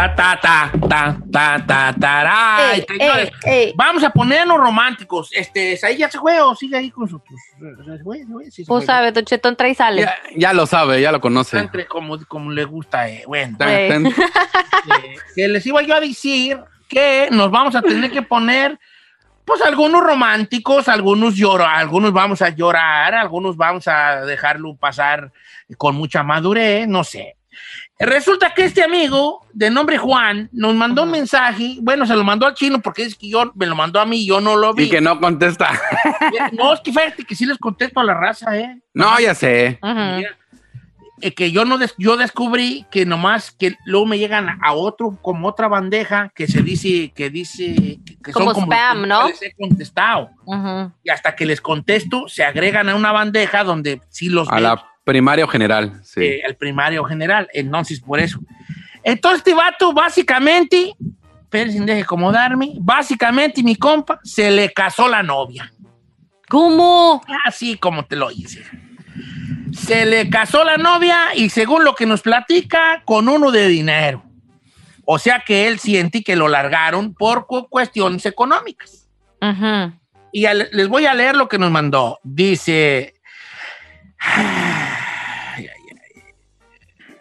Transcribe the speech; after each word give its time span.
Ta, 0.00 0.14
ta, 0.40 0.40
ta, 0.40 0.72
ta, 0.88 1.18
ta, 1.30 1.66
ta, 1.66 1.94
ta, 2.00 2.72
Ey, 2.72 2.84
señores, 2.88 3.30
ey, 3.44 3.52
ey. 3.66 3.72
Vamos 3.76 4.02
a 4.02 4.08
ponernos 4.10 4.56
románticos. 4.58 5.28
Este, 5.32 5.78
ahí 5.82 5.98
ya 5.98 6.10
se 6.10 6.18
fue 6.18 6.40
o 6.40 6.54
sigue 6.54 6.78
ahí 6.78 6.90
con 6.90 7.06
sus. 7.06 7.20
Sí, 7.28 8.50
se 8.50 8.64
Pues 8.64 8.66
fue. 8.66 8.86
sabe, 8.86 9.12
Don 9.12 9.24
Cheto, 9.26 9.48
entra 9.50 9.68
y 9.68 9.74
sale. 9.74 10.02
Ya, 10.02 10.14
ya 10.36 10.52
lo 10.54 10.64
sabe, 10.64 11.02
ya 11.02 11.12
lo 11.12 11.20
conoce. 11.20 11.58
Entre 11.58 11.86
como, 11.86 12.18
como 12.26 12.50
le 12.50 12.64
gusta. 12.64 13.08
eh, 13.10 13.24
Bueno, 13.26 13.58
tan- 13.58 13.70
eh, 14.06 14.12
que 15.34 15.48
les 15.48 15.66
iba 15.66 15.82
yo 15.82 15.94
a 15.94 16.00
decir 16.00 16.58
que 16.88 17.28
nos 17.30 17.50
vamos 17.50 17.76
a 17.76 17.82
tener 17.82 18.10
que 18.10 18.22
poner, 18.22 18.78
pues 19.44 19.60
algunos 19.62 20.02
románticos, 20.02 20.88
algunos 20.88 21.34
lloran, 21.36 21.78
algunos 21.78 22.12
vamos 22.12 22.40
a 22.40 22.48
llorar, 22.48 23.14
algunos 23.14 23.56
vamos 23.56 23.86
a 23.86 24.22
dejarlo 24.24 24.74
pasar 24.76 25.30
con 25.76 25.94
mucha 25.94 26.22
madurez, 26.22 26.88
no 26.88 27.04
sé. 27.04 27.36
Resulta 28.00 28.54
que 28.54 28.64
este 28.64 28.82
amigo 28.82 29.46
de 29.52 29.70
nombre 29.70 29.98
Juan 29.98 30.48
nos 30.52 30.74
mandó 30.74 31.02
un 31.02 31.10
mensaje, 31.10 31.76
bueno, 31.82 32.06
se 32.06 32.14
lo 32.16 32.24
mandó 32.24 32.46
al 32.46 32.54
chino 32.54 32.80
porque 32.80 33.02
es 33.04 33.14
que 33.14 33.28
yo 33.28 33.52
me 33.54 33.66
lo 33.66 33.76
mandó 33.76 34.00
a 34.00 34.06
mí, 34.06 34.24
yo 34.26 34.40
no 34.40 34.56
lo 34.56 34.72
vi. 34.72 34.84
Y 34.84 34.88
que 34.90 35.00
no 35.02 35.20
contesta. 35.20 35.68
No, 36.52 36.72
es 36.72 36.80
que 36.80 36.92
fíjate 36.92 37.24
que 37.24 37.34
sí 37.34 37.44
les 37.44 37.58
contesto 37.58 38.00
a 38.00 38.04
la 38.04 38.14
raza, 38.14 38.56
¿eh? 38.58 38.80
No, 38.94 39.18
ya 39.20 39.34
sé. 39.34 39.78
Eh, 41.22 41.34
que 41.34 41.50
yo 41.52 41.66
no 41.66 41.76
des- 41.76 41.94
yo 41.98 42.16
descubrí 42.16 42.86
que 42.90 43.04
nomás 43.04 43.50
que 43.50 43.76
luego 43.84 44.06
me 44.06 44.18
llegan 44.18 44.58
a 44.62 44.72
otro 44.72 45.18
como 45.20 45.48
otra 45.48 45.68
bandeja 45.68 46.32
que 46.34 46.46
se 46.46 46.62
dice 46.62 47.12
que 47.14 47.28
dice 47.28 47.98
que, 48.24 48.32
Como 48.32 48.54
son 48.54 48.62
como 48.62 48.72
spam, 48.72 49.02
que 49.02 49.06
¿no? 49.06 49.28
les 49.28 49.42
he 49.42 49.52
contestado 49.52 50.30
y 51.04 51.10
hasta 51.10 51.36
que 51.36 51.44
les 51.44 51.60
contesto 51.60 52.26
se 52.26 52.42
agregan 52.42 52.88
a 52.88 52.94
una 52.94 53.12
bandeja 53.12 53.64
donde 53.64 54.00
sí 54.08 54.30
los 54.30 54.48
A 54.48 54.54
veo, 54.54 54.62
la 54.62 54.86
primaria 55.10 55.44
o 55.44 55.48
general, 55.48 56.00
sí. 56.04 56.22
eh, 56.24 56.40
el 56.46 56.54
primario 56.56 57.04
general 57.04 57.48
entonces 57.52 58.00
por 58.00 58.18
eso 58.20 58.38
entonces 59.02 59.38
este 59.38 59.54
vato 59.54 59.92
básicamente 59.92 60.94
pero 61.48 61.70
sin 61.72 61.84
deje 61.86 62.02
acomodarme 62.02 62.74
básicamente 62.80 63.62
mi 63.62 63.74
compa 63.76 64.20
se 64.22 64.50
le 64.50 64.72
casó 64.72 65.08
la 65.08 65.22
novia 65.22 65.72
¿Cómo? 66.48 67.22
Así 67.46 67.76
como 67.76 68.06
te 68.06 68.16
lo 68.16 68.28
hice. 68.32 68.64
Se 69.72 70.04
le 70.04 70.28
casó 70.28 70.64
la 70.64 70.78
novia 70.78 71.16
y 71.36 71.48
según 71.48 71.84
lo 71.84 71.94
que 71.94 72.06
nos 72.06 72.22
platica, 72.22 73.02
con 73.04 73.28
uno 73.28 73.52
de 73.52 73.68
dinero. 73.68 74.24
O 75.04 75.20
sea 75.20 75.44
que 75.46 75.68
él 75.68 75.78
siente 75.78 76.24
que 76.24 76.34
lo 76.34 76.48
largaron 76.48 77.14
por 77.14 77.46
cu- 77.46 77.68
cuestiones 77.68 78.26
económicas. 78.26 79.08
Y 80.32 80.44
les 80.72 80.88
voy 80.88 81.06
a 81.06 81.14
leer 81.14 81.36
lo 81.36 81.48
que 81.48 81.58
nos 81.58 81.70
mandó. 81.70 82.18
Dice... 82.24 83.14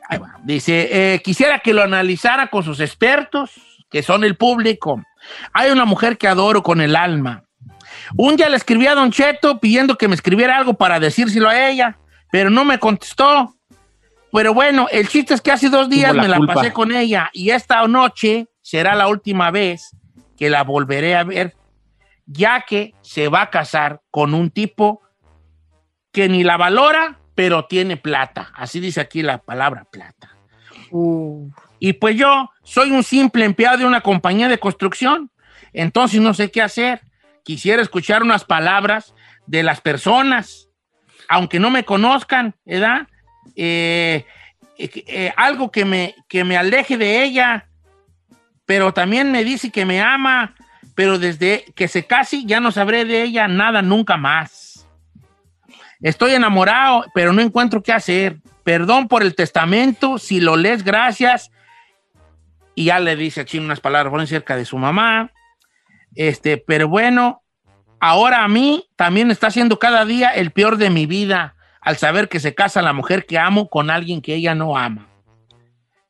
Ahí 0.10 0.18
va. 0.18 0.38
Dice, 0.44 0.90
eh, 0.92 1.22
quisiera 1.22 1.60
que 1.60 1.74
lo 1.74 1.84
analizara 1.84 2.48
con 2.48 2.64
sus 2.64 2.80
expertos, 2.80 3.52
que 3.90 4.02
son 4.02 4.24
el 4.24 4.36
público. 4.36 5.02
Hay 5.54 5.70
una 5.70 5.86
mujer 5.86 6.18
que 6.18 6.28
adoro 6.28 6.64
con 6.64 6.82
el 6.82 6.96
alma. 6.96 7.44
Un 8.18 8.36
día 8.36 8.50
le 8.50 8.58
escribí 8.58 8.88
a 8.88 8.96
Don 8.96 9.12
Cheto 9.12 9.60
pidiendo 9.60 9.98
que 9.98 10.08
me 10.08 10.16
escribiera 10.16 10.58
algo 10.58 10.74
para 10.74 11.00
decírselo 11.00 11.48
a 11.48 11.70
ella, 11.70 11.98
pero 12.32 12.50
no 12.50 12.66
me 12.66 12.80
contestó. 12.80 13.56
Pero 14.32 14.54
bueno, 14.54 14.88
el 14.92 15.08
chiste 15.08 15.36
es 15.36 15.42
que 15.42 15.52
hace 15.52 15.70
dos 15.70 15.90
días 15.90 16.16
la 16.16 16.24
me 16.24 16.28
la 16.28 16.38
culpa. 16.38 16.56
pasé 16.56 16.74
con 16.74 16.92
ella 16.92 17.30
y 17.32 17.52
esta 17.52 17.88
noche 17.88 18.48
será 18.62 18.96
la 18.96 19.08
última 19.08 19.52
vez 19.52 19.96
que 20.38 20.50
la 20.50 20.64
volveré 20.64 21.16
a 21.16 21.24
ver, 21.24 21.56
ya 22.26 22.62
que 22.62 22.94
se 23.02 23.28
va 23.28 23.44
a 23.44 23.50
casar 23.50 24.02
con 24.10 24.34
un 24.34 24.50
tipo 24.50 25.02
que 26.12 26.30
ni 26.30 26.44
la 26.44 26.58
valora, 26.58 27.20
pero 27.40 27.64
tiene 27.64 27.96
plata. 27.96 28.52
Así 28.54 28.82
dice 28.82 29.00
aquí 29.00 29.22
la 29.22 29.38
palabra 29.38 29.86
plata. 29.90 30.36
Uh. 30.92 31.50
Y 31.80 31.94
pues 31.94 32.18
yo 32.18 32.52
soy 32.64 32.92
un 32.92 33.02
simple 33.02 33.46
empleado 33.46 33.78
de 33.78 33.86
una 33.86 34.02
compañía 34.02 34.50
de 34.50 34.60
construcción, 34.60 35.32
entonces 35.72 36.20
no 36.20 36.34
sé 36.34 36.52
qué 36.52 36.62
hacer. 36.62 37.00
Quisiera 37.46 37.82
escuchar 37.82 38.24
unas 38.24 38.44
palabras 38.44 39.16
de 39.48 39.64
las 39.64 39.80
personas, 39.80 40.68
aunque 41.30 41.62
no 41.62 41.70
me 41.70 41.86
conozcan, 41.86 42.56
¿verdad? 42.66 43.08
Eh, 43.56 44.26
eh, 44.78 44.92
eh, 45.08 45.34
algo 45.38 45.72
que 45.72 45.86
me, 45.86 46.16
que 46.28 46.44
me 46.44 46.58
aleje 46.58 46.98
de 46.98 47.24
ella, 47.24 47.70
pero 48.66 48.94
también 48.94 49.32
me 49.32 49.46
dice 49.46 49.72
que 49.72 49.86
me 49.86 50.02
ama, 50.02 50.56
pero 50.94 51.18
desde 51.18 51.64
que 51.74 51.88
se 51.88 52.06
case 52.06 52.44
ya 52.44 52.60
no 52.60 52.74
sabré 52.74 53.06
de 53.06 53.24
ella 53.24 53.48
nada 53.48 53.82
nunca 53.82 54.18
más. 54.18 54.69
Estoy 56.02 56.32
enamorado, 56.32 57.06
pero 57.14 57.34
no 57.34 57.42
encuentro 57.42 57.84
qué 57.84 57.92
hacer. 57.92 58.38
Perdón 58.64 59.08
por 59.08 59.24
el 59.24 59.36
testamento, 59.36 60.18
si 60.18 60.40
lo 60.40 60.56
lees, 60.56 60.84
gracias. 60.84 61.52
Y 62.76 62.86
ya 62.86 63.00
le 63.00 63.16
dice 63.16 63.42
aquí 63.42 63.58
unas 63.60 63.82
palabras 63.82 64.30
cerca 64.30 64.56
de 64.56 64.66
su 64.66 64.78
mamá. 64.78 65.32
Este, 66.16 66.58
pero 66.58 66.88
bueno, 66.88 67.44
ahora 68.00 68.44
a 68.44 68.48
mí 68.48 68.88
también 68.96 69.32
está 69.32 69.52
siendo 69.52 69.80
cada 69.80 70.06
día 70.06 70.30
el 70.30 70.52
peor 70.52 70.78
de 70.78 70.90
mi 70.90 71.06
vida 71.06 71.56
al 71.82 71.98
saber 71.98 72.30
que 72.30 72.40
se 72.40 72.56
casa 72.56 72.82
la 72.82 72.94
mujer 72.94 73.26
que 73.26 73.38
amo 73.38 73.70
con 73.70 73.90
alguien 73.90 74.22
que 74.22 74.36
ella 74.36 74.56
no 74.56 74.78
ama. 74.78 75.08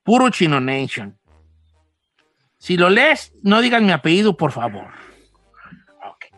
Puro 0.03 0.29
Chino 0.29 0.59
Nation. 0.59 1.17
Si 2.57 2.77
lo 2.77 2.89
lees, 2.89 3.33
no 3.41 3.61
digas 3.61 3.81
mi 3.81 3.91
apellido, 3.91 4.35
por 4.35 4.51
favor. 4.51 4.87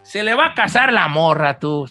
Se 0.03 0.23
le 0.23 0.33
va 0.33 0.47
a 0.47 0.53
casar 0.53 0.91
la 0.91 1.07
morra, 1.07 1.59
tú. 1.59 1.87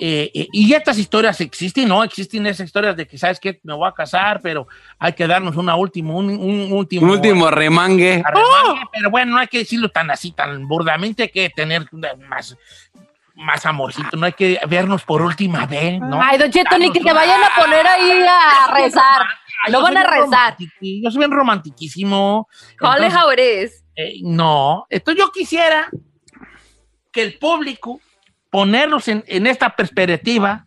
Eh, 0.00 0.30
eh, 0.32 0.48
y 0.52 0.72
estas 0.74 0.96
historias 0.96 1.40
existen, 1.40 1.88
¿no? 1.88 2.04
Existen 2.04 2.46
esas 2.46 2.66
historias 2.66 2.96
de 2.96 3.06
que, 3.06 3.18
¿sabes 3.18 3.40
qué? 3.40 3.58
Me 3.64 3.74
voy 3.74 3.88
a 3.88 3.92
casar, 3.92 4.40
pero 4.40 4.68
hay 4.98 5.12
que 5.12 5.26
darnos 5.26 5.56
una 5.56 5.74
última, 5.74 6.14
un, 6.14 6.30
un 6.30 6.72
último... 6.72 7.04
Un 7.04 7.10
último 7.10 7.50
remangue. 7.50 8.22
arremangue, 8.24 8.88
Pero 8.92 9.10
bueno, 9.10 9.32
no 9.32 9.38
hay 9.38 9.48
que 9.48 9.58
decirlo 9.58 9.88
tan 9.88 10.10
así, 10.10 10.30
tan 10.30 10.68
burdamente, 10.68 11.24
hay 11.24 11.28
que 11.30 11.50
tener 11.50 11.86
más, 12.28 12.56
más 13.34 13.66
amorcito, 13.66 14.16
no 14.16 14.26
hay 14.26 14.34
que 14.34 14.60
vernos 14.68 15.02
por 15.02 15.20
última 15.20 15.66
vez, 15.66 16.00
¿no? 16.00 16.20
Ay, 16.22 16.38
Don 16.38 16.50
Cheto, 16.50 16.78
ni 16.78 16.92
que 16.92 17.00
te 17.00 17.12
vayan 17.12 17.40
a 17.42 17.60
poner 17.60 17.84
ahí 17.84 18.22
a 18.22 18.74
rezar. 18.74 19.26
Yo 19.70 19.82
van 19.82 19.96
a 19.96 20.04
rezar. 20.04 20.56
Yo 20.80 21.10
soy 21.10 21.18
bien 21.18 21.32
romantiquísimo. 21.32 22.48
It 23.32 23.40
is. 23.40 23.84
eh, 23.96 24.14
no, 24.22 24.86
entonces 24.88 25.24
yo 25.24 25.32
quisiera 25.32 25.88
que 27.10 27.22
el 27.22 27.38
público, 27.38 28.00
ponerlos 28.50 29.08
en, 29.08 29.24
en 29.26 29.46
esta 29.46 29.76
perspectiva, 29.76 30.66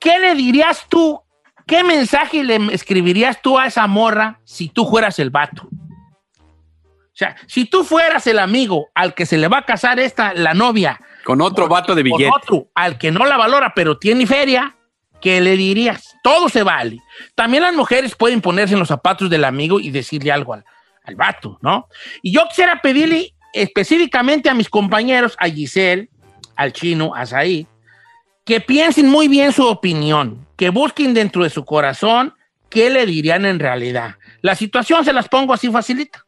¿qué 0.00 0.18
le 0.18 0.34
dirías 0.34 0.86
tú? 0.88 1.20
¿Qué 1.66 1.82
mensaje 1.82 2.44
le 2.44 2.56
escribirías 2.72 3.40
tú 3.40 3.58
a 3.58 3.66
esa 3.66 3.86
morra 3.86 4.40
si 4.44 4.68
tú 4.68 4.86
fueras 4.86 5.18
el 5.18 5.30
vato? 5.30 5.68
O 5.70 7.16
sea, 7.16 7.36
si 7.46 7.64
tú 7.64 7.84
fueras 7.84 8.26
el 8.26 8.38
amigo 8.40 8.88
al 8.94 9.14
que 9.14 9.24
se 9.24 9.38
le 9.38 9.46
va 9.48 9.58
a 9.58 9.64
casar 9.64 10.00
esta, 10.00 10.34
la 10.34 10.52
novia, 10.52 11.00
Con 11.24 11.40
otro 11.40 11.68
vato 11.68 11.94
de 11.94 12.02
con 12.02 12.18
billete. 12.18 12.36
otro 12.36 12.68
al 12.74 12.98
que 12.98 13.12
no 13.12 13.24
la 13.24 13.36
valora 13.36 13.72
pero 13.74 13.98
tiene 13.98 14.26
feria, 14.26 14.76
¿qué 15.22 15.40
le 15.40 15.56
dirías? 15.56 16.16
Todo 16.24 16.48
se 16.48 16.64
vale. 16.64 16.98
También 17.36 17.62
las 17.62 17.74
mujeres 17.74 18.16
pueden 18.16 18.40
ponerse 18.40 18.74
en 18.74 18.80
los 18.80 18.88
zapatos 18.88 19.30
del 19.30 19.44
amigo 19.44 19.78
y 19.78 19.90
decirle 19.90 20.32
algo 20.32 20.54
al, 20.54 20.64
al 21.04 21.14
vato, 21.14 21.56
¿no? 21.62 21.86
Y 22.20 22.32
yo 22.32 22.42
quisiera 22.48 22.82
pedirle 22.82 23.32
específicamente 23.52 24.50
a 24.50 24.54
mis 24.54 24.68
compañeros, 24.68 25.36
a 25.38 25.46
Giselle, 25.48 26.10
al 26.56 26.72
chino, 26.72 27.14
a 27.14 27.26
Said, 27.26 27.66
que 28.44 28.60
piensen 28.60 29.08
muy 29.08 29.28
bien 29.28 29.52
su 29.52 29.66
opinión, 29.66 30.46
que 30.56 30.70
busquen 30.70 31.14
dentro 31.14 31.42
de 31.44 31.50
su 31.50 31.64
corazón 31.64 32.34
qué 32.68 32.90
le 32.90 33.06
dirían 33.06 33.46
en 33.46 33.58
realidad. 33.58 34.16
La 34.42 34.54
situación 34.54 35.04
se 35.04 35.12
las 35.12 35.28
pongo 35.28 35.54
así 35.54 35.70
facilita. 35.70 36.26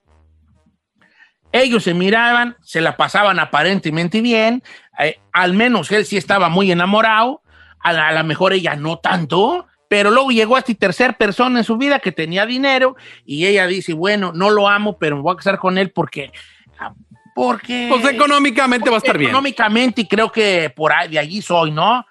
Ellos 1.52 1.84
se 1.84 1.94
miraban, 1.94 2.56
se 2.62 2.80
la 2.80 2.96
pasaban 2.96 3.38
aparentemente 3.38 4.20
bien, 4.20 4.62
eh, 4.98 5.18
al 5.32 5.54
menos 5.54 5.90
él 5.92 6.04
sí 6.04 6.16
estaba 6.16 6.48
muy 6.48 6.70
enamorado, 6.70 7.42
a 7.80 8.12
lo 8.12 8.24
mejor 8.24 8.52
ella 8.52 8.74
no 8.74 8.98
tanto, 8.98 9.66
pero 9.88 10.10
luego 10.10 10.30
llegó 10.30 10.56
a 10.56 10.58
esta 10.58 10.74
tercer 10.74 11.16
persona 11.16 11.60
en 11.60 11.64
su 11.64 11.76
vida 11.76 12.00
que 12.00 12.12
tenía 12.12 12.46
dinero 12.46 12.96
y 13.24 13.46
ella 13.46 13.66
dice, 13.66 13.92
bueno, 13.92 14.32
no 14.34 14.50
lo 14.50 14.68
amo, 14.68 14.98
pero 14.98 15.16
me 15.16 15.22
voy 15.22 15.34
a 15.34 15.36
casar 15.36 15.58
con 15.58 15.78
él 15.78 15.90
porque... 15.90 16.32
Porque... 17.36 17.86
Pues 17.90 18.02
económicamente 18.06 18.88
va 18.88 18.96
a 18.96 18.98
estar 18.98 19.18
bien. 19.18 19.28
Económicamente, 19.30 20.00
y 20.00 20.06
creo 20.06 20.32
que 20.32 20.72
por 20.74 20.90
ahí, 20.90 21.08
de 21.10 21.18
allí 21.18 21.42
soy, 21.42 21.70
¿no? 21.70 22.06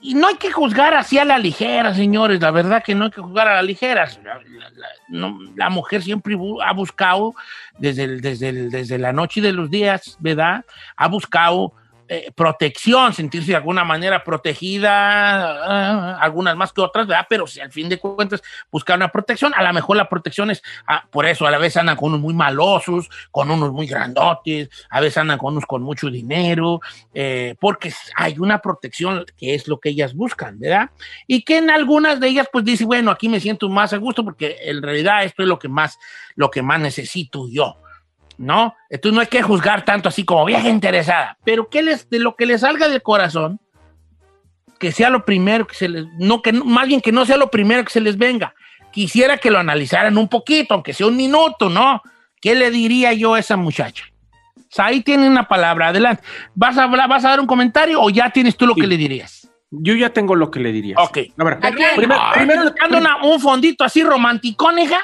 Y 0.00 0.14
no 0.14 0.28
hay 0.28 0.36
que 0.36 0.52
juzgar 0.52 0.94
así 0.94 1.18
a 1.18 1.24
la 1.24 1.36
ligera, 1.36 1.92
señores. 1.94 2.40
La 2.40 2.52
verdad 2.52 2.84
que 2.84 2.94
no 2.94 3.06
hay 3.06 3.10
que 3.10 3.20
juzgar 3.22 3.48
a 3.48 3.54
la 3.56 3.62
ligera. 3.62 4.06
La, 4.22 4.34
la- 4.34 4.70
la- 4.70 4.88
no, 5.08 5.38
la 5.56 5.68
mujer 5.68 6.00
siempre 6.02 6.36
ha 6.64 6.72
buscado, 6.72 7.34
desde, 7.78 8.04
el- 8.04 8.20
desde, 8.20 8.50
el- 8.50 8.70
desde 8.70 8.98
la 8.98 9.12
noche 9.12 9.40
y 9.40 9.42
de 9.42 9.52
los 9.52 9.68
días, 9.68 10.16
¿verdad? 10.20 10.64
Ha 10.96 11.08
buscado 11.08 11.72
eh, 12.06 12.30
protección, 12.34 13.14
sentirse 13.14 13.52
de 13.52 13.56
alguna 13.56 13.82
manera 13.82 14.22
protegida, 14.22 14.90
ah, 14.92 16.18
algunas 16.20 16.54
más 16.54 16.72
que 16.72 16.82
otras, 16.82 17.06
¿verdad? 17.06 17.26
Pero 17.30 17.46
si 17.46 17.60
al 17.60 17.72
fin 17.72 17.88
de 17.88 17.98
cuentas 17.98 18.42
buscar 18.70 18.96
una 18.96 19.08
protección, 19.08 19.54
a 19.54 19.62
lo 19.62 19.72
mejor 19.72 19.96
la 19.96 20.08
protección 20.08 20.50
es, 20.50 20.62
ah, 20.86 21.06
por 21.10 21.24
eso 21.24 21.46
a 21.46 21.50
la 21.50 21.56
vez 21.56 21.76
andan 21.78 21.96
con 21.96 22.10
unos 22.10 22.20
muy 22.20 22.34
malosos, 22.34 23.08
con 23.30 23.50
unos 23.50 23.72
muy 23.72 23.86
grandotes, 23.86 24.68
a 24.90 25.00
veces 25.00 25.16
andan 25.16 25.38
con 25.38 25.54
unos 25.54 25.64
con 25.64 25.82
mucho 25.82 26.10
dinero, 26.10 26.80
eh, 27.14 27.54
porque 27.58 27.92
hay 28.16 28.38
una 28.38 28.58
protección 28.58 29.24
que 29.38 29.54
es 29.54 29.66
lo 29.66 29.80
que 29.80 29.88
ellas 29.88 30.14
buscan, 30.14 30.58
¿verdad? 30.58 30.90
Y 31.26 31.42
que 31.42 31.56
en 31.56 31.70
algunas 31.70 32.20
de 32.20 32.28
ellas 32.28 32.48
pues 32.52 32.66
dice, 32.66 32.84
bueno, 32.84 33.10
aquí 33.10 33.30
me 33.30 33.40
siento 33.40 33.68
más 33.70 33.94
a 33.94 33.96
gusto 33.96 34.24
porque 34.24 34.58
en 34.62 34.82
realidad 34.82 35.24
esto 35.24 35.42
es 35.42 35.48
lo 35.48 35.58
que 35.58 35.68
más, 35.68 35.98
lo 36.34 36.50
que 36.50 36.60
más 36.60 36.80
necesito 36.80 37.48
yo. 37.48 37.78
¿No? 38.36 38.74
Entonces 38.90 39.14
no 39.14 39.20
hay 39.20 39.26
que 39.28 39.42
juzgar 39.42 39.84
tanto 39.84 40.08
así 40.08 40.24
como 40.24 40.44
vieja 40.44 40.68
interesada, 40.68 41.38
pero 41.44 41.68
que 41.68 41.82
les, 41.82 42.08
de 42.10 42.18
lo 42.18 42.34
que 42.34 42.46
les 42.46 42.62
salga 42.62 42.88
del 42.88 43.00
corazón, 43.02 43.60
que 44.78 44.90
sea 44.92 45.08
lo 45.10 45.24
primero 45.24 45.66
que 45.66 45.74
se 45.76 45.88
les, 45.88 46.04
no 46.18 46.42
que 46.42 46.52
más 46.52 46.86
bien 46.88 47.00
que 47.00 47.12
no 47.12 47.24
sea 47.24 47.36
lo 47.36 47.50
primero 47.50 47.84
que 47.84 47.92
se 47.92 48.00
les 48.00 48.18
venga. 48.18 48.54
Quisiera 48.92 49.38
que 49.38 49.50
lo 49.50 49.58
analizaran 49.58 50.18
un 50.18 50.28
poquito, 50.28 50.74
aunque 50.74 50.92
sea 50.92 51.06
un 51.06 51.16
minuto, 51.16 51.68
¿no? 51.70 52.02
¿Qué 52.40 52.54
le 52.54 52.70
diría 52.70 53.12
yo 53.12 53.34
a 53.34 53.38
esa 53.38 53.56
muchacha? 53.56 54.04
O 54.56 54.60
sea, 54.68 54.86
ahí 54.86 55.00
tiene 55.02 55.28
una 55.28 55.46
palabra, 55.48 55.88
adelante. 55.88 56.22
¿Vas 56.54 56.76
a 56.76 56.84
hablar, 56.84 57.08
vas 57.08 57.24
a 57.24 57.30
dar 57.30 57.40
un 57.40 57.46
comentario 57.46 58.00
o 58.02 58.10
ya 58.10 58.30
tienes 58.30 58.56
tú 58.56 58.66
lo 58.66 58.74
Sí. 58.74 58.80
que 58.80 58.86
le 58.88 58.96
dirías? 58.96 59.48
Yo 59.70 59.94
ya 59.94 60.10
tengo 60.10 60.34
lo 60.34 60.50
que 60.50 60.60
le 60.60 60.72
dirías. 60.72 60.98
Ok. 61.00 61.18
Primero, 61.36 61.58
Ah, 62.20 62.32
primero- 62.34 62.74
una- 62.96 63.24
un 63.24 63.40
fondito 63.40 63.82
así 63.84 64.02
romanticón, 64.02 64.78
hija, 64.78 64.98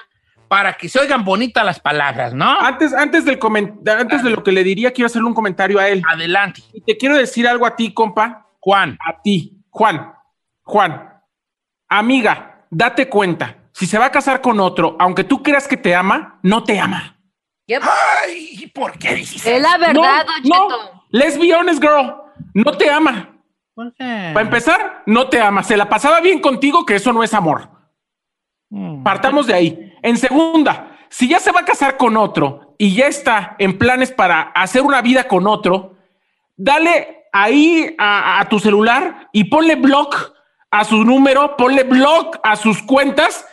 para 0.51 0.73
que 0.73 0.89
se 0.89 0.99
oigan 0.99 1.25
bonitas 1.25 1.65
las 1.65 1.79
palabras, 1.79 2.35
¿no? 2.35 2.59
antes, 2.61 2.93
antes, 2.93 3.25
del 3.25 3.39
comen- 3.39 3.89
antes 3.89 4.25
de 4.25 4.31
lo 4.31 4.43
que 4.43 4.51
le 4.51 4.65
diría, 4.65 4.91
quiero 4.93 5.07
hacerle 5.07 5.29
un 5.29 5.35
comentario 5.35 5.79
a 5.79 5.87
él. 5.87 6.03
Adelante. 6.11 6.61
Y 6.73 6.81
te 6.81 6.97
quiero 6.97 7.17
decir 7.17 7.47
algo 7.47 7.67
a 7.67 7.77
ti, 7.77 7.95
compa. 7.95 8.49
Juan. 8.59 8.99
A 9.07 9.23
ti, 9.23 9.63
Juan. 9.71 10.13
Juan. 10.65 11.09
Amiga, 11.89 12.65
date 12.69 13.09
cuenta. 13.09 13.59
Si 13.73 13.87
se 13.87 13.97
va 13.97 14.07
a 14.07 14.11
casar 14.11 14.41
con 14.41 14.59
otro, 14.59 14.97
aunque 14.99 15.23
tú 15.23 15.41
creas 15.41 15.69
que 15.69 15.77
te 15.77 15.95
ama, 15.95 16.41
no 16.43 16.65
te 16.65 16.81
ama. 16.81 17.17
Yep. 17.67 17.83
Ay, 18.25 18.73
¿por 18.75 18.99
qué 18.99 19.15
dices 19.15 19.47
Es 19.47 19.63
la 19.63 19.79
verdad, 19.79 19.95
no, 19.95 20.03
Don 20.03 20.43
Cheto. 20.43 20.69
no. 20.69 21.05
Let's 21.11 21.39
be 21.39 21.55
honest, 21.55 21.81
girl. 21.81 22.17
No 22.55 22.73
te 22.77 22.91
ama. 22.91 23.37
¿Por 23.73 23.95
qué? 23.95 24.31
Para 24.35 24.41
empezar, 24.41 25.05
no 25.07 25.29
te 25.29 25.41
ama. 25.41 25.63
Se 25.63 25.77
la 25.77 25.89
pasaba 25.89 26.21
bien 26.21 26.41
contigo, 26.41 26.85
que 26.85 26.97
eso 26.97 27.13
no 27.13 27.23
es 27.23 27.33
amor. 27.35 27.71
Mm. 28.69 29.05
Partamos 29.05 29.47
de 29.47 29.55
ahí. 29.55 29.90
En 30.03 30.17
segunda, 30.17 30.97
si 31.09 31.29
ya 31.29 31.39
se 31.41 31.53
va 31.53 31.61
a 31.61 31.65
casar 31.65 31.97
con 31.97 32.17
otro 32.17 32.75
y 32.79 32.95
ya 32.95 33.07
está 33.07 33.57
en 33.59 33.79
planes 33.79 34.11
para 34.13 34.41
hacer 34.55 34.83
una 34.83 35.03
vida 35.03 35.25
con 35.25 35.47
otro, 35.47 35.97
dale 36.57 37.25
ahí 37.33 37.95
a, 37.99 38.41
a 38.41 38.49
tu 38.49 38.59
celular 38.59 39.29
y 39.33 39.45
ponle 39.45 39.77
block 39.77 40.33
a 40.71 40.85
su 40.85 41.05
número, 41.05 41.57
ponle 41.57 41.83
block 41.85 42.39
a 42.43 42.57
sus 42.57 42.83
cuentas 42.83 43.47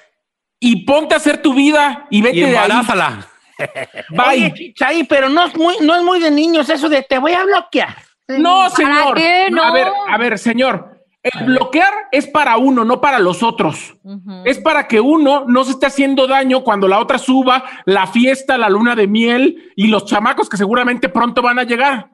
y 0.59 0.85
ponte 0.85 1.13
a 1.13 1.17
hacer 1.17 1.41
tu 1.41 1.53
vida 1.53 2.05
y 2.09 2.21
vete 2.21 2.37
Y 2.37 2.39
de 2.41 2.45
ahí. 2.47 2.53
embarázala. 2.55 3.27
Oye, 3.59 4.07
Bye. 4.09 4.53
Chichaí, 4.53 5.03
pero 5.05 5.29
no 5.29 5.45
es, 5.45 5.55
muy, 5.55 5.75
no 5.81 5.95
es 5.95 6.03
muy 6.03 6.19
de 6.19 6.29
niños 6.31 6.69
eso 6.69 6.89
de 6.89 7.01
te 7.01 7.17
voy 7.17 7.33
a 7.33 7.43
bloquear. 7.43 7.95
No, 8.27 8.69
señor. 8.69 9.15
qué 9.15 9.47
no? 9.49 9.63
A 9.63 9.71
ver, 9.71 9.87
a 10.09 10.17
ver, 10.17 10.37
señor. 10.37 10.96
El 11.23 11.45
bloquear 11.45 11.93
es 12.11 12.27
para 12.27 12.57
uno, 12.57 12.85
no 12.85 13.01
para 13.01 13.19
los 13.19 13.43
otros. 13.43 13.95
Es 14.45 14.59
para 14.59 14.87
que 14.87 14.99
uno 14.99 15.45
no 15.47 15.63
se 15.63 15.71
esté 15.71 15.87
haciendo 15.87 16.27
daño 16.27 16.63
cuando 16.63 16.87
la 16.87 16.99
otra 16.99 17.17
suba 17.17 17.63
la 17.85 18.07
fiesta, 18.07 18.57
la 18.57 18.69
luna 18.69 18.95
de 18.95 19.07
miel 19.07 19.71
y 19.75 19.87
los 19.87 20.05
chamacos 20.05 20.47
que 20.47 20.57
seguramente 20.57 21.09
pronto 21.09 21.41
van 21.41 21.59
a 21.59 21.63
llegar. 21.63 22.09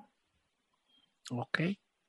Ok. 1.30 1.60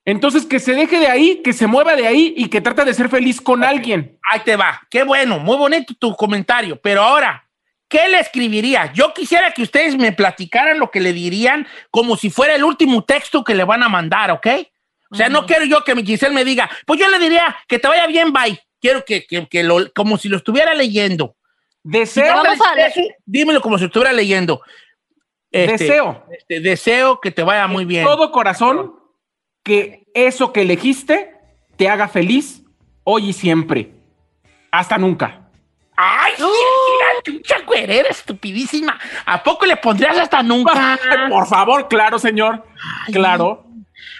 Entonces, 0.07 0.45
que 0.45 0.61
se 0.61 0.75
deje 0.75 0.99
de 0.99 1.09
ahí, 1.09 1.41
que 1.43 1.53
se 1.53 1.67
mueva 1.67 1.97
de 1.97 2.07
ahí 2.07 2.35
y 2.37 2.49
que 2.49 2.61
trate 2.61 2.85
de 2.85 2.95
ser 2.95 3.09
feliz 3.09 3.41
con 3.41 3.65
alguien. 3.65 4.19
Ahí 4.31 4.41
te 4.45 4.57
va. 4.57 4.83
Qué 4.91 5.03
bueno, 5.03 5.39
muy 5.39 5.57
bonito 5.57 5.95
tu 5.99 6.15
comentario. 6.15 6.79
Pero 6.81 7.03
ahora, 7.03 7.49
¿qué 7.89 8.09
le 8.09 8.21
escribiría? 8.21 8.93
Yo 8.93 9.15
quisiera 9.15 9.53
que 9.53 9.63
ustedes 9.63 9.97
me 9.97 10.13
platicaran 10.13 10.79
lo 10.79 10.91
que 10.91 11.01
le 11.01 11.13
dirían 11.15 11.67
como 11.91 12.17
si 12.17 12.29
fuera 12.29 12.55
el 12.55 12.65
último 12.65 13.03
texto 13.05 13.43
que 13.43 13.55
le 13.55 13.65
van 13.65 13.83
a 13.83 13.89
mandar, 13.89 14.31
¿ok? 14.31 14.47
O 15.11 15.17
sea, 15.17 15.29
no 15.29 15.47
quiero 15.47 15.65
yo 15.65 15.85
que 15.85 15.95
mi 15.95 16.05
Giselle 16.05 16.35
me 16.35 16.45
diga, 16.45 16.69
pues 16.87 16.99
yo 16.99 17.09
le 17.09 17.19
diría 17.19 17.57
que 17.69 17.79
te 17.79 17.87
vaya 17.89 18.07
bien, 18.07 18.33
bye. 18.33 18.61
Quiero 18.81 19.05
que, 19.05 19.25
que- 19.27 19.49
que 19.49 19.63
lo, 19.63 19.93
como 19.95 20.19
si 20.19 20.29
lo 20.29 20.37
estuviera 20.37 20.75
leyendo. 20.75 21.37
Deseo, 21.83 22.43
dímelo 23.25 23.61
como 23.61 23.77
si 23.79 23.83
lo 23.83 23.87
estuviera 23.89 24.13
leyendo. 24.13 24.63
Este, 25.53 25.73
deseo, 25.85 26.25
este, 26.37 26.61
deseo 26.61 27.21
que 27.21 27.31
te 27.31 27.43
vaya 27.45 27.67
muy 27.69 27.85
bien. 27.85 28.05
todo 28.05 28.33
corazón, 28.33 28.95
que 29.63 30.05
eso 30.15 30.53
que 30.53 30.63
elegiste 30.63 31.33
te 31.77 31.89
haga 31.89 32.09
feliz 32.09 32.63
hoy 33.05 33.29
y 33.29 33.33
siempre. 33.33 33.93
Hasta 34.73 34.99
nunca. 34.99 35.43
¡Ay, 35.97 36.33
tú 37.23 37.39
chagüerera 37.43 38.09
estupidísima! 38.09 38.99
¿A 39.27 39.43
poco 39.45 39.65
le 39.65 39.77
pondrías 39.77 40.19
hasta 40.19 40.43
nunca? 40.43 40.99
Por 41.31 41.47
favor, 41.47 41.87
claro, 41.87 42.19
señor. 42.19 42.65
Claro. 43.13 43.65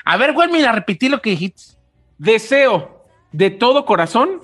A 0.05 0.17
ver, 0.17 0.33
vuelve 0.33 0.67
a 0.67 0.73
repetir 0.73 1.11
lo 1.11 1.21
que 1.21 1.31
dijiste. 1.31 1.79
Deseo 2.19 3.07
de 3.33 3.51
todo 3.51 3.85
corazón 3.85 4.41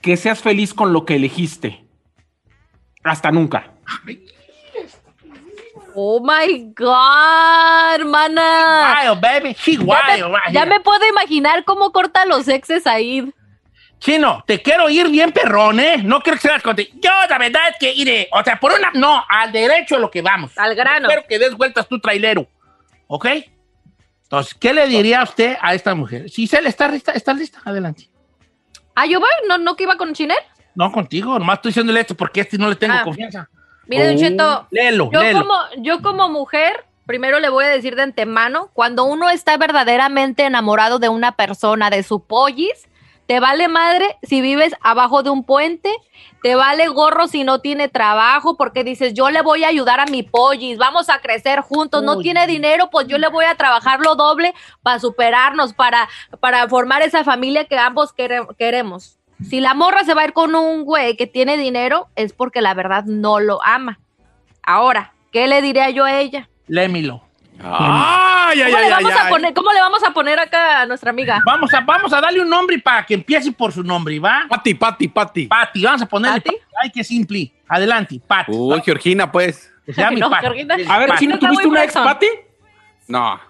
que 0.00 0.16
seas 0.16 0.42
feliz 0.42 0.74
con 0.74 0.92
lo 0.92 1.04
que 1.04 1.16
elegiste. 1.16 1.84
Hasta 3.02 3.30
nunca. 3.30 3.72
Oh 5.94 6.20
my 6.20 6.72
God, 6.76 8.00
hermana. 8.00 8.96
Wild, 9.02 9.20
baby. 9.20 9.54
She 9.54 9.76
Ya, 9.76 9.82
wild, 9.82 10.32
me, 10.32 10.38
right 10.38 10.52
ya 10.52 10.66
me 10.66 10.80
puedo 10.80 11.06
imaginar 11.08 11.64
cómo 11.64 11.92
corta 11.92 12.26
los 12.26 12.48
exes 12.48 12.86
ahí. 12.86 13.32
Chino, 13.98 14.42
te 14.46 14.60
quiero 14.60 14.90
ir 14.90 15.08
bien 15.08 15.32
perrón, 15.32 15.80
¿eh? 15.80 15.98
No 16.02 16.20
quiero 16.20 16.36
que 16.36 16.48
seas 16.48 16.62
contigo. 16.62 16.90
Yo, 17.00 17.10
la 17.30 17.38
verdad 17.38 17.62
es 17.70 17.76
que 17.78 17.92
iré. 17.92 18.28
O 18.32 18.42
sea, 18.42 18.58
por 18.58 18.72
una. 18.72 18.90
No, 18.92 19.24
al 19.28 19.52
derecho 19.52 19.96
a 19.96 19.98
lo 19.98 20.10
que 20.10 20.20
vamos. 20.20 20.52
Al 20.58 20.74
grano. 20.74 21.08
Espero 21.08 21.26
que 21.28 21.38
des 21.38 21.54
vueltas 21.54 21.88
tu 21.88 22.00
trailero. 22.00 22.46
¿Ok? 23.06 23.26
Entonces, 24.34 24.54
¿qué 24.54 24.72
le 24.72 24.86
diría 24.88 25.22
usted 25.22 25.56
a 25.60 25.74
esta 25.74 25.94
mujer? 25.94 26.28
Giselle, 26.28 26.68
¿está 26.68 26.88
lista? 26.88 27.12
¿Está 27.12 27.32
lista? 27.34 27.60
Adelante. 27.64 28.08
Ah, 28.94 29.06
yo 29.06 29.20
voy, 29.20 29.28
no, 29.48 29.58
no 29.58 29.76
que 29.76 29.84
iba 29.84 29.96
con 29.96 30.12
Chinel. 30.14 30.36
No, 30.74 30.90
contigo. 30.92 31.38
Nomás 31.38 31.56
estoy 31.58 31.70
diciéndole 31.70 32.00
esto 32.00 32.14
porque 32.16 32.40
este 32.40 32.58
no 32.58 32.68
le 32.68 32.76
tengo 32.76 32.94
Ah. 32.94 33.02
confianza. 33.04 33.48
Mire, 33.86 34.06
Don 34.06 34.16
Oh, 34.16 34.18
Cheto, 34.18 34.68
Léelo, 34.70 35.10
yo 35.12 35.20
léelo. 35.20 35.40
como, 35.40 35.54
yo 35.78 36.00
como 36.02 36.28
mujer, 36.30 36.84
primero 37.06 37.38
le 37.38 37.48
voy 37.50 37.64
a 37.64 37.68
decir 37.68 37.96
de 37.96 38.02
antemano, 38.02 38.70
cuando 38.72 39.04
uno 39.04 39.28
está 39.30 39.56
verdaderamente 39.56 40.44
enamorado 40.44 40.98
de 40.98 41.08
una 41.10 41.32
persona, 41.36 41.90
de 41.90 42.02
su 42.02 42.20
pollis, 42.24 42.88
te 43.26 43.40
vale 43.40 43.68
madre 43.68 44.16
si 44.22 44.40
vives 44.40 44.74
abajo 44.80 45.22
de 45.22 45.30
un 45.30 45.44
puente, 45.44 45.90
te 46.42 46.54
vale 46.56 46.88
gorro 46.88 47.26
si 47.26 47.42
no 47.44 47.60
tiene 47.60 47.88
trabajo, 47.88 48.56
porque 48.56 48.84
dices, 48.84 49.14
yo 49.14 49.30
le 49.30 49.40
voy 49.42 49.64
a 49.64 49.68
ayudar 49.68 49.98
a 50.00 50.06
mi 50.06 50.22
pollis, 50.22 50.76
vamos 50.78 51.08
a 51.08 51.20
crecer 51.20 51.60
juntos, 51.60 52.02
no 52.02 52.18
tiene 52.18 52.46
dinero, 52.46 52.90
pues 52.90 53.06
yo 53.06 53.16
le 53.18 53.28
voy 53.28 53.46
a 53.46 53.54
trabajar 53.54 54.00
lo 54.00 54.14
doble 54.14 54.52
para 54.82 54.98
superarnos, 55.00 55.72
para, 55.72 56.08
para 56.40 56.68
formar 56.68 57.00
esa 57.02 57.24
familia 57.24 57.64
que 57.64 57.78
ambos 57.78 58.12
quere- 58.12 58.46
queremos. 58.58 59.18
Si 59.48 59.60
la 59.60 59.74
morra 59.74 60.04
se 60.04 60.14
va 60.14 60.22
a 60.22 60.26
ir 60.26 60.32
con 60.32 60.54
un 60.54 60.84
güey 60.84 61.16
que 61.16 61.26
tiene 61.26 61.56
dinero, 61.56 62.08
es 62.16 62.32
porque 62.32 62.60
la 62.60 62.74
verdad 62.74 63.04
no 63.04 63.40
lo 63.40 63.62
ama. 63.64 63.98
Ahora, 64.62 65.12
¿qué 65.32 65.46
le 65.48 65.60
diría 65.60 65.90
yo 65.90 66.04
a 66.04 66.20
ella? 66.20 66.48
Lémilo. 66.66 67.22
Ay, 67.60 68.60
ay, 68.60 68.72
¿Cómo, 68.72 68.76
ay, 68.76 68.84
le 68.84 68.90
vamos 68.90 69.12
ay, 69.12 69.18
a 69.18 69.24
ay. 69.24 69.30
poner, 69.32 69.54
¿Cómo 69.54 69.72
le 69.72 69.80
vamos 69.80 70.04
a 70.04 70.10
poner 70.10 70.38
acá 70.38 70.82
a 70.82 70.86
nuestra 70.86 71.10
amiga? 71.10 71.40
Vamos 71.44 71.72
a, 71.72 71.80
vamos 71.80 72.12
a 72.12 72.20
darle 72.20 72.40
un 72.40 72.48
nombre 72.48 72.78
para 72.78 73.04
que 73.06 73.14
empiece 73.14 73.52
por 73.52 73.72
su 73.72 73.82
nombre, 73.82 74.18
¿va? 74.18 74.46
Pati, 74.48 74.74
Pati, 74.74 75.08
Pati. 75.08 75.46
Pati, 75.46 75.82
vamos 75.84 76.02
a 76.02 76.06
ponerle. 76.06 76.40
¿Pati? 76.40 76.56
Ay, 76.82 76.90
qué 76.90 77.04
simple. 77.04 77.52
Adelante, 77.68 78.20
Pati. 78.26 78.52
Uy, 78.52 78.80
Georgina, 78.84 79.30
pues. 79.30 79.72
Que 79.86 79.92
se 79.92 80.00
llame 80.00 80.16
No, 80.20 80.30
Pati. 80.30 80.42
Georgina. 80.42 80.76
A 80.88 80.98
ver, 80.98 81.18
si 81.18 81.26
no 81.26 81.38
tuviste 81.38 81.66
una 81.66 81.84
ex. 81.84 81.94
Pati, 81.94 82.26
No. 83.08 83.40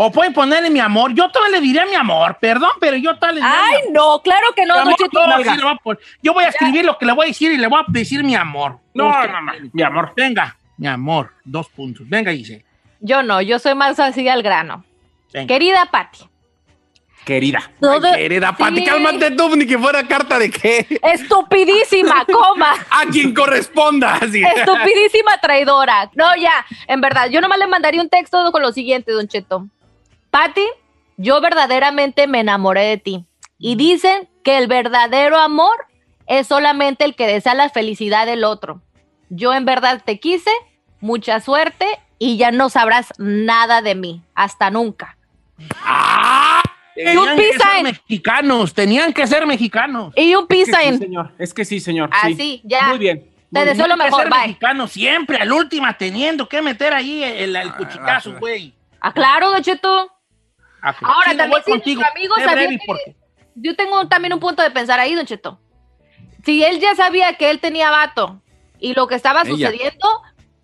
O 0.00 0.12
pueden 0.12 0.32
ponerle 0.32 0.70
mi 0.70 0.78
amor. 0.78 1.12
Yo 1.12 1.28
todavía 1.28 1.58
le 1.58 1.60
diría 1.60 1.84
mi 1.84 1.96
amor, 1.96 2.38
perdón, 2.40 2.70
pero 2.78 2.96
yo 2.96 3.14
mi 3.14 3.40
Ay, 3.42 3.80
no, 3.90 4.22
claro 4.22 4.46
que 4.54 4.64
no, 4.64 4.74
amor, 4.74 4.94
no, 5.12 5.26
voy 5.26 5.72
a 5.72 5.74
poner. 5.82 6.00
Yo 6.22 6.32
voy 6.32 6.44
a 6.44 6.48
escribir 6.50 6.84
lo 6.84 6.96
que 6.96 7.04
le 7.04 7.12
voy 7.12 7.24
a 7.24 7.26
decir 7.26 7.50
y 7.50 7.56
le 7.56 7.66
voy 7.66 7.80
a 7.80 7.84
decir 7.88 8.22
mi 8.22 8.36
amor. 8.36 8.78
No, 8.94 9.08
Usted- 9.08 9.32
no, 9.32 9.40
no, 9.40 9.52
mi 9.72 9.82
amor. 9.82 10.12
Venga, 10.14 10.56
mi 10.76 10.86
amor, 10.86 11.32
dos 11.44 11.68
puntos. 11.70 12.08
Venga, 12.08 12.30
dice. 12.30 12.64
Yo 13.00 13.22
no, 13.22 13.40
yo 13.40 13.58
soy 13.58 13.74
más 13.74 13.98
así 14.00 14.28
al 14.28 14.42
grano. 14.42 14.84
Venga. 15.32 15.46
Querida 15.46 15.86
Patti. 15.90 16.20
Querida. 17.24 17.70
Ay, 17.82 18.00
querida 18.16 18.56
Pati, 18.56 18.78
Sí. 18.78 18.84
cálmate 18.84 19.30
tú, 19.32 19.54
ni 19.54 19.66
que 19.66 19.78
fuera 19.78 20.02
carta 20.06 20.38
de 20.38 20.50
qué. 20.50 20.86
Estupidísima, 21.02 22.24
coma. 22.32 22.72
A 22.90 23.04
quien 23.10 23.34
corresponda. 23.34 24.14
Así. 24.16 24.42
Estupidísima 24.42 25.38
traidora. 25.40 26.10
No, 26.14 26.34
ya, 26.36 26.64
en 26.86 27.00
verdad, 27.02 27.28
yo 27.28 27.40
nomás 27.42 27.58
le 27.58 27.66
mandaría 27.66 28.00
un 28.00 28.08
texto 28.08 28.50
con 28.50 28.62
lo 28.62 28.72
siguiente, 28.72 29.12
Don 29.12 29.28
Cheto. 29.28 29.66
Patti, 30.30 30.64
yo 31.18 31.40
verdaderamente 31.40 32.26
me 32.26 32.40
enamoré 32.40 32.84
de 32.84 32.96
ti. 32.96 33.24
Y 33.58 33.76
dicen 33.76 34.28
que 34.42 34.56
el 34.56 34.66
verdadero 34.66 35.36
amor 35.36 35.86
es 36.26 36.46
solamente 36.46 37.04
el 37.04 37.14
que 37.14 37.26
desea 37.26 37.54
la 37.54 37.68
felicidad 37.68 38.24
del 38.24 38.44
otro. 38.44 38.80
Yo 39.28 39.52
en 39.52 39.66
verdad 39.66 40.00
te 40.04 40.18
quise, 40.18 40.50
mucha 41.00 41.40
suerte 41.40 41.86
y 42.18 42.36
ya 42.36 42.50
no 42.50 42.68
sabrás 42.68 43.12
nada 43.18 43.80
de 43.82 43.94
mí. 43.94 44.22
Hasta 44.34 44.70
nunca. 44.70 45.16
Tenían 46.94 47.36
que 47.36 47.52
ser 47.52 47.82
mexicanos, 47.82 48.74
tenían 48.74 49.12
que 49.12 49.26
ser 49.26 49.46
mexicanos. 49.46 50.12
Y 50.16 50.34
un 50.34 50.46
Es 50.48 50.48
que 50.48 50.72
peace 50.72 50.90
sí, 50.92 50.98
señor. 50.98 51.32
Es 51.38 51.54
que 51.54 51.64
sí, 51.64 51.80
señor. 51.80 52.10
sí. 52.22 52.32
Así, 52.32 52.60
ya. 52.64 52.88
Muy 52.88 52.98
bien. 52.98 53.30
Te 53.52 53.64
deseo 53.64 53.86
lo 53.86 53.94
Tenían 53.94 53.98
que 53.98 54.04
mejor, 54.04 54.22
ser 54.24 54.30
bye. 54.30 54.40
mexicanos 54.48 54.92
siempre, 54.92 55.36
al 55.38 55.52
última, 55.52 55.96
teniendo 55.96 56.48
que 56.48 56.60
meter 56.60 56.92
ahí 56.92 57.22
el, 57.22 57.54
el 57.56 57.72
cuchicazo, 57.76 58.34
güey. 58.38 58.74
Ah, 59.00 59.12
claro, 59.12 59.50
Don 59.50 59.62
Cheto. 59.62 60.12
Ah, 60.82 60.94
Ahora, 61.02 61.30
sí, 61.30 61.36
también 61.36 61.62
si 61.64 61.70
contigo. 61.70 62.00
nuestro 62.00 62.18
amigo 62.18 62.34
Sé 62.34 62.40
sabía 62.44 62.56
breve 62.56 62.78
que- 62.78 62.86
porque- 62.86 63.16
Yo 63.54 63.74
tengo 63.76 64.06
también 64.08 64.34
un 64.34 64.40
punto 64.40 64.62
de 64.62 64.70
pensar 64.70 64.98
ahí, 65.00 65.14
Don 65.14 65.24
Cheto. 65.24 65.60
Si 66.44 66.62
él 66.64 66.78
ya 66.80 66.94
sabía 66.94 67.34
que 67.34 67.50
él 67.50 67.58
tenía 67.60 67.90
vato 67.90 68.42
y 68.80 68.94
lo 68.94 69.06
que 69.06 69.14
estaba 69.14 69.42
Ella. 69.42 69.70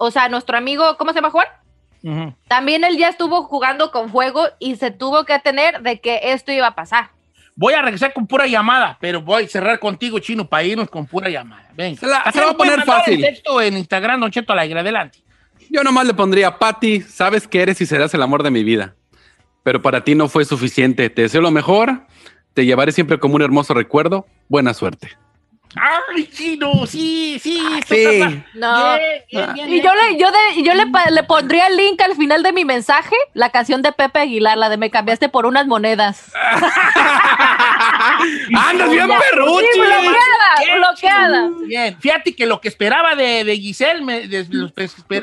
O 0.05 0.11
sea, 0.11 0.29
nuestro 0.29 0.57
amigo, 0.57 0.97
¿cómo 0.97 1.13
se 1.13 1.17
llama 1.17 1.31
Juan? 1.31 1.47
También 2.49 2.85
él 2.85 2.99
ya 2.99 3.09
estuvo 3.09 3.45
jugando 3.45 3.91
con 3.91 4.11
fuego 4.11 4.47
y 4.59 4.77
se 4.77 4.91
tuvo 4.91 5.25
que 5.25 5.33
atener 5.33 5.81
de 5.81 6.01
que 6.01 6.21
esto 6.23 6.53
iba 6.53 6.67
a 6.67 6.75
pasar. 6.75 7.09
Voy 7.57 7.73
a 7.75 7.81
regresar 7.83 8.13
con 8.13 8.27
pura 8.27 8.47
llamada, 8.47 8.99
pero 9.01 9.23
voy 9.23 9.45
a 9.45 9.49
cerrar 9.49 9.79
contigo, 9.79 10.19
Chino, 10.19 10.47
para 10.47 10.65
irnos 10.65 10.91
con 10.91 11.07
pura 11.07 11.31
llamada. 11.31 11.69
Venga. 11.75 11.99
Se 12.01 12.07
la- 12.07 12.31
se 12.33 12.41
voy 12.41 12.51
a 12.51 12.57
poner 12.57 12.83
fácil. 12.83 13.15
el 13.25 13.33
texto 13.35 13.61
en 13.61 13.79
Instagram, 13.79 14.21
Don 14.21 14.31
Cheto 14.31 14.53
Alegre, 14.53 14.81
adelante. 14.81 15.21
Yo 15.71 15.83
nomás 15.83 16.07
le 16.07 16.13
pondría, 16.15 16.59
Pati, 16.59 17.01
sabes 17.01 17.49
que 17.49 17.63
eres 17.63 17.81
y 17.81 17.87
serás 17.87 18.13
el 18.13 18.23
amor 18.23 18.43
de 18.43 18.51
mi 18.51 18.65
vida. 18.65 18.95
Pero 19.63 19.81
para 19.81 20.05
ti 20.05 20.15
no 20.15 20.29
fue 20.29 20.45
suficiente. 20.45 21.09
Te 21.09 21.23
deseo 21.23 21.41
lo 21.41 21.51
mejor. 21.51 22.03
Te 22.53 22.67
llevaré 22.67 22.93
siempre 22.93 23.19
como 23.19 23.37
un 23.37 23.43
hermoso 23.43 23.73
recuerdo. 23.73 24.27
Buena 24.49 24.75
suerte. 24.75 25.17
¡Ay, 25.77 26.27
Chino! 26.29 26.87
Sí, 26.87 27.39
sí. 27.43 27.61
esto 27.79 27.95
sí. 27.95 28.05
está- 28.05 28.45
No. 28.55 28.97
Bien, 28.97 29.23
bien, 29.31 29.55
bien, 29.55 29.73
Y 29.75 29.83
yo 29.83 29.91
le, 29.95 30.17
yo 30.19 30.31
de, 30.31 30.63
yo 30.63 30.75
le, 30.75 30.85
le 31.11 31.23
pondría 31.25 31.67
el 31.67 31.77
link 31.77 32.01
al 32.01 32.15
final 32.15 32.43
de 32.43 32.53
mi 32.53 32.65
mensaje, 32.65 33.17
la 33.35 33.51
canción 33.51 33.83
de 33.83 33.93
Pepe 33.93 34.21
Aguilar, 34.21 34.57
la 34.57 34.69
de 34.69 34.77
me 34.77 34.91
cambiaste 34.91 35.29
por 35.29 35.47
unas 35.47 35.67
monedas. 35.67 36.33
¡Andas 38.57 38.91
bien 38.91 39.09
perruchi! 39.09 39.67
Sí, 39.73 39.81
bloqueada, 39.81 40.77
bloqueada. 40.77 41.51
Bien, 41.67 41.97
fíjate 42.01 42.35
que 42.35 42.47
lo 42.47 42.61
que 42.61 42.69
esperaba 42.69 43.15
de, 43.15 43.45
de 43.45 43.57
Giselle, 43.57 44.03
me- 44.03 44.27
de- 44.29 44.47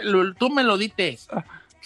lo- 0.04 0.34
tú 0.34 0.50
me 0.50 0.64
lo 0.64 0.78
diste. 0.78 1.18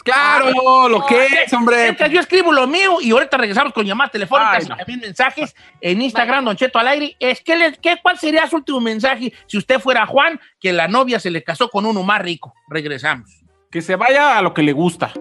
Claro, 0.05 0.87
lo 0.87 1.05
que 1.05 1.25
es, 1.25 1.51
hombre. 1.53 1.97
Yo 2.11 2.19
escribo 2.19 2.51
lo 2.51 2.67
mío 2.67 2.97
y 3.01 3.09
ahorita 3.11 3.37
regresamos 3.37 3.73
con 3.73 3.85
llamadas 3.85 4.11
telefónicas 4.11 4.57
Ay, 4.59 4.63
y 4.65 4.77
también 4.77 4.99
mensajes 4.99 5.55
en 5.81 6.01
Instagram, 6.01 6.45
Don 6.45 6.55
Cheto 6.55 6.77
al 6.77 6.87
aire. 6.89 7.15
Es 7.19 7.41
que 7.41 7.55
le- 7.55 7.73
¿qué, 7.73 7.97
¿Cuál 8.01 8.17
sería 8.19 8.47
su 8.47 8.57
último 8.57 8.79
mensaje 8.79 9.33
si 9.47 9.57
usted 9.57 9.79
fuera 9.79 10.05
Juan, 10.05 10.39
que 10.59 10.71
la 10.71 10.87
novia 10.87 11.19
se 11.19 11.31
le 11.31 11.43
casó 11.43 11.69
con 11.69 11.85
uno 11.87 12.03
más 12.03 12.21
rico? 12.21 12.53
Regresamos. 12.69 13.29
Que 13.71 13.81
se 13.81 13.95
vaya 13.95 14.37
a 14.37 14.41
lo 14.41 14.53
que 14.53 14.61
le 14.61 14.73
gusta. 14.73 15.11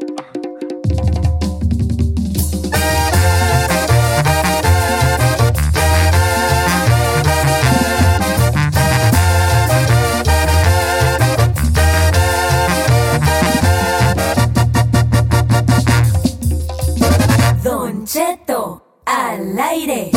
Al 19.54 19.60
aire. 19.60 20.10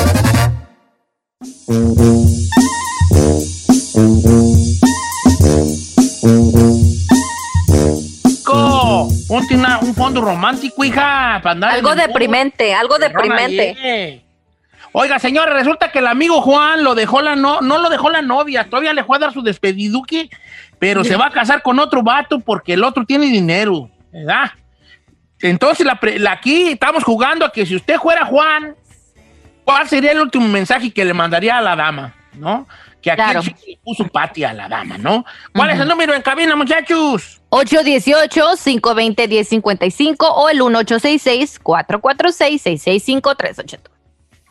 Co, 8.43 9.07
Ponte 9.27 9.55
una- 9.55 9.79
un 9.79 9.93
fondo 9.93 10.21
romántico, 10.21 10.83
hija, 10.83 11.39
para 11.43 11.51
andar 11.51 11.71
Algo 11.71 11.95
deprimente, 11.95 12.73
algo 12.73 12.97
deprimente. 12.97 13.71
Órale. 13.71 14.23
Oiga, 14.93 15.19
señores, 15.19 15.53
resulta 15.53 15.91
que 15.91 15.99
el 15.99 16.07
amigo 16.07 16.41
Juan 16.41 16.83
lo 16.83 16.95
dejó 16.95 17.21
la 17.21 17.35
no, 17.35 17.61
no 17.61 17.77
lo 17.77 17.89
dejó 17.89 18.09
la 18.09 18.21
novia, 18.21 18.63
todavía 18.69 18.93
le 18.93 19.03
fue 19.03 19.17
a 19.17 19.19
dar 19.19 19.33
su 19.33 19.43
despediduque, 19.43 20.29
pero 20.79 21.03
se 21.03 21.15
va 21.17 21.27
a 21.27 21.31
casar 21.31 21.61
con 21.61 21.77
otro 21.79 22.01
vato 22.01 22.39
porque 22.39 22.73
el 22.73 22.83
otro 22.83 23.05
tiene 23.05 23.25
dinero, 23.27 23.89
¿verdad? 24.11 24.51
Entonces, 25.41 25.85
la, 25.85 25.99
pre- 25.99 26.17
la- 26.17 26.31
aquí 26.31 26.69
estamos 26.69 27.03
jugando 27.03 27.45
a 27.45 27.51
que 27.51 27.65
si 27.65 27.75
usted 27.75 27.97
fuera 27.97 28.25
Juan, 28.25 28.75
¿cuál 29.67 29.85
sería 29.89 30.13
el 30.13 30.21
último 30.21 30.47
mensaje 30.47 30.91
que 30.91 31.03
le 31.03 31.13
mandaría 31.13 31.57
a 31.57 31.61
la 31.61 31.75
dama, 31.75 32.13
no? 32.33 32.65
Que 33.01 33.11
aquí 33.11 33.21
Claro. 33.21 33.41
le 33.41 33.77
puso 33.83 34.07
Pati 34.07 34.45
a 34.45 34.53
la 34.53 34.69
dama, 34.69 34.97
¿no? 34.97 35.25
¿Cuál 35.53 35.71
es 35.71 35.79
el 35.81 35.87
número 35.89 36.13
en 36.13 36.21
cabina, 36.21 36.55
muchachos? 36.55 37.41
818-520-1055 37.49 40.15
o 40.19 40.49
el 40.49 40.59
1866-446-6653, 40.61 43.55
Don 43.55 43.65
Cheto. 43.65 43.91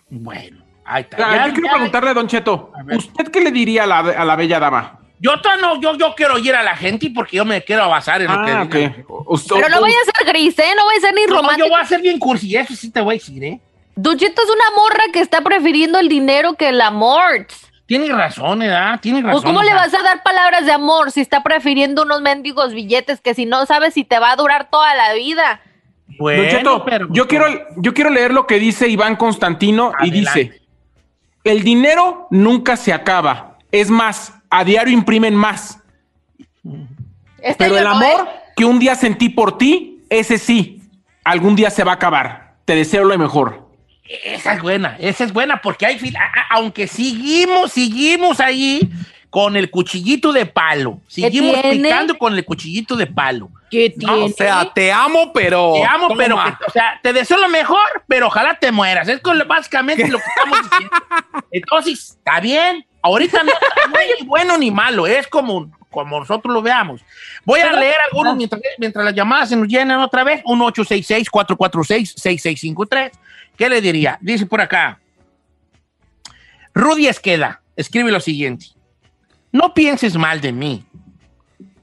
Bueno, 0.08 0.62
ahí 0.84 1.02
está. 1.02 1.16
Ah, 1.18 1.36
Ya- 1.36 1.46
yo 1.48 1.52
quiero 1.54 1.66
ya- 1.68 1.72
preguntarle, 1.74 2.14
Don 2.14 2.28
Cheto, 2.28 2.72
A. 2.74 2.84
¿usted 2.96 3.28
qué 3.30 3.40
le 3.40 3.50
diría 3.50 3.82
a 3.84 3.86
la, 3.86 3.98
a 4.00 4.24
la 4.24 4.36
bella 4.36 4.58
dama? 4.60 5.00
Yo, 5.18 5.32
no, 5.62 5.80
yo, 5.80 5.96
yo 5.96 6.14
quiero 6.14 6.34
oír 6.34 6.54
a 6.54 6.62
la 6.62 6.76
gente 6.76 7.10
porque 7.14 7.38
yo 7.38 7.44
me 7.46 7.62
quiero 7.64 7.88
basar 7.88 8.20
en 8.20 8.30
lo 8.30 8.44
que 8.44 8.50
Ah, 8.52 8.64
diga. 8.66 8.94
ok. 9.08 9.24
Usted- 9.28 9.56
Pero 9.56 9.68
no 9.70 9.80
vaya 9.80 9.96
a 9.96 10.04
ser 10.18 10.26
gris, 10.28 10.58
¿eh? 10.58 10.74
No 10.76 10.84
vaya 10.84 10.98
a 10.98 11.00
ser 11.00 11.14
ni 11.14 11.24
No, 11.26 11.36
romántico. 11.36 11.66
yo 11.66 11.72
voy 11.72 11.80
a 11.80 11.86
ser 11.86 12.02
bien 12.02 12.18
cursi, 12.18 12.54
eso 12.54 12.74
sí 12.76 12.90
te 12.90 13.00
voy 13.00 13.14
a 13.14 13.18
decir, 13.18 13.42
¿eh? 13.42 13.58
Don 13.96 14.18
Cheto 14.18 14.42
es 14.42 14.48
una 14.50 14.70
morra 14.76 15.04
que 15.10 15.20
está 15.20 15.40
prefiriendo 15.40 15.98
el 15.98 16.08
dinero 16.08 16.54
que 16.54 16.68
el 16.68 16.80
amor. 16.82 17.46
Tienes 17.86 18.10
razón, 18.10 18.58
¿verdad? 18.58 19.00
Tienes 19.00 19.22
razón. 19.22 19.40
Pues, 19.40 19.44
¿cómo 19.44 19.62
le 19.62 19.72
vas 19.72 19.94
a 19.94 20.02
dar 20.02 20.22
palabras 20.22 20.66
de 20.66 20.72
amor 20.72 21.10
si 21.10 21.22
está 21.22 21.42
prefiriendo 21.42 22.02
unos 22.02 22.20
mendigos 22.20 22.74
billetes 22.74 23.22
que 23.22 23.32
si 23.32 23.46
no 23.46 23.64
sabes 23.64 23.94
si 23.94 24.04
te 24.04 24.18
va 24.18 24.32
a 24.32 24.36
durar 24.36 24.68
toda 24.70 24.94
la 24.94 25.14
vida? 25.14 25.62
Bueno, 26.18 26.42
Don 26.42 26.50
Cheto, 26.50 26.84
pero- 26.84 27.08
yo, 27.10 27.26
quiero, 27.26 27.46
yo 27.76 27.94
quiero 27.94 28.10
leer 28.10 28.32
lo 28.32 28.46
que 28.46 28.58
dice 28.58 28.86
Iván 28.88 29.16
Constantino 29.16 29.92
y 30.02 30.10
dice, 30.10 30.60
el 31.44 31.62
dinero 31.62 32.26
nunca 32.30 32.76
se 32.76 32.92
acaba. 32.92 33.56
Es 33.72 33.88
más, 33.88 34.34
a 34.50 34.62
diario 34.62 34.92
imprimen 34.92 35.34
más. 35.34 35.82
Este 37.38 37.64
Pero 37.64 37.78
el 37.78 37.86
amor 37.86 38.26
¿eh? 38.26 38.40
que 38.56 38.64
un 38.66 38.78
día 38.78 38.94
sentí 38.94 39.30
por 39.30 39.56
ti, 39.56 40.02
ese 40.10 40.36
sí, 40.36 40.82
algún 41.24 41.56
día 41.56 41.70
se 41.70 41.82
va 41.82 41.92
a 41.92 41.94
acabar. 41.94 42.56
Te 42.66 42.74
deseo 42.74 43.04
lo 43.04 43.16
mejor. 43.16 43.65
Esa 44.24 44.54
es 44.54 44.62
buena, 44.62 44.96
esa 45.00 45.24
es 45.24 45.32
buena 45.32 45.60
porque 45.60 45.86
hay 45.86 45.98
aunque 46.50 46.86
seguimos, 46.86 47.72
seguimos 47.72 48.38
ahí 48.40 48.88
con 49.30 49.56
el 49.56 49.70
cuchillito 49.70 50.32
de 50.32 50.46
palo. 50.46 51.00
Seguimos 51.08 51.60
tiene? 51.60 51.88
picando 51.88 52.16
con 52.16 52.32
el 52.34 52.44
cuchillito 52.44 52.94
de 52.96 53.06
palo. 53.06 53.50
¿Qué 53.70 53.92
No, 53.96 54.12
o 54.12 54.16
tiene? 54.18 54.32
sea, 54.32 54.70
te 54.72 54.92
amo, 54.92 55.32
pero. 55.32 55.72
Te 55.74 55.84
amo, 55.84 56.08
pero, 56.16 56.36
que- 56.36 56.64
o 56.66 56.70
sea, 56.70 56.98
te 57.02 57.12
deseo 57.12 57.36
lo 57.38 57.48
mejor, 57.48 57.80
pero 58.06 58.28
ojalá 58.28 58.54
te 58.58 58.70
mueras. 58.72 59.08
Es 59.08 59.20
con- 59.20 59.42
básicamente 59.46 60.06
lo 60.08 60.18
que 60.18 60.24
estamos 60.36 60.58
diciendo. 60.70 60.96
Entonces, 61.50 62.10
está 62.16 62.40
bien. 62.40 62.86
Ahorita 63.02 63.42
no 63.42 63.50
está 63.50 63.90
ni 64.20 64.26
bueno 64.26 64.56
ni 64.58 64.70
malo, 64.70 65.06
es 65.06 65.26
como, 65.28 65.70
como 65.90 66.18
nosotros 66.20 66.52
lo 66.54 66.62
veamos. 66.62 67.00
Voy 67.44 67.60
a 67.60 67.72
leer 67.72 67.96
algunos 68.10 68.36
mientras, 68.36 68.60
mientras 68.78 69.04
las 69.04 69.14
llamadas 69.14 69.48
se 69.48 69.56
nos 69.56 69.68
llenan 69.68 70.00
otra 70.00 70.24
vez. 70.24 70.42
1-866-446-6653. 70.44 73.10
¿Qué 73.56 73.68
le 73.68 73.80
diría? 73.80 74.18
Dice 74.20 74.46
por 74.46 74.60
acá. 74.60 75.00
Rudy 76.74 77.08
Esqueda 77.08 77.62
escribe 77.74 78.10
lo 78.12 78.20
siguiente. 78.20 78.66
No 79.52 79.72
pienses 79.74 80.16
mal 80.16 80.40
de 80.40 80.52
mí. 80.52 80.84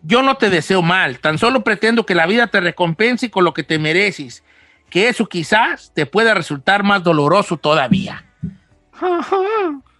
Yo 0.03 0.21
no 0.21 0.35
te 0.35 0.49
deseo 0.49 0.81
mal, 0.81 1.19
tan 1.19 1.37
solo 1.37 1.63
pretendo 1.63 2.05
que 2.05 2.13
la 2.13 2.25
vida 2.25 2.47
te 2.47 2.59
recompense 2.59 3.31
con 3.31 3.45
lo 3.45 3.53
que 3.53 3.63
te 3.63 3.79
mereces, 3.79 4.43
que 4.89 5.07
eso 5.07 5.25
quizás 5.27 5.91
te 5.95 6.05
pueda 6.05 6.33
resultar 6.33 6.83
más 6.83 7.03
doloroso 7.03 7.57
todavía. 7.57 8.25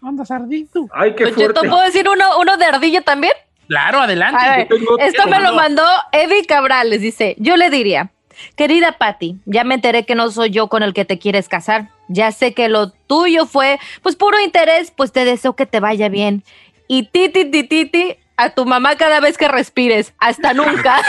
Andas 0.01 0.29
ardito. 0.29 0.87
Ay, 0.93 1.15
Don 1.17 1.33
Cheto, 1.33 1.61
¿puedo 1.61 1.81
decir 1.81 2.07
uno, 2.09 2.37
uno 2.39 2.57
de 2.57 2.65
ardilla 2.65 3.01
también? 3.01 3.33
Claro, 3.67 4.01
adelante. 4.01 4.45
Ver, 4.45 4.67
esto 4.99 5.25
me 5.27 5.39
lo 5.39 5.53
mandó 5.53 5.85
Eddie 6.11 6.45
Cabrales, 6.45 6.99
dice, 6.99 7.35
yo 7.39 7.55
le 7.55 7.69
diría, 7.69 8.11
Querida 8.55 8.97
Patty, 8.97 9.37
ya 9.45 9.63
me 9.63 9.75
enteré 9.75 10.05
que 10.05 10.15
no 10.15 10.31
soy 10.31 10.49
yo 10.49 10.67
con 10.67 10.83
el 10.83 10.93
que 10.93 11.05
te 11.05 11.19
quieres 11.19 11.49
casar. 11.49 11.89
Ya 12.07 12.31
sé 12.31 12.53
que 12.53 12.69
lo 12.69 12.89
tuyo 12.91 13.45
fue, 13.45 13.79
pues 14.01 14.15
puro 14.15 14.39
interés, 14.39 14.91
pues 14.91 15.11
te 15.11 15.25
deseo 15.25 15.55
que 15.55 15.65
te 15.65 15.79
vaya 15.79 16.09
bien. 16.09 16.43
Y 16.87 17.03
titi, 17.03 17.45
titi, 17.45 17.63
titi, 17.63 18.17
a 18.37 18.49
tu 18.49 18.65
mamá 18.65 18.95
cada 18.95 19.19
vez 19.19 19.37
que 19.37 19.47
respires. 19.47 20.13
Hasta 20.19 20.53
nunca. 20.53 21.01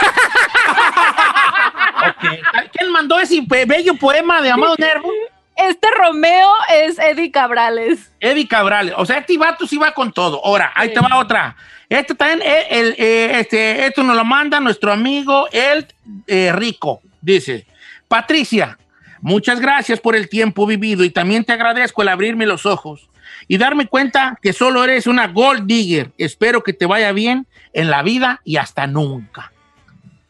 ¿Quién 2.71 2.91
mandó 2.91 3.19
ese 3.19 3.41
bello 3.41 3.95
poema 3.95 4.41
de 4.41 4.51
Amado 4.51 4.75
Nervo? 4.77 5.09
Este 5.55 5.87
Romeo 5.91 6.49
es 6.69 6.99
Eddie 6.99 7.31
Cabrales. 7.31 8.11
Eddie 8.19 8.47
Cabral. 8.47 8.93
O 8.97 9.05
sea, 9.05 9.19
este 9.19 9.37
vato 9.37 9.65
sí 9.65 9.77
va 9.77 9.93
con 9.93 10.11
todo. 10.11 10.43
Ahora, 10.43 10.71
ahí 10.75 10.93
te 10.93 10.99
va 10.99 11.17
otra. 11.17 11.55
Este 11.87 12.13
también, 12.13 12.41
eh, 12.41 12.67
el, 12.71 12.95
eh, 12.97 13.39
este, 13.39 13.85
esto 13.85 14.03
nos 14.03 14.17
lo 14.17 14.25
manda 14.25 14.59
nuestro 14.59 14.91
amigo 14.91 15.47
El 15.51 15.87
eh, 16.27 16.51
Rico. 16.53 17.01
Dice, 17.25 17.65
Patricia, 18.07 18.77
muchas 19.19 19.59
gracias 19.59 19.99
por 19.99 20.15
el 20.15 20.29
tiempo 20.29 20.67
vivido 20.67 21.03
y 21.03 21.09
también 21.09 21.43
te 21.43 21.53
agradezco 21.53 22.03
el 22.03 22.09
abrirme 22.09 22.45
los 22.45 22.67
ojos 22.67 23.09
y 23.47 23.57
darme 23.57 23.87
cuenta 23.87 24.37
que 24.43 24.53
solo 24.53 24.83
eres 24.83 25.07
una 25.07 25.27
gold 25.27 25.65
digger. 25.65 26.11
Espero 26.19 26.61
que 26.61 26.71
te 26.71 26.85
vaya 26.85 27.11
bien 27.13 27.47
en 27.73 27.89
la 27.89 28.03
vida 28.03 28.41
y 28.43 28.57
hasta 28.57 28.85
nunca. 28.85 29.51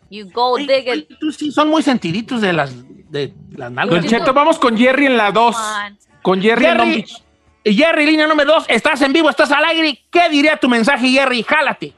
You 0.09 0.29
go 0.31 0.55
Ay, 0.55 0.67
dig 0.67 0.89
ay, 0.89 1.07
it. 1.09 1.19
tú 1.19 1.33
sí, 1.33 1.51
son 1.51 1.67
muy 1.67 1.83
sentiditos 1.83 2.39
de 2.39 2.53
las, 2.53 2.73
de 3.11 3.33
las 3.57 3.69
nalgas. 3.71 4.01
Don 4.01 4.09
Cheto, 4.09 4.33
vamos 4.33 4.57
con 4.57 4.77
Jerry 4.77 5.07
en 5.07 5.17
la 5.17 5.31
2. 5.31 5.55
Con 6.21 6.41
Jerry, 6.41 6.65
en 6.65 6.77
Long 6.77 6.87
Jerry, 6.87 7.01
Beach. 7.01 7.23
Jerry, 7.65 8.05
línea 8.05 8.27
número 8.27 8.53
dos, 8.53 8.65
estás 8.69 9.01
en 9.01 9.11
vivo, 9.11 9.29
estás 9.29 9.51
al 9.51 9.65
aire. 9.65 9.99
¿Qué 10.09 10.29
diría 10.29 10.55
tu 10.55 10.69
mensaje, 10.69 11.09
Jerry? 11.09 11.43
Jálate. 11.43 11.93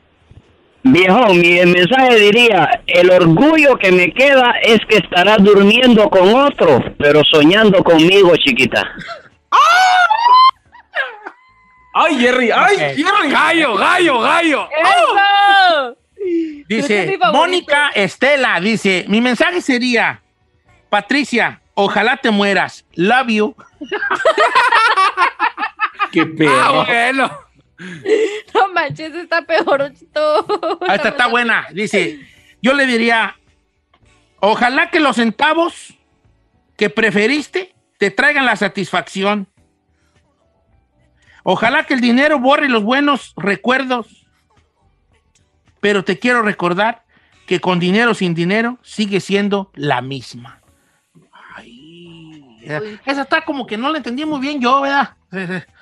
Viejo, 0.89 1.34
mi 1.34 1.60
mensaje 1.65 2.15
diría, 2.20 2.82
el 2.88 3.12
orgullo 3.12 3.77
que 3.77 3.91
me 3.91 4.12
queda 4.13 4.56
es 4.62 4.79
que 4.88 4.98
estarás 4.98 5.44
durmiendo 5.44 6.10
con 6.10 6.34
otro, 6.34 6.82
pero 6.98 7.24
soñando 7.24 7.84
conmigo, 7.84 8.36
chiquita. 8.38 8.84
Ay, 12.00 12.20
Jerry, 12.20 12.51
ay. 12.51 12.77
Jerry. 12.77 13.32
Gallo, 13.32 13.75
gallo, 13.75 14.20
gallo. 14.20 14.70
¡Eso! 14.70 15.98
Dice. 16.70 17.17
Mónica 17.32 17.89
Estela, 17.96 18.60
dice, 18.60 19.06
mi 19.08 19.20
mensaje 19.22 19.62
sería, 19.62 20.22
Patricia, 20.89 21.60
ojalá 21.74 22.17
te 22.17 22.29
mueras. 22.29 22.86
Love 22.96 23.27
you. 23.29 23.56
Qué 26.12 26.22
Ah, 26.22 26.27
perro. 26.38 26.86
bueno. 26.86 27.32
No 28.53 28.74
manches, 28.74 29.13
está 29.15 29.41
peor. 29.43 29.81
Ochito. 29.81 30.79
Ahí 30.88 30.96
está, 30.96 31.10
está 31.10 31.27
buena. 31.27 31.67
Dice, 31.74 32.19
yo 32.62 32.74
le 32.74 32.86
diría, 32.86 33.36
ojalá 34.39 34.89
que 34.89 35.00
los 35.00 35.15
centavos 35.15 35.93
que 36.75 36.89
preferiste 36.89 37.75
te 37.98 38.12
traigan 38.12 38.46
la 38.46 38.55
satisfacción. 38.55 39.48
Ojalá 41.43 41.86
que 41.86 41.93
el 41.93 42.01
dinero 42.01 42.39
borre 42.39 42.69
los 42.69 42.84
buenos 42.84 43.34
recuerdos. 43.38 44.25
Pero 45.79 46.03
te 46.03 46.19
quiero 46.19 46.41
recordar 46.41 47.05
que 47.46 47.62
con 47.62 47.79
dinero 47.79 48.12
o 48.12 48.15
sin 48.15 48.34
dinero 48.34 48.77
sigue 48.81 49.19
siendo 49.19 49.72
la 49.74 50.01
misma. 50.01 50.62
Ay, 51.55 52.57
esa 53.05 53.22
está 53.22 53.41
como 53.41 53.65
que 53.65 53.77
no 53.77 53.89
la 53.91 53.98
entendí 53.98 54.25
muy 54.25 54.41
bien 54.41 54.60
yo, 54.60 54.81
¿verdad? 54.81 55.15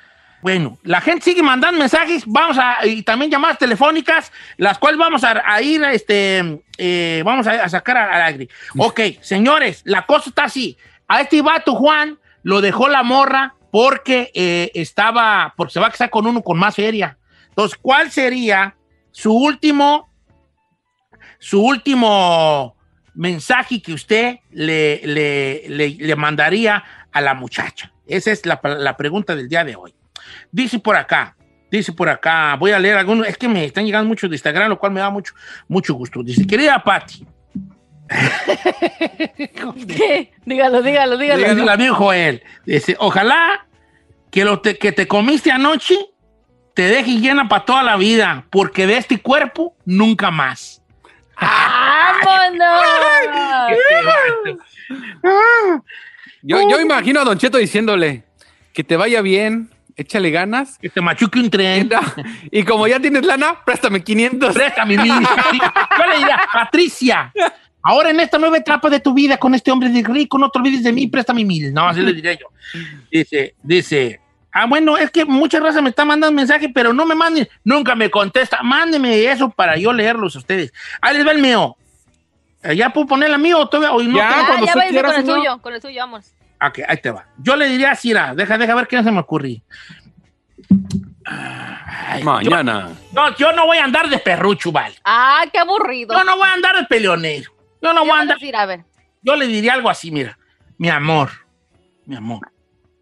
Bueno, 0.46 0.78
la 0.84 1.02
gente 1.02 1.24
sigue 1.26 1.42
mandando 1.42 1.80
mensajes, 1.80 2.22
vamos 2.28 2.60
a, 2.60 2.86
y 2.86 3.02
también 3.02 3.32
llamadas 3.32 3.58
telefónicas, 3.58 4.32
las 4.58 4.78
cuales 4.78 5.00
vamos 5.00 5.24
a, 5.24 5.42
a 5.44 5.60
ir, 5.60 5.84
este, 5.86 6.62
eh, 6.78 7.24
vamos 7.26 7.48
a, 7.48 7.64
a 7.64 7.68
sacar 7.68 7.98
al 7.98 8.22
aire. 8.22 8.50
Ok, 8.78 9.00
señores, 9.22 9.82
la 9.86 10.06
cosa 10.06 10.30
está 10.30 10.44
así. 10.44 10.78
A 11.08 11.22
este 11.22 11.42
vato 11.42 11.74
Juan 11.74 12.20
lo 12.44 12.62
dejó 12.62 12.90
la 12.90 13.02
morra 13.02 13.56
porque 13.72 14.30
eh, 14.36 14.70
estaba, 14.76 15.52
porque 15.58 15.74
se 15.74 15.80
va 15.80 15.88
a 15.88 15.90
casar 15.90 16.12
con 16.12 16.28
uno 16.28 16.44
con 16.44 16.60
más 16.60 16.76
feria. 16.76 17.18
Entonces, 17.50 17.80
¿cuál 17.82 18.12
sería 18.12 18.76
su 19.10 19.34
último, 19.34 20.12
su 21.40 21.60
último 21.60 22.76
mensaje 23.16 23.82
que 23.82 23.94
usted 23.94 24.42
le, 24.52 25.02
le, 25.06 25.64
le, 25.70 25.90
le 25.90 26.16
mandaría 26.16 26.84
a 27.12 27.20
la 27.20 27.34
muchacha? 27.34 27.92
Esa 28.06 28.32
es 28.32 28.46
la, 28.46 28.62
la 28.62 28.96
pregunta 28.96 29.36
del 29.36 29.50
día 29.50 29.64
de 29.64 29.76
hoy. 29.76 29.96
Dice 30.52 30.80
por 30.80 30.96
acá, 30.96 31.36
dice 31.72 31.92
por 31.92 32.10
acá, 32.10 32.56
voy 32.56 32.72
a 32.72 32.80
leer 32.80 32.98
algunos, 32.98 33.28
es 33.28 33.38
que 33.38 33.48
me 33.48 33.66
están 33.66 33.86
llegando 33.86 34.08
muchos 34.08 34.30
de 34.30 34.36
Instagram, 34.36 34.70
lo 34.70 34.80
cual 34.80 34.92
me 34.92 35.00
da 35.00 35.10
mucho, 35.10 35.34
mucho 35.68 35.94
gusto. 35.94 36.24
Dice, 36.24 36.46
querida 36.48 36.82
Patti, 36.84 37.26
¿Qué? 39.88 40.32
Dígalo, 40.46 40.82
dígalo, 40.84 41.18
dígalo. 41.18 41.40
dice 41.44 41.62
el 41.62 41.70
amigo 41.70 41.96
Joel, 41.96 42.44
dice, 42.66 42.96
ojalá 43.00 43.66
que 44.32 44.46
lo 44.46 44.62
te- 44.62 44.78
que 44.78 44.92
te 44.92 45.08
comiste 45.08 45.52
anoche 45.52 45.96
te 46.76 46.84
deje 46.84 47.20
llena 47.20 47.48
para 47.48 47.66
toda 47.66 47.84
la 47.84 47.96
vida, 47.98 48.46
porque 48.52 48.86
de 48.86 48.98
este 48.98 49.20
cuerpo 49.20 49.76
nunca 49.86 50.30
más. 50.30 50.82
¡Vámonos! 51.40 52.82
Yo, 56.42 56.70
yo 56.70 56.80
imagino 56.80 57.22
a 57.22 57.24
Don 57.24 57.38
Cheto 57.38 57.58
diciéndole 57.58 58.24
que 58.74 58.84
te 58.84 58.98
vaya 58.98 59.22
bien, 59.22 59.70
échale 59.96 60.32
ganas. 60.32 60.78
Que 60.78 60.90
te 60.90 61.02
machuque 61.02 61.40
un 61.40 61.50
tren. 61.50 61.90
Y 62.52 62.64
como 62.64 62.88
ya 62.88 63.00
tienes 63.00 63.26
lana, 63.26 63.64
préstame 63.66 64.04
500. 64.04 64.54
Préstame 64.54 64.98
mil. 64.98 65.14
Yo 65.14 66.06
le 66.10 66.18
diría, 66.18 66.40
Patricia, 66.52 67.32
ahora 67.82 68.10
en 68.10 68.20
esta 68.20 68.38
nueva 68.38 68.58
etapa 68.58 68.90
de 68.90 69.00
tu 69.00 69.14
vida 69.14 69.38
con 69.38 69.56
este 69.56 69.72
hombre 69.72 69.90
de 69.90 70.04
rico, 70.04 70.38
no 70.38 70.50
te 70.50 70.60
olvides 70.60 70.84
de 70.84 70.92
mí, 70.92 71.08
préstame 71.08 71.46
mil. 71.46 71.74
No, 71.74 71.88
así 71.88 72.02
le 72.02 72.14
diría 72.14 72.34
yo. 72.34 72.48
Dice, 73.12 73.56
dice, 73.64 74.20
ah, 74.52 74.66
bueno, 74.66 74.98
es 74.98 75.12
que 75.12 75.26
muchas 75.26 75.62
razas 75.62 75.82
me 75.82 75.90
están 75.90 76.08
mandando 76.08 76.36
mensajes, 76.36 76.70
pero 76.74 76.94
no 76.94 77.06
me 77.06 77.16
manden, 77.16 77.48
nunca 77.64 77.96
me 77.96 78.10
contesta. 78.10 78.62
Mándeme 78.64 79.26
eso 79.26 79.50
para 79.50 79.78
yo 79.78 79.94
leerlos 79.94 80.36
a 80.36 80.40
ustedes. 80.40 80.74
Ahí 81.02 81.18
les 81.18 81.26
va 81.26 81.32
el 81.32 81.42
mío. 81.42 81.76
Eh, 82.64 82.76
¿Ya 82.76 82.90
puedo 82.90 83.06
poner 83.08 83.30
el 83.30 83.40
mío 83.40 83.60
o 83.60 83.70
todavía? 83.70 83.92
o 83.96 84.02
no 84.02 84.18
Ya, 84.18 84.30
tengo? 84.30 84.44
Ah, 84.54 84.90
ya 84.92 85.04
con 85.04 85.16
el 85.16 85.26
suyo, 85.26 85.62
con 85.62 85.74
el 85.74 85.82
suyo, 85.82 86.00
vamos. 86.02 86.35
Ok, 86.62 86.80
ahí 86.88 86.98
te 87.02 87.12
va. 87.12 87.26
Yo 87.38 87.56
le 87.56 87.68
diría 87.68 87.92
así, 87.92 88.10
mira, 88.10 88.34
deja, 88.36 88.58
deja 88.58 88.76
ver 88.76 88.88
qué 88.88 89.04
se 89.04 89.12
me 89.12 89.20
ocurrió. 89.20 89.60
Ay, 91.26 92.24
Mañana. 92.24 92.90
Yo, 92.90 92.96
no, 93.14 93.36
yo 93.36 93.52
no 93.52 93.66
voy 93.66 93.78
a 93.78 93.84
andar 93.86 94.10
de 94.10 94.20
perrucho, 94.20 94.72
vale. 94.72 94.96
Ah, 95.04 95.44
qué 95.52 95.60
aburrido. 95.60 96.16
Yo 96.16 96.24
no 96.24 96.38
voy 96.38 96.48
a 96.48 96.54
andar 96.54 96.76
de 96.78 96.84
peleonero. 96.86 97.52
Yo 97.82 97.94
no 97.94 98.02
¿Qué 98.04 98.08
voy 98.08 98.16
a 98.16 98.20
a 98.20 98.22
andar. 98.22 98.38
decir? 98.38 98.56
A 98.56 98.66
ver. 98.66 98.86
Yo 99.22 99.36
le 99.36 99.48
diría 99.48 99.74
algo 99.74 99.90
así, 99.90 100.12
mira. 100.12 100.38
Mi 100.78 100.90
amor. 100.90 101.32
Mi 102.06 102.16
amor. 102.16 102.52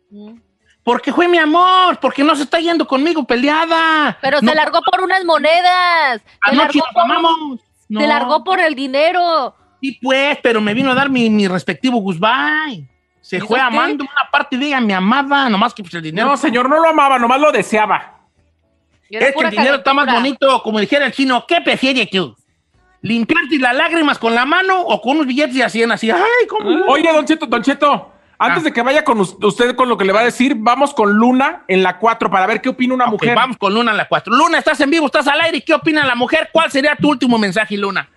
Mm. 0.10 0.36
Porque 0.84 1.14
fue 1.14 1.28
mi 1.28 1.38
amor, 1.38 1.98
porque 2.00 2.24
no 2.24 2.36
se 2.36 2.44
está 2.44 2.60
yendo 2.60 2.86
conmigo 2.86 3.26
peleada. 3.26 4.18
Pero 4.22 4.42
No, 4.42 4.50
se 4.50 4.56
largó 4.56 4.82
por 4.82 5.02
unas 5.02 5.24
monedas. 5.24 6.22
Se 6.22 6.30
Anoche 6.42 6.58
largó, 6.58 6.80
nos 6.80 6.94
por, 6.94 7.04
amamos. 7.04 7.60
No. 7.90 8.00
se 8.02 8.08
largó 8.08 8.44
por 8.44 8.60
el 8.60 8.76
dinero. 8.76 9.56
Sí, 9.82 9.98
pues, 10.02 10.38
pero 10.42 10.60
me 10.62 10.74
vino 10.74 10.92
a 10.92 10.96
dar 10.96 11.10
mi, 11.10 11.30
mi 11.30 11.48
respectivo 11.48 12.00
goodbye. 12.00 12.90
Se 13.24 13.38
¿Y 13.38 13.40
fue 13.40 13.58
qué? 13.58 13.62
amando 13.64 14.04
una 14.04 14.30
parte 14.30 14.58
de 14.58 14.66
ella, 14.68 14.82
me 14.82 14.94
amaba, 14.94 15.50
nomás 15.50 15.74
que 15.74 15.82
pues, 15.82 15.94
el 15.96 16.02
dinero. 16.04 16.28
No, 16.28 16.36
señor, 16.38 16.68
no 16.70 16.80
lo 16.80 16.90
amaba, 16.90 17.18
nomás 17.18 17.40
lo 17.40 17.52
deseaba. 17.54 18.18
Y 19.10 19.16
es 19.16 19.34
que 19.34 19.44
el 19.46 19.50
dinero 19.50 19.76
está 19.78 19.94
más 19.94 20.12
bonito, 20.14 20.62
como 20.62 20.80
dijera 20.80 21.06
el 21.06 21.14
chino. 21.14 21.46
¿Qué 21.48 21.62
prefieres 21.62 22.10
tú? 22.10 22.36
¿Limpiarte 23.02 23.58
las 23.60 23.76
lágrimas 23.76 24.20
con 24.20 24.36
la 24.36 24.46
mano 24.46 24.82
o 24.82 25.00
con 25.02 25.14
unos 25.16 25.28
billetes 25.28 25.56
de 25.56 25.64
a 25.64 25.70
100 25.70 25.92
así? 25.94 26.12
Ay, 26.12 26.20
¿cómo? 26.50 26.70
Oye, 26.88 27.12
Don 27.14 27.26
Cheto, 27.26 27.46
Don 27.46 27.62
Cheto, 27.62 28.12
antes 28.38 28.62
Ah. 28.62 28.66
de 28.66 28.74
que 28.74 28.82
vaya 28.82 29.04
con 29.06 29.20
us- 29.20 29.38
usted 29.42 29.76
con 29.76 29.88
lo 29.88 29.98
que 29.98 30.04
le 30.06 30.12
va 30.14 30.20
a 30.22 30.26
decir, 30.26 30.56
vamos 30.58 30.94
con 30.94 31.14
Luna 31.14 31.64
en 31.70 31.82
la 31.82 31.98
4 32.00 32.30
para 32.30 32.46
ver 32.46 32.62
qué 32.62 32.70
opina 32.70 32.94
una 32.94 33.06
mujer. 33.08 33.36
vamos 33.36 33.58
con 33.58 33.74
Luna 33.74 33.92
en 33.92 33.98
la 33.98 34.08
4. 34.08 34.34
Luna, 34.34 34.58
estás 34.58 34.80
en 34.82 34.90
vivo, 34.90 35.06
estás 35.06 35.28
al 35.28 35.40
aire. 35.42 35.62
¿Qué 35.62 35.74
opina 35.74 36.06
la 36.06 36.16
mujer? 36.16 36.50
¿Cuál 36.52 36.72
sería 36.72 36.96
tu 36.96 37.10
último 37.10 37.38
mensaje, 37.38 37.78
Luna? 37.78 38.08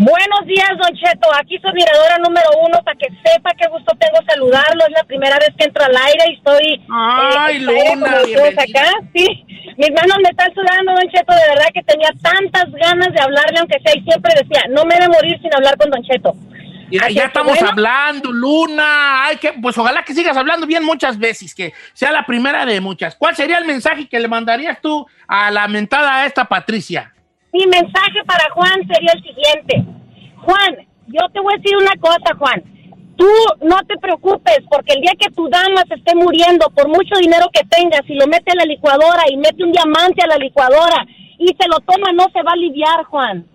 Buenos 0.00 0.46
días, 0.46 0.70
Don 0.80 0.96
Cheto. 0.96 1.28
Aquí 1.38 1.58
su 1.58 1.68
miradora 1.74 2.16
número 2.24 2.48
uno 2.64 2.80
para 2.82 2.96
que 2.96 3.08
sepa 3.22 3.50
qué 3.52 3.68
gusto 3.68 3.92
tengo 4.00 4.16
saludarlo. 4.26 4.80
Es 4.88 4.92
la 4.92 5.04
primera 5.04 5.36
vez 5.36 5.50
que 5.58 5.64
entro 5.66 5.84
al 5.84 5.94
aire 5.94 6.24
y 6.26 6.36
estoy. 6.36 6.80
Ay, 6.88 7.56
eh, 7.56 7.60
Luna, 7.60 8.16
acá. 8.16 8.92
Sí, 9.12 9.44
mis 9.76 9.90
manos 9.90 10.16
me 10.24 10.30
están 10.30 10.54
sudando, 10.54 10.92
Don 10.92 11.06
Cheto. 11.10 11.34
De 11.34 11.48
verdad 11.52 11.68
que 11.74 11.82
tenía 11.82 12.08
tantas 12.22 12.72
ganas 12.72 13.12
de 13.12 13.20
hablarle, 13.20 13.58
aunque 13.58 13.78
sea, 13.84 13.94
y 13.94 14.00
siempre 14.00 14.32
decía, 14.40 14.62
no 14.70 14.86
me 14.86 14.94
he 14.94 15.00
de 15.00 15.08
morir 15.08 15.38
sin 15.42 15.54
hablar 15.54 15.76
con 15.76 15.90
Don 15.90 16.02
Cheto. 16.02 16.32
Ya, 16.90 17.10
ya 17.10 17.24
estamos 17.24 17.58
bueno. 17.58 17.68
hablando, 17.68 18.32
Luna. 18.32 19.26
Ay, 19.26 19.36
que, 19.36 19.52
pues 19.52 19.76
ojalá 19.76 20.02
que 20.02 20.14
sigas 20.14 20.34
hablando 20.34 20.66
bien 20.66 20.82
muchas 20.82 21.18
veces, 21.18 21.54
que 21.54 21.74
sea 21.92 22.10
la 22.10 22.24
primera 22.24 22.64
de 22.64 22.80
muchas. 22.80 23.16
¿Cuál 23.16 23.36
sería 23.36 23.58
el 23.58 23.66
mensaje 23.66 24.08
que 24.08 24.18
le 24.18 24.28
mandarías 24.28 24.80
tú 24.80 25.06
a 25.28 25.50
la 25.50 25.68
mentada 25.68 26.22
a 26.22 26.26
esta 26.26 26.46
Patricia? 26.46 27.12
Mi 27.52 27.66
mensaje 27.66 28.24
para 28.26 28.48
Juan 28.54 28.86
sería 28.86 29.12
el 29.14 29.22
siguiente. 29.22 29.84
Juan, 30.42 30.86
yo 31.08 31.20
te 31.32 31.40
voy 31.40 31.54
a 31.54 31.56
decir 31.56 31.76
una 31.76 31.96
cosa, 32.00 32.34
Juan. 32.38 32.62
Tú 33.16 33.28
no 33.62 33.76
te 33.86 33.98
preocupes 33.98 34.60
porque 34.70 34.94
el 34.94 35.02
día 35.02 35.12
que 35.18 35.30
tu 35.30 35.48
dama 35.48 35.82
se 35.88 35.94
esté 35.94 36.14
muriendo, 36.14 36.70
por 36.70 36.88
mucho 36.88 37.16
dinero 37.20 37.50
que 37.52 37.64
tengas, 37.68 38.02
y 38.08 38.14
lo 38.14 38.26
mete 38.26 38.52
a 38.52 38.54
la 38.54 38.64
licuadora 38.64 39.24
y 39.30 39.36
mete 39.36 39.62
un 39.62 39.72
diamante 39.72 40.22
a 40.22 40.28
la 40.28 40.36
licuadora 40.36 41.04
y 41.38 41.48
se 41.48 41.68
lo 41.68 41.80
toma, 41.80 42.12
no 42.12 42.24
se 42.32 42.42
va 42.42 42.50
a 42.52 42.54
aliviar, 42.54 43.04
Juan. 43.04 43.46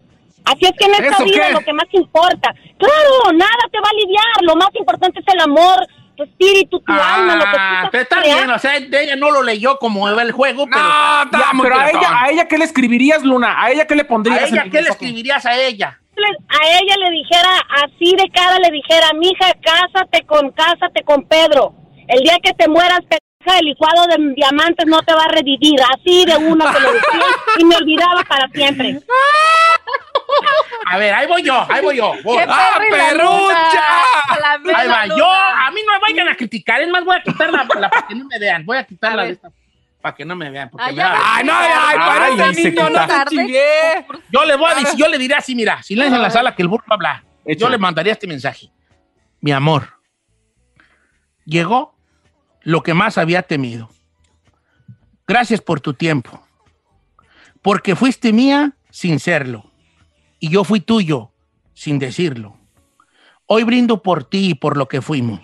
Así 0.43 0.65
es 0.65 0.73
que 0.77 0.85
en 0.85 0.91
esta 0.93 1.15
¿Eso 1.15 1.23
vida 1.23 1.47
qué? 1.47 1.53
lo 1.53 1.59
que 1.61 1.73
más 1.73 1.87
importa. 1.91 2.53
Claro, 2.77 3.33
nada 3.33 3.63
te 3.71 3.79
va 3.79 3.87
a 3.87 3.91
aliviar. 3.91 4.43
Lo 4.43 4.55
más 4.55 4.69
importante 4.77 5.19
es 5.19 5.33
el 5.33 5.39
amor, 5.39 5.87
tu 6.15 6.23
espíritu, 6.23 6.79
tu 6.79 6.91
alma, 6.91 7.35
lo 7.35 7.43
que 7.45 7.51
tú 7.51 7.57
Ah, 7.59 7.75
estás 7.85 7.89
pero 7.91 8.03
está 8.03 8.21
creando. 8.21 8.43
bien, 8.43 8.51
o 8.55 8.59
sea, 8.59 8.75
ella 8.77 9.15
no 9.15 9.31
lo 9.31 9.43
leyó 9.43 9.77
como 9.77 10.07
el 10.09 10.31
juego, 10.31 10.65
pero 10.67 10.81
No, 10.81 11.23
está 11.23 11.37
Ya, 11.39 11.45
pero 11.61 11.79
a 11.79 11.89
ella, 11.89 12.21
a 12.23 12.29
ella, 12.31 12.47
¿qué 12.47 12.57
le 12.57 12.65
escribirías, 12.65 13.23
Luna? 13.23 13.61
¿A 13.61 13.71
ella 13.71 13.85
qué 13.85 13.95
le 13.95 14.01
¿a 14.03 14.07
pondrías? 14.07 14.43
en 14.49 14.53
ella 14.55 14.63
el 14.63 14.71
qué 14.71 14.81
le 14.81 14.89
escribirías 14.89 15.45
a 15.45 15.55
ella? 15.59 15.99
a 16.17 16.79
ella 16.79 16.95
le 16.97 17.11
dijera 17.11 17.49
así 17.83 18.15
de 18.15 18.29
cara, 18.33 18.57
le 18.59 18.71
dijera, 18.71 19.07
mija, 19.15 19.53
cásate 19.61 20.25
con, 20.25 20.49
cásate 20.51 21.03
con 21.03 21.27
Pedro. 21.27 21.73
El 22.07 22.21
día 22.21 22.37
que 22.41 22.53
te 22.53 22.69
mueras, 22.69 22.99
pendeja, 23.01 23.59
el 23.59 23.65
licuado 23.65 24.05
de 24.07 24.33
diamantes 24.33 24.85
no 24.87 25.01
te 25.03 25.13
va 25.13 25.23
a 25.23 25.27
revivir. 25.27 25.75
Así 25.93 26.23
de 26.25 26.37
una 26.37 26.71
que 26.73 26.79
le 26.79 26.87
decía 26.93 27.25
y 27.59 27.65
me 27.65 27.75
olvidaba 27.75 28.23
para 28.23 28.47
siempre. 28.49 28.99
A 30.87 30.97
ver, 30.97 31.13
ahí 31.13 31.27
voy 31.27 31.43
yo, 31.43 31.65
ahí 31.69 31.81
voy 31.81 31.97
yo. 31.97 32.13
voy. 32.23 32.37
¡Qué 32.37 32.45
¡Ah, 32.47 32.77
perrucha! 32.89 34.57
luna! 34.59 34.77
Ahí 34.79 34.87
va, 34.87 35.05
luna. 35.07 35.17
yo, 35.17 35.31
a 35.31 35.71
mí 35.71 35.81
no 35.85 35.93
me 35.93 35.99
vayan 35.99 36.27
a 36.29 36.35
criticar, 36.35 36.81
es 36.81 36.89
más, 36.89 37.03
voy 37.03 37.15
a 37.17 37.21
quitar 37.23 37.51
la, 37.51 37.63
la 37.79 37.89
para 37.89 38.07
que 38.07 38.15
no 38.15 38.25
me 38.25 38.37
vean, 38.39 38.65
voy 38.65 38.77
a 38.77 38.83
quitar 38.83 39.15
la 39.15 39.25
esta, 39.27 39.51
para 40.01 40.15
que 40.15 40.25
no 40.25 40.35
me 40.35 40.49
vean. 40.51 40.69
porque 40.69 40.85
Ay, 40.85 40.91
me 40.93 40.97
ya 40.97 41.07
da- 41.09 41.13
ves. 41.13 41.21
Ay, 41.25 41.43
no, 41.43 41.53
ay, 41.55 41.67
Ay, 41.99 42.41
ahí 42.41 42.53
se 42.55 42.71
niño, 42.71 42.89
no 42.89 43.07
te. 43.07 44.05
Yo 44.31 44.45
le 44.45 44.55
voy 44.55 44.71
a 44.71 44.75
decir, 44.75 44.97
yo 44.99 45.07
le 45.07 45.17
diré 45.17 45.35
así, 45.35 45.55
mira, 45.55 45.81
silencio 45.81 46.15
en 46.17 46.21
la 46.21 46.29
sala 46.29 46.55
que 46.55 46.61
el 46.61 46.67
burro 46.67 46.83
va 46.89 46.93
a 46.93 46.95
hablar. 46.95 47.23
Yo 47.57 47.69
le 47.69 47.77
mandaría 47.77 48.13
este 48.13 48.27
mensaje. 48.27 48.69
Mi 49.41 49.51
amor, 49.51 49.89
llegó 51.45 51.95
lo 52.61 52.81
que 52.83 52.93
más 52.93 53.17
había 53.17 53.41
temido. 53.43 53.89
Gracias 55.27 55.61
por 55.61 55.79
tu 55.81 55.93
tiempo. 55.93 56.41
Porque 57.61 57.95
fuiste 57.95 58.31
mía 58.31 58.73
sin 58.91 59.19
serlo. 59.19 59.71
Y 60.45 60.49
yo 60.49 60.63
fui 60.63 60.79
tuyo 60.79 61.31
sin 61.73 61.97
decirlo. 61.97 62.55
Hoy 63.47 63.63
brindo 63.63 64.03
por 64.03 64.25
ti 64.25 64.51
y 64.51 64.53
por 64.53 64.77
lo 64.77 64.87
que 64.87 65.01
fuimos. 65.01 65.39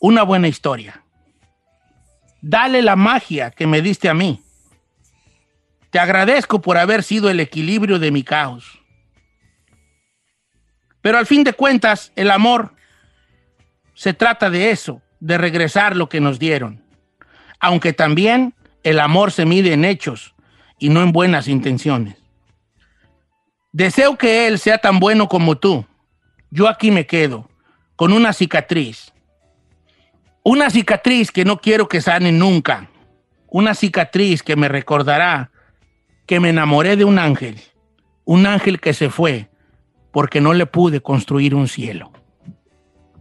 Una 0.00 0.24
buena 0.24 0.48
historia. 0.48 1.04
Dale 2.42 2.82
la 2.82 2.96
magia 2.96 3.52
que 3.52 3.68
me 3.68 3.80
diste 3.80 4.08
a 4.08 4.14
mí. 4.14 4.42
Te 5.90 6.00
agradezco 6.00 6.60
por 6.60 6.76
haber 6.76 7.04
sido 7.04 7.30
el 7.30 7.38
equilibrio 7.38 8.00
de 8.00 8.10
mi 8.10 8.24
caos. 8.24 8.80
Pero 11.00 11.16
al 11.16 11.26
fin 11.26 11.44
de 11.44 11.52
cuentas, 11.52 12.10
el 12.16 12.32
amor 12.32 12.74
se 13.94 14.12
trata 14.12 14.50
de 14.50 14.72
eso, 14.72 15.02
de 15.20 15.38
regresar 15.38 15.94
lo 15.94 16.08
que 16.08 16.20
nos 16.20 16.40
dieron. 16.40 16.82
Aunque 17.60 17.92
también 17.92 18.54
el 18.82 18.98
amor 18.98 19.30
se 19.30 19.46
mide 19.46 19.72
en 19.72 19.84
hechos 19.84 20.34
y 20.80 20.88
no 20.88 21.00
en 21.00 21.12
buenas 21.12 21.46
intenciones. 21.46 22.19
Deseo 23.72 24.18
que 24.18 24.48
él 24.48 24.58
sea 24.58 24.78
tan 24.78 24.98
bueno 24.98 25.28
como 25.28 25.56
tú. 25.56 25.84
Yo 26.50 26.68
aquí 26.68 26.90
me 26.90 27.06
quedo, 27.06 27.48
con 27.96 28.12
una 28.12 28.32
cicatriz. 28.32 29.12
Una 30.42 30.70
cicatriz 30.70 31.30
que 31.30 31.44
no 31.44 31.60
quiero 31.60 31.88
que 31.88 32.00
sane 32.00 32.32
nunca. 32.32 32.90
Una 33.46 33.74
cicatriz 33.74 34.42
que 34.42 34.56
me 34.56 34.68
recordará 34.68 35.50
que 36.26 36.40
me 36.40 36.50
enamoré 36.50 36.96
de 36.96 37.04
un 37.04 37.18
ángel. 37.18 37.60
Un 38.24 38.46
ángel 38.46 38.80
que 38.80 38.94
se 38.94 39.10
fue 39.10 39.50
porque 40.12 40.40
no 40.40 40.52
le 40.52 40.66
pude 40.66 41.00
construir 41.00 41.54
un 41.54 41.68
cielo. 41.68 42.12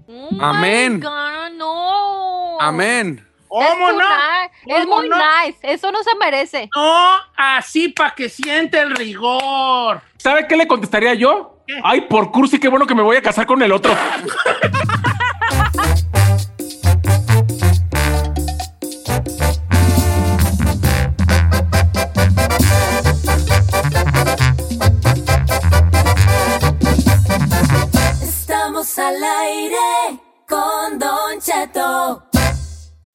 Oh 0.07 0.37
Amén. 0.41 0.99
God, 0.99 1.57
no. 1.57 2.59
Amén. 2.59 3.28
¿Cómo 3.49 3.91
no? 3.91 3.97
nice. 3.99 4.51
Es 4.65 4.85
¿Cómo 4.85 4.97
muy 4.97 5.09
no? 5.09 5.17
nice. 5.17 5.57
Eso 5.63 5.91
no 5.91 6.01
se 6.03 6.15
merece. 6.15 6.69
No, 6.75 7.15
así 7.35 7.89
para 7.89 8.11
que 8.15 8.29
siente 8.29 8.79
el 8.79 8.95
rigor. 8.95 10.01
¿Sabe 10.17 10.47
qué 10.47 10.55
le 10.55 10.67
contestaría 10.67 11.13
yo? 11.15 11.57
Ay, 11.83 12.01
por 12.01 12.31
cursi, 12.31 12.59
qué 12.59 12.67
bueno 12.67 12.87
que 12.87 12.95
me 12.95 13.01
voy 13.03 13.17
a 13.17 13.21
casar 13.21 13.45
con 13.45 13.61
el 13.61 13.71
otro. 13.71 13.93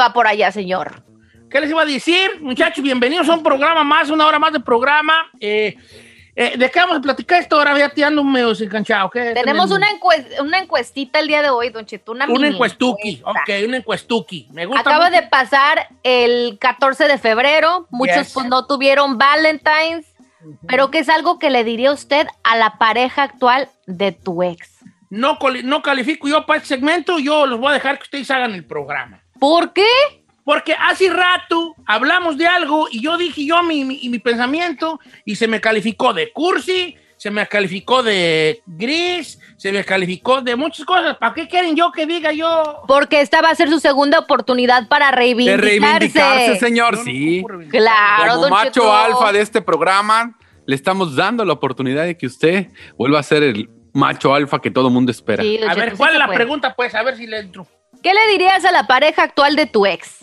va 0.00 0.12
por 0.12 0.26
allá, 0.26 0.50
señor? 0.50 1.04
¿Qué 1.50 1.60
les 1.60 1.70
iba 1.70 1.82
a 1.82 1.84
decir? 1.84 2.40
Muchachos, 2.40 2.82
bienvenidos 2.82 3.28
a 3.28 3.34
un 3.34 3.42
programa 3.42 3.84
más, 3.84 4.08
una 4.10 4.26
hora 4.26 4.38
más 4.38 4.52
de 4.52 4.60
programa. 4.60 5.14
Eh, 5.40 5.76
eh, 6.36 6.56
¿De 6.56 6.70
qué 6.70 6.78
vamos 6.78 6.98
a 6.98 7.00
platicar 7.00 7.40
esto? 7.40 7.56
Ahora 7.58 7.76
ya 7.76 7.88
te 7.88 8.04
ando 8.04 8.22
medio 8.24 8.52
enganchado. 8.52 9.10
¿qué 9.10 9.32
Tenemos 9.34 9.70
una, 9.72 9.88
encue- 9.90 10.40
una 10.40 10.58
encuestita 10.60 11.18
el 11.18 11.26
día 11.26 11.42
de 11.42 11.50
hoy, 11.50 11.70
Don 11.70 11.84
Cheto. 11.84 12.12
Una, 12.12 12.26
Una 12.26 12.48
encuestuki. 12.48 13.20
Ok, 13.24 13.50
una 13.66 13.78
encuestuki. 13.78 14.48
Me 14.52 14.64
gusta 14.64 14.80
Acaba 14.80 15.10
mucho. 15.10 15.20
de 15.20 15.26
pasar 15.28 15.88
el 16.04 16.56
14 16.60 17.08
de 17.08 17.18
febrero. 17.18 17.86
Muchos 17.90 18.16
Yes. 18.16 18.32
pues 18.32 18.46
no 18.46 18.66
tuvieron 18.66 19.18
Valentine's. 19.18 20.06
Pero 20.66 20.90
que 20.90 21.00
es 21.00 21.08
algo 21.10 21.38
que 21.38 21.50
le 21.50 21.64
diría 21.64 21.92
usted 21.92 22.26
a 22.44 22.56
la 22.56 22.78
pareja 22.78 23.24
actual 23.24 23.68
de 23.86 24.12
tu 24.12 24.42
ex. 24.42 24.78
No, 25.10 25.36
no 25.64 25.82
califico 25.82 26.28
yo 26.28 26.46
para 26.46 26.58
este 26.58 26.68
segmento, 26.68 27.18
yo 27.18 27.44
los 27.44 27.58
voy 27.58 27.70
a 27.72 27.74
dejar 27.74 27.98
que 27.98 28.04
ustedes 28.04 28.30
hagan 28.30 28.54
el 28.54 28.64
programa. 28.64 29.19
¿Por 29.40 29.72
qué? 29.72 29.86
Porque 30.44 30.74
hace 30.74 31.08
rato 31.10 31.74
hablamos 31.86 32.36
de 32.36 32.46
algo 32.46 32.86
y 32.90 33.02
yo 33.02 33.16
dije 33.16 33.44
yo 33.44 33.62
mi, 33.62 33.84
mi, 33.84 34.08
mi 34.08 34.18
pensamiento 34.18 34.98
y 35.24 35.36
se 35.36 35.46
me 35.48 35.60
calificó 35.60 36.12
de 36.12 36.32
cursi, 36.32 36.96
se 37.16 37.30
me 37.30 37.46
calificó 37.46 38.02
de 38.02 38.62
gris, 38.66 39.38
se 39.58 39.70
me 39.70 39.84
calificó 39.84 40.40
de 40.40 40.56
muchas 40.56 40.86
cosas. 40.86 41.16
¿Para 41.18 41.34
qué 41.34 41.46
quieren 41.46 41.76
yo 41.76 41.92
que 41.92 42.06
diga 42.06 42.32
yo? 42.32 42.82
Porque 42.88 43.20
esta 43.20 43.42
va 43.42 43.50
a 43.50 43.54
ser 43.54 43.68
su 43.68 43.78
segunda 43.78 44.18
oportunidad 44.18 44.88
para 44.88 45.06
De 45.10 45.12
reivindicarse. 45.12 45.66
reivindicarse, 45.66 46.56
señor, 46.58 46.96
sí. 47.04 47.44
Claro, 47.70 48.30
Como 48.32 48.40
don 48.42 48.50
macho 48.50 48.70
Cheto. 48.80 48.94
alfa 48.96 49.32
de 49.32 49.40
este 49.42 49.60
programa, 49.62 50.36
le 50.66 50.74
estamos 50.74 51.14
dando 51.14 51.44
la 51.44 51.52
oportunidad 51.52 52.04
de 52.06 52.16
que 52.16 52.26
usted 52.26 52.68
vuelva 52.96 53.18
a 53.20 53.22
ser 53.22 53.42
el 53.42 53.68
macho 53.92 54.34
alfa 54.34 54.60
que 54.60 54.70
todo 54.70 54.88
mundo 54.88 55.10
espera. 55.12 55.42
Sí, 55.42 55.58
A 55.58 55.68
Cheto, 55.74 55.76
ver, 55.80 55.90
sí 55.90 55.96
¿cuál 55.98 56.10
se 56.10 56.14
es 56.16 56.18
la 56.20 56.26
puede. 56.26 56.36
pregunta? 56.38 56.74
Pues, 56.74 56.94
a 56.94 57.02
ver 57.02 57.16
si 57.16 57.26
le 57.26 57.38
entro. 57.40 57.66
¿Qué 58.02 58.14
le 58.14 58.26
dirías 58.28 58.64
a 58.64 58.72
la 58.72 58.86
pareja 58.86 59.22
actual 59.24 59.56
de 59.56 59.66
tu 59.66 59.86
ex? 59.86 60.18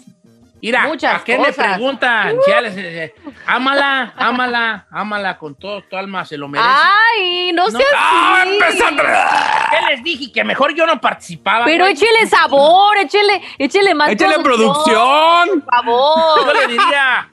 Mira, 0.59 0.87
Muchas 0.87 1.21
¿a 1.21 1.23
qué 1.23 1.37
cosas. 1.37 1.55
le 1.55 1.63
preguntan? 1.63 2.35
Si 2.43 2.49
ya 2.51 2.61
les- 2.61 2.75
eh, 2.75 3.13
ámala, 3.45 4.11
ámala, 4.17 4.87
ámala 4.91 5.37
con 5.37 5.53
todo 5.53 5.83
tu 5.83 5.95
alma, 5.95 6.25
se 6.25 6.35
lo 6.35 6.47
merece. 6.47 6.67
Ay, 6.67 7.51
no, 7.53 7.65
No. 7.67 7.77
seas 7.77 7.91
¡Ah, 7.95 8.39
así. 8.41 8.49
empezando! 8.53 9.03
¿Qué 9.03 9.85
les 9.93 10.03
dije? 10.03 10.31
Que 10.31 10.43
mejor 10.43 10.73
yo 10.73 10.87
no 10.87 10.99
participaba. 10.99 11.63
Pero 11.65 11.83
güey. 11.85 11.93
échele 11.93 12.27
sabor, 12.27 12.97
échele, 12.97 13.39
échele 13.59 13.93
más 13.93 14.09
¡Échale 14.09 14.39
producción! 14.39 15.61
Por 15.61 15.75
favor. 15.75 16.45
Yo 16.47 16.53
le 16.53 16.67
diría, 16.69 17.31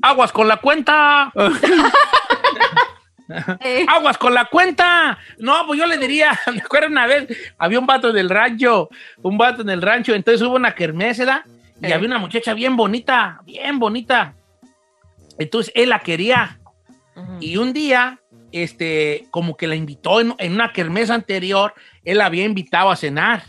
aguas 0.00 0.32
con 0.32 0.48
la 0.48 0.56
cuenta. 0.56 1.30
Eh, 3.60 3.86
Aguas 3.88 4.18
con 4.18 4.34
la 4.34 4.44
cuenta. 4.46 5.18
No, 5.38 5.66
pues 5.66 5.78
yo 5.78 5.86
le 5.86 5.96
diría, 5.98 6.38
me 6.52 6.60
acuerdo 6.60 6.88
una 6.88 7.06
vez, 7.06 7.28
había 7.58 7.78
un 7.78 7.86
vato 7.86 8.12
del 8.12 8.28
rancho, 8.28 8.88
un 9.22 9.38
vato 9.38 9.62
en 9.62 9.70
el 9.70 9.80
rancho, 9.82 10.14
entonces 10.14 10.42
hubo 10.46 10.56
una 10.56 10.74
kermésela 10.74 11.44
y 11.80 11.86
Eh. 11.86 11.94
había 11.94 12.06
una 12.08 12.18
muchacha 12.18 12.54
bien 12.54 12.76
bonita, 12.76 13.40
bien 13.44 13.78
bonita. 13.78 14.34
Entonces 15.38 15.72
él 15.74 15.88
la 15.90 16.00
quería. 16.00 16.58
Y 17.40 17.56
un 17.56 17.72
día, 17.72 18.20
este, 18.52 19.26
como 19.30 19.56
que 19.56 19.66
la 19.66 19.74
invitó 19.76 20.20
en, 20.20 20.34
en 20.38 20.52
una 20.54 20.72
kermés 20.72 21.10
anterior, 21.10 21.74
él 22.04 22.18
la 22.18 22.26
había 22.26 22.44
invitado 22.44 22.90
a 22.90 22.96
cenar. 22.96 23.42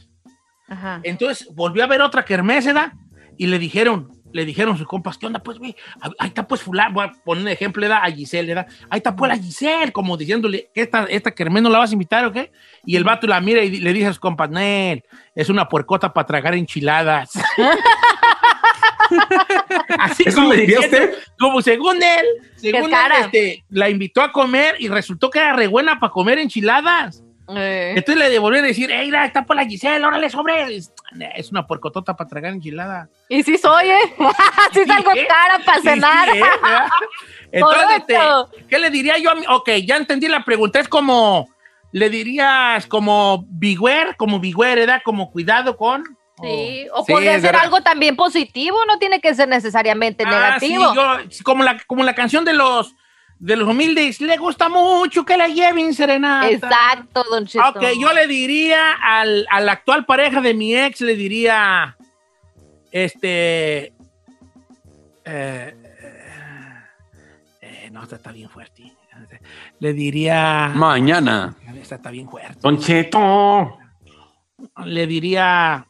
Ajá. 0.67 0.99
Entonces 1.03 1.47
volvió 1.53 1.83
a 1.83 1.87
ver 1.87 2.01
otra 2.01 2.25
kerméseda 2.25 2.93
y 3.37 3.47
le 3.47 3.59
dijeron, 3.59 4.09
le 4.33 4.45
dijeron 4.45 4.77
sus 4.77 4.87
compas, 4.87 5.17
¿qué 5.17 5.25
onda? 5.27 5.39
Pues, 5.41 5.57
güey, 5.59 5.75
ahí 6.19 6.27
está 6.27 6.45
pues 6.47 6.61
fulano, 6.61 6.95
voy 6.95 7.05
a 7.05 7.11
poner 7.23 7.43
un 7.43 7.47
ejemplo, 7.49 7.81
¿verdad? 7.81 7.99
a 8.03 8.11
Giselle, 8.11 8.53
¿verdad? 8.53 8.67
Ahí 8.89 8.97
está 8.97 9.15
pues 9.15 9.29
la 9.29 9.37
Giselle, 9.37 9.91
como 9.93 10.17
diciéndole, 10.17 10.69
¿que 10.73 10.81
esta, 10.81 11.05
esta 11.05 11.31
kermés 11.31 11.63
no 11.63 11.69
la 11.69 11.77
vas 11.79 11.91
a 11.91 11.93
invitar 11.93 12.25
o 12.25 12.31
qué? 12.33 12.51
Y 12.85 12.95
el 12.95 13.03
vato 13.03 13.27
la 13.27 13.39
mira 13.39 13.63
y 13.63 13.69
le 13.79 13.93
dice 13.93 14.07
a 14.07 14.09
sus 14.09 14.19
compas, 14.19 14.49
Nel, 14.49 15.03
es 15.35 15.49
una 15.49 15.69
puercota 15.69 16.11
para 16.13 16.25
tragar 16.27 16.55
enchiladas. 16.55 17.31
Así 19.99 20.23
¿Eso 20.25 20.37
como 20.37 20.53
le 20.53 20.61
diría 20.61 20.79
a 20.79 20.81
diciendo- 20.81 21.07
usted? 21.11 21.23
Como 21.39 21.61
según 21.61 22.01
él, 22.01 22.25
según 22.55 22.93
él, 22.93 23.11
este, 23.21 23.63
la 23.69 23.89
invitó 23.89 24.21
a 24.21 24.31
comer 24.31 24.75
y 24.79 24.87
resultó 24.87 25.29
que 25.29 25.39
era 25.39 25.53
re 25.53 25.67
buena 25.67 25.99
para 25.99 26.11
comer 26.11 26.39
enchiladas. 26.39 27.23
Eh. 27.57 27.93
Entonces 27.95 28.17
le 28.23 28.29
devolvieron 28.29 28.65
a 28.65 28.67
decir, 28.69 28.91
ey, 28.91 29.05
mira, 29.07 29.25
está 29.25 29.45
por 29.45 29.55
la 29.55 29.65
Giselle, 29.65 30.05
órale, 30.05 30.29
sobre. 30.29 30.75
Es, 30.75 30.91
una 31.51 31.65
puercotota 31.67 32.15
para 32.15 32.29
tragar 32.29 32.53
enchilada. 32.53 33.09
Y 33.29 33.43
sí 33.43 33.57
soy, 33.57 33.89
¿eh? 33.89 34.15
sí 34.73 34.85
salgo 34.85 35.11
¿eh? 35.13 35.27
cara 35.27 35.59
para 35.65 35.77
Sí, 35.81 35.83
sí, 35.83 35.89
cenar. 35.89 36.29
¿eh? 36.29 36.41
¿verdad? 36.41 36.87
Entonces. 37.51 38.65
¿qué 38.69 38.79
le 38.79 38.89
diría 38.89 39.17
yo 39.17 39.31
a 39.31 39.35
mí? 39.35 39.43
Ok, 39.49 39.69
ya 39.85 39.97
entendí 39.97 40.27
la 40.27 40.43
pregunta. 40.43 40.79
Es 40.79 40.87
como, 40.87 41.47
le 41.91 42.09
dirías 42.09 42.87
como 42.87 43.45
bigüer, 43.47 44.15
como 44.17 44.39
bigüer, 44.39 44.79
¿verdad? 44.79 45.01
Como 45.03 45.31
cuidado 45.31 45.77
con. 45.77 46.03
Sí, 46.41 46.87
o 46.93 47.05
Sí, 47.05 47.13
podría 47.13 47.33
ser 47.33 47.43
verdad. 47.43 47.61
algo 47.61 47.81
también 47.81 48.15
positivo, 48.15 48.77
no 48.87 48.97
tiene 48.97 49.21
que 49.21 49.35
ser 49.35 49.47
necesariamente 49.47 50.23
Ah, 50.25 50.57
sí, 50.59 50.69
negativo. 50.73 50.93
yo, 50.95 51.43
como 51.43 51.63
la, 51.63 51.77
como 51.85 52.03
la 52.03 52.15
canción 52.15 52.43
de 52.43 52.53
los, 52.53 52.95
de 53.39 53.55
los 53.55 53.67
humildes, 53.67 54.21
le 54.21 54.37
gusta 54.37 54.69
mucho 54.69 55.25
que 55.25 55.35
la 55.35 55.47
lleven 55.47 55.93
serenata. 55.93 56.49
Exacto, 56.49 57.23
don 57.29 57.45
Cheto. 57.45 57.67
Ok, 57.69 57.83
yo 57.99 58.13
le 58.13 58.27
diría 58.27 58.93
al, 59.01 59.45
a 59.49 59.59
la 59.59 59.73
actual 59.73 60.05
pareja 60.05 60.41
de 60.41 60.53
mi 60.53 60.75
ex, 60.75 61.01
le 61.01 61.15
diría, 61.15 61.97
este, 62.91 63.93
eh, 65.25 65.75
eh, 67.61 67.89
no, 67.91 68.03
esta 68.03 68.15
está 68.15 68.31
bien 68.31 68.49
fuerte. 68.49 68.93
Le 69.79 69.93
diría, 69.93 70.71
Mañana. 70.73 71.55
esta 71.75 71.95
está 71.95 72.11
bien 72.11 72.29
fuerte. 72.29 72.59
Don 72.61 72.79
Cheto. 72.79 73.77
Le 74.85 75.07
diría, 75.07 75.85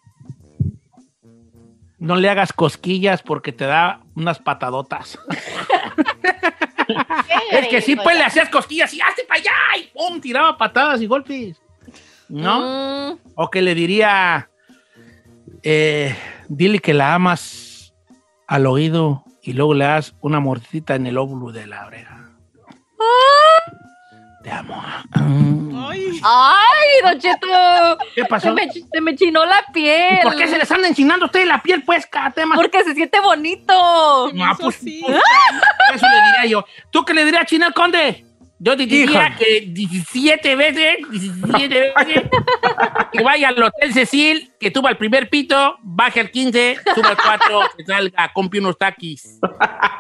no 1.99 2.15
le 2.15 2.29
hagas 2.29 2.51
cosquillas 2.51 3.21
porque 3.21 3.51
te 3.51 3.65
da 3.65 4.01
unas 4.15 4.39
patadotas. 4.39 5.17
es 7.51 7.67
que 7.67 7.81
sí, 7.81 7.95
pues 7.95 8.17
le 8.17 8.23
hacías 8.23 8.49
cosquillas 8.49 8.93
y 8.93 9.01
hazte 9.01 9.23
para 9.23 9.39
allá 9.39 9.51
y 9.79 9.87
pum, 9.87 10.19
tiraba 10.21 10.57
patadas 10.57 11.01
y 11.01 11.07
golpes. 11.07 11.61
¿No? 12.29 13.13
Mm, 13.13 13.19
O 13.35 13.49
que 13.49 13.61
le 13.61 13.75
diría, 13.75 14.49
eh, 15.61 16.15
dile 16.47 16.79
que 16.79 16.93
la 16.93 17.13
amas 17.13 17.93
al 18.47 18.65
oído 18.65 19.23
y 19.41 19.53
luego 19.53 19.73
le 19.73 19.85
das 19.85 20.15
una 20.21 20.39
mordidita 20.39 20.95
en 20.95 21.07
el 21.07 21.17
óvulo 21.17 21.51
de 21.51 21.67
la 21.67 21.85
oreja. 21.85 22.31
Te 24.43 24.51
amo. 24.51 24.83
Ay, 26.23 26.89
don 27.01 27.19
Cheto. 27.19 27.97
¿Qué 28.13 28.25
pasó? 28.25 28.49
Se 28.49 28.53
me, 28.53 28.69
se 28.71 29.01
me 29.01 29.15
chinó 29.15 29.45
la 29.45 29.63
piel. 29.73 30.19
¿Por 30.21 30.35
qué 30.35 30.47
se 30.47 30.57
les 30.57 30.69
anda 30.71 30.87
enchinando 30.87 31.25
a 31.25 31.27
ustedes 31.27 31.47
la 31.47 31.61
piel, 31.61 31.83
pues, 31.83 32.05
cada 32.05 32.31
tema? 32.31 32.55
Porque 32.55 32.83
se 32.83 32.93
siente 32.93 33.19
bonito. 33.21 34.31
No, 34.33 34.57
pues, 34.59 34.79
pues, 34.81 34.85
eso 34.87 36.05
le 36.07 36.25
diría 36.25 36.45
yo. 36.47 36.65
¿Tú 36.91 37.05
qué 37.05 37.13
le 37.13 37.25
dirías 37.25 37.43
a 37.43 37.45
Chinel 37.45 37.73
Conde? 37.73 38.25
Yo 38.59 38.77
te 38.77 38.85
diría 38.85 39.05
Híjole. 39.05 39.35
que 39.37 39.61
17 39.67 40.55
veces, 40.55 40.97
17 41.09 41.93
veces, 41.97 42.23
que 43.11 43.21
vaya 43.21 43.49
al 43.49 43.61
Hotel 43.61 43.93
Cecil, 43.93 44.53
que 44.57 44.71
tuvo 44.71 44.87
el 44.87 44.95
primer 44.95 45.29
pito, 45.29 45.77
baje 45.81 46.21
al 46.21 46.31
15, 46.31 46.77
suba 46.95 47.09
al 47.09 47.17
4, 47.17 47.59
que 47.77 47.83
salga, 47.83 48.31
compre 48.33 48.61
unos 48.61 48.77
taquis, 48.77 49.37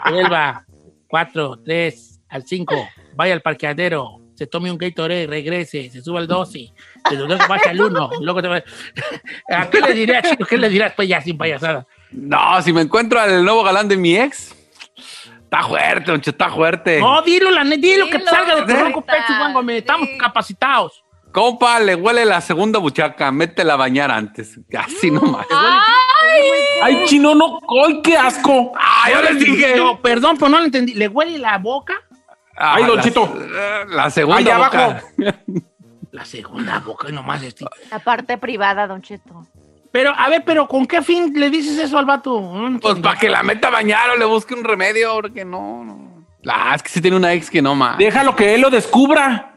vuelva 0.09 0.63
4, 1.09 1.59
3, 1.65 2.21
al 2.29 2.47
5, 2.47 2.89
vaya 3.15 3.33
al 3.33 3.41
parqueadero, 3.41 4.21
se 4.35 4.47
tome 4.47 4.71
un 4.71 4.77
Gatorade, 4.77 5.27
regrese, 5.27 5.89
se 5.89 6.01
suba 6.01 6.19
al 6.19 6.27
12, 6.27 6.73
pero 7.09 7.27
luego 7.27 7.43
baja 7.47 7.69
al 7.69 7.81
1, 7.81 8.09
luego 8.21 8.41
te 8.41 8.47
va... 8.47 8.63
¿A 9.49 9.69
qué 9.69 9.81
le 9.81 9.93
dirías, 9.93 10.23
Chino? 10.29 10.45
¿Qué 10.45 10.57
le 10.57 10.69
dirías? 10.69 10.93
Pues 10.95 11.07
ya, 11.07 11.21
sin 11.21 11.37
payasada. 11.37 11.85
No, 12.11 12.61
si 12.61 12.73
me 12.73 12.81
encuentro 12.81 13.19
al 13.19 13.43
nuevo 13.43 13.63
galán 13.63 13.87
de 13.87 13.97
mi 13.97 14.15
ex, 14.15 14.55
está 15.43 15.63
fuerte, 15.63 16.11
don 16.11 16.21
Cheto, 16.21 16.31
está 16.31 16.49
fuerte. 16.49 16.99
No, 16.99 17.21
dilo, 17.21 17.51
la 17.51 17.63
neta, 17.63 17.81
dilo, 17.81 18.07
que 18.07 18.19
te 18.19 18.25
salga 18.25 18.55
de 18.55 18.73
tu 18.73 18.79
ronco 18.79 19.01
pecho, 19.01 19.33
Juan 19.37 19.53
Gómez. 19.53 19.77
Estamos 19.77 20.09
sí. 20.09 20.17
capacitados. 20.17 21.03
Compa, 21.31 21.79
le 21.79 21.95
huele 21.95 22.25
la 22.25 22.41
segunda 22.41 22.77
buchaca, 22.77 23.31
métela 23.31 23.73
a 23.73 23.77
bañar 23.77 24.11
antes. 24.11 24.59
Así 24.77 25.09
nomás. 25.09 25.47
Ay, 25.49 26.51
Ay, 26.83 27.05
chino, 27.05 27.33
no. 27.33 27.59
¡Ay, 27.85 28.01
qué 28.03 28.15
asco! 28.15 28.71
Ah, 28.75 29.09
yo 29.11 29.21
les 29.23 29.39
dije. 29.39 29.75
No, 29.75 29.99
perdón, 29.99 30.37
pero 30.37 30.49
no 30.49 30.59
lo 30.59 30.65
entendí. 30.65 30.93
¿Le 30.93 31.07
huele 31.07 31.39
la 31.39 31.57
boca? 31.57 32.02
Ah, 32.55 32.75
Ay, 32.75 32.85
don 32.85 32.97
la- 32.97 33.01
Cheto. 33.03 33.33
La 33.89 34.09
segunda 34.09 34.37
Allá 34.39 34.57
boca. 34.57 34.83
abajo. 34.85 35.07
La 36.11 36.25
segunda 36.25 36.77
boca, 36.79 37.09
nomás 37.09 37.41
este. 37.41 37.65
la 37.89 37.97
parte 37.97 38.37
privada, 38.37 38.85
don 38.85 39.01
Cheto. 39.01 39.47
Pero, 39.91 40.13
a 40.15 40.29
ver, 40.29 40.43
pero 40.45 40.67
¿con 40.67 40.85
qué 40.85 41.01
fin 41.01 41.33
le 41.35 41.49
dices 41.49 41.75
eso 41.79 41.97
al 41.97 42.05
vato? 42.05 42.39
No. 42.39 42.79
Pues 42.79 42.99
para 42.99 43.17
que 43.17 43.29
la 43.29 43.41
meta 43.41 43.69
a 43.69 43.71
bañar 43.71 44.11
o 44.11 44.15
le 44.17 44.25
busque 44.25 44.53
un 44.53 44.63
remedio, 44.63 45.11
porque 45.21 45.43
no, 45.43 45.83
no. 45.83 46.23
La, 46.43 46.75
es 46.75 46.83
que 46.83 46.89
sí 46.89 47.01
tiene 47.01 47.17
una 47.17 47.33
ex 47.33 47.49
que 47.49 47.63
no 47.63 47.73
más. 47.73 47.97
Déjalo 47.97 48.35
que 48.35 48.53
él 48.53 48.61
lo 48.61 48.69
descubra. 48.69 49.55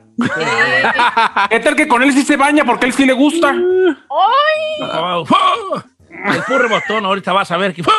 ¿Qué 1.51 1.61
tal 1.61 1.77
que 1.77 1.87
con 1.87 2.03
él 2.03 2.13
sí 2.15 2.23
se 2.23 2.39
baña 2.39 2.65
porque 2.65 2.87
él 2.87 2.95
sí 2.95 3.05
le 3.05 3.13
gusta? 3.13 3.55
Oh, 4.09 5.27
¡fu! 5.27 5.35
El 6.09 6.43
puro 6.45 6.71
botón, 6.71 7.05
ahorita 7.05 7.35
vas 7.35 7.51
a 7.51 7.59
ver 7.59 7.75
que. 7.75 7.83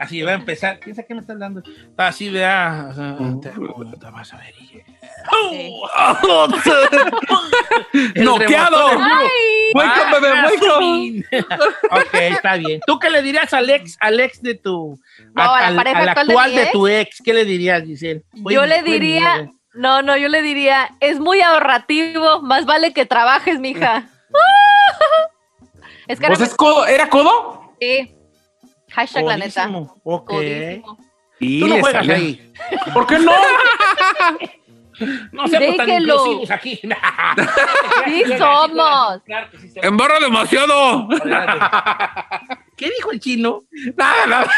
Así, 0.00 0.22
va 0.22 0.30
a 0.32 0.34
empezar. 0.34 0.80
Piensa 0.80 1.02
que 1.02 1.14
me 1.14 1.20
está 1.20 1.34
hablando. 1.34 1.62
Está 1.62 2.08
así, 2.08 2.30
vea. 2.30 2.88
o 2.90 2.94
sea, 2.94 3.16
te- 3.42 3.98
te 3.98 4.10
vas 4.10 4.32
a 4.32 4.38
ver. 4.38 4.54
y- 4.58 4.82
¡Noqueado! 8.22 8.86
Welcome, 9.74 10.20
bebé, 10.20 10.28
Ah, 10.38 10.48
welcome. 10.50 11.24
ok, 11.90 12.14
está 12.14 12.56
bien. 12.56 12.80
¿Tú 12.86 12.98
qué 12.98 13.10
le 13.10 13.22
dirías 13.22 13.52
al 13.52 13.68
ex, 13.70 13.96
al 14.00 14.18
ex 14.20 14.42
de 14.42 14.54
tu. 14.54 14.98
No, 15.34 15.42
a 15.54 15.70
la 15.70 16.12
actual 16.12 16.54
de 16.54 16.66
tu 16.72 16.88
ex? 16.88 17.20
¿Qué 17.24 17.32
le 17.34 17.44
dirías, 17.44 17.82
Giselle? 17.84 18.22
Yo 18.32 18.66
le 18.66 18.80
fue 18.80 18.90
diría, 18.92 19.36
miedo. 19.36 19.52
no, 19.74 20.02
no, 20.02 20.16
yo 20.16 20.28
le 20.28 20.42
diría, 20.42 20.90
es 21.00 21.20
muy 21.20 21.40
ahorrativo, 21.40 22.42
más 22.42 22.64
vale 22.66 22.92
que 22.92 23.06
trabajes, 23.06 23.60
mija. 23.60 24.08
es 26.08 26.18
que 26.18 26.26
Pues 26.26 26.40
era 26.40 26.48
es 26.48 26.54
codo, 26.56 26.86
¿era 26.86 27.08
codo? 27.08 27.74
sí. 27.80 28.16
Hashtag 28.92 29.24
la 29.24 29.36
neta. 29.36 29.70
Ok. 30.04 30.26
Codísimo. 30.30 30.98
Y 31.38 31.60
Tú 31.60 31.66
no 31.68 31.74
juegas 31.80 31.92
salió. 31.92 32.14
ahí. 32.14 32.52
¿Por 32.92 33.06
qué 33.06 33.18
no? 33.18 33.32
No 35.32 35.48
seamos 35.48 35.76
tan 35.78 35.88
inclusivos 35.88 36.50
aquí. 36.50 36.78
Sí 38.04 38.22
somos. 38.36 39.22
Claro 39.24 39.50
que 39.50 39.58
sí 39.58 39.70
se- 39.70 39.86
¡Embarra 39.86 40.20
demasiado! 40.20 41.08
¿Qué 42.76 42.90
dijo 42.96 43.10
el 43.10 43.20
chino? 43.20 43.64
Nada, 43.96 44.26
nada. 44.26 44.50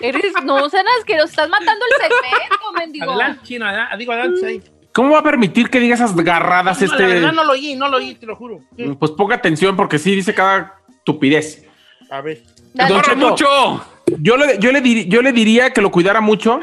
Eres, 0.00 0.32
no 0.44 0.68
sean 0.70 0.84
estás 1.24 1.48
matando 1.48 1.84
el 1.86 2.02
segmento, 2.02 2.72
mendigo. 2.78 3.10
Adelante, 3.10 3.40
chino. 3.44 3.66
adelante. 3.66 3.96
Digo, 3.96 4.12
adelante. 4.12 4.46
ahí. 4.46 4.62
¿Cómo 4.92 5.10
va 5.14 5.18
a 5.18 5.22
permitir 5.24 5.68
que 5.70 5.80
diga 5.80 5.94
esas 5.96 6.14
garradas 6.14 6.80
No, 6.80 6.86
la 6.86 6.92
este? 6.92 7.06
verdad 7.06 7.32
no 7.32 7.42
lo 7.44 7.52
oí, 7.52 7.74
no 7.74 7.88
lo 7.88 7.96
oí, 7.96 8.14
te 8.14 8.26
lo 8.26 8.36
juro. 8.36 8.60
Pues 8.98 9.10
ponga 9.12 9.34
atención 9.34 9.74
porque 9.74 9.98
sí 9.98 10.14
dice 10.14 10.34
cada 10.34 10.76
estupidez. 10.88 11.66
A 12.10 12.20
ver. 12.20 12.42
Dale. 12.74 12.90
Don 12.92 12.98
¡Embarra 12.98 13.14
Cheto, 13.14 13.28
mucho! 13.30 13.86
Yo 14.20 14.36
le, 14.36 14.58
yo, 14.58 14.70
le 14.72 14.82
dir- 14.82 15.08
yo 15.08 15.22
le 15.22 15.32
diría 15.32 15.72
que 15.72 15.80
lo 15.80 15.90
cuidara 15.90 16.20
mucho, 16.20 16.60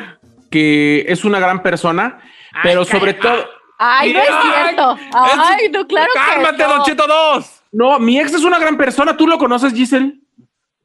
que 0.52 1.04
es 1.08 1.24
una 1.26 1.40
gran 1.40 1.64
persona, 1.64 2.20
pero 2.62 2.86
sobre 2.86 3.16
todo... 3.16 3.44
Ay, 3.80 4.14
no 4.14 4.20
es 4.20 4.30
Ay, 4.30 4.52
cierto. 4.52 4.98
Ay, 5.14 5.70
no, 5.72 5.88
claro 5.88 6.12
¡Cálmate, 6.14 6.58
que 6.58 6.64
no. 6.64 6.70
Don 6.70 6.84
Cheto 6.84 7.08
2! 7.08 7.64
No, 7.72 7.98
mi 8.00 8.20
ex 8.20 8.34
es 8.34 8.44
una 8.44 8.60
gran 8.60 8.78
persona, 8.78 9.18
¿tú 9.18 9.26
lo 9.26 9.40
conoces, 9.40 9.74
Giselle? 9.74 10.20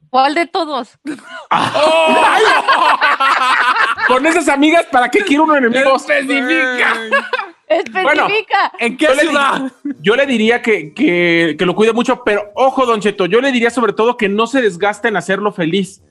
¿Cuál 0.09 0.33
de 0.33 0.47
todos? 0.47 0.97
Con 4.07 4.25
esas 4.25 4.47
amigas, 4.47 4.85
¿para 4.91 5.09
qué 5.09 5.19
quiero 5.19 5.43
un 5.43 5.55
enemigo? 5.57 5.95
Especifica. 5.97 6.93
Especifica. 7.67 8.71
¿En 8.79 8.95
qué 8.97 9.05
Yo 9.07 9.13
le, 9.13 9.21
ciudad? 9.21 9.71
di- 9.83 9.91
yo 10.01 10.15
le 10.15 10.25
diría 10.25 10.61
que, 10.61 10.93
que- 10.93 11.55
que 11.57 11.65
lo 11.65 11.75
cuide 11.75 11.93
mucho, 11.93 12.23
pero 12.23 12.51
ojo, 12.55 12.85
Don 12.85 13.01
Cheto, 13.01 13.25
yo 13.25 13.41
le 13.41 13.51
diría 13.51 13.69
sobre 13.69 13.93
todo 13.93 14.15
que 14.17 14.29
no 14.29 14.47
se 14.47 14.61
desgaste 14.61 15.09
en 15.09 15.17
hacerlo 15.17 15.51
feliz, 15.51 16.01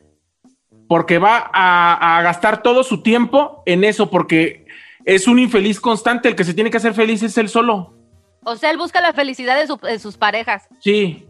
porque 0.88 1.18
va 1.18 1.50
a, 1.52 2.18
a 2.18 2.22
gastar 2.22 2.62
todo 2.62 2.82
su 2.84 3.02
tiempo 3.02 3.62
en 3.66 3.84
eso, 3.84 4.10
porque 4.10 4.66
es 5.04 5.26
un 5.26 5.38
infeliz 5.38 5.80
constante, 5.80 6.28
el 6.28 6.36
que 6.36 6.44
se 6.44 6.52
tiene 6.54 6.70
que 6.70 6.76
hacer 6.76 6.92
feliz 6.94 7.22
es 7.22 7.36
él 7.38 7.48
solo. 7.48 7.94
O 8.44 8.54
sea, 8.56 8.70
él 8.70 8.76
busca 8.76 9.00
la 9.00 9.12
felicidad 9.12 9.56
de, 9.58 9.66
su- 9.66 9.78
de 9.78 9.98
sus 9.98 10.16
parejas. 10.16 10.68
Sí. 10.80 11.24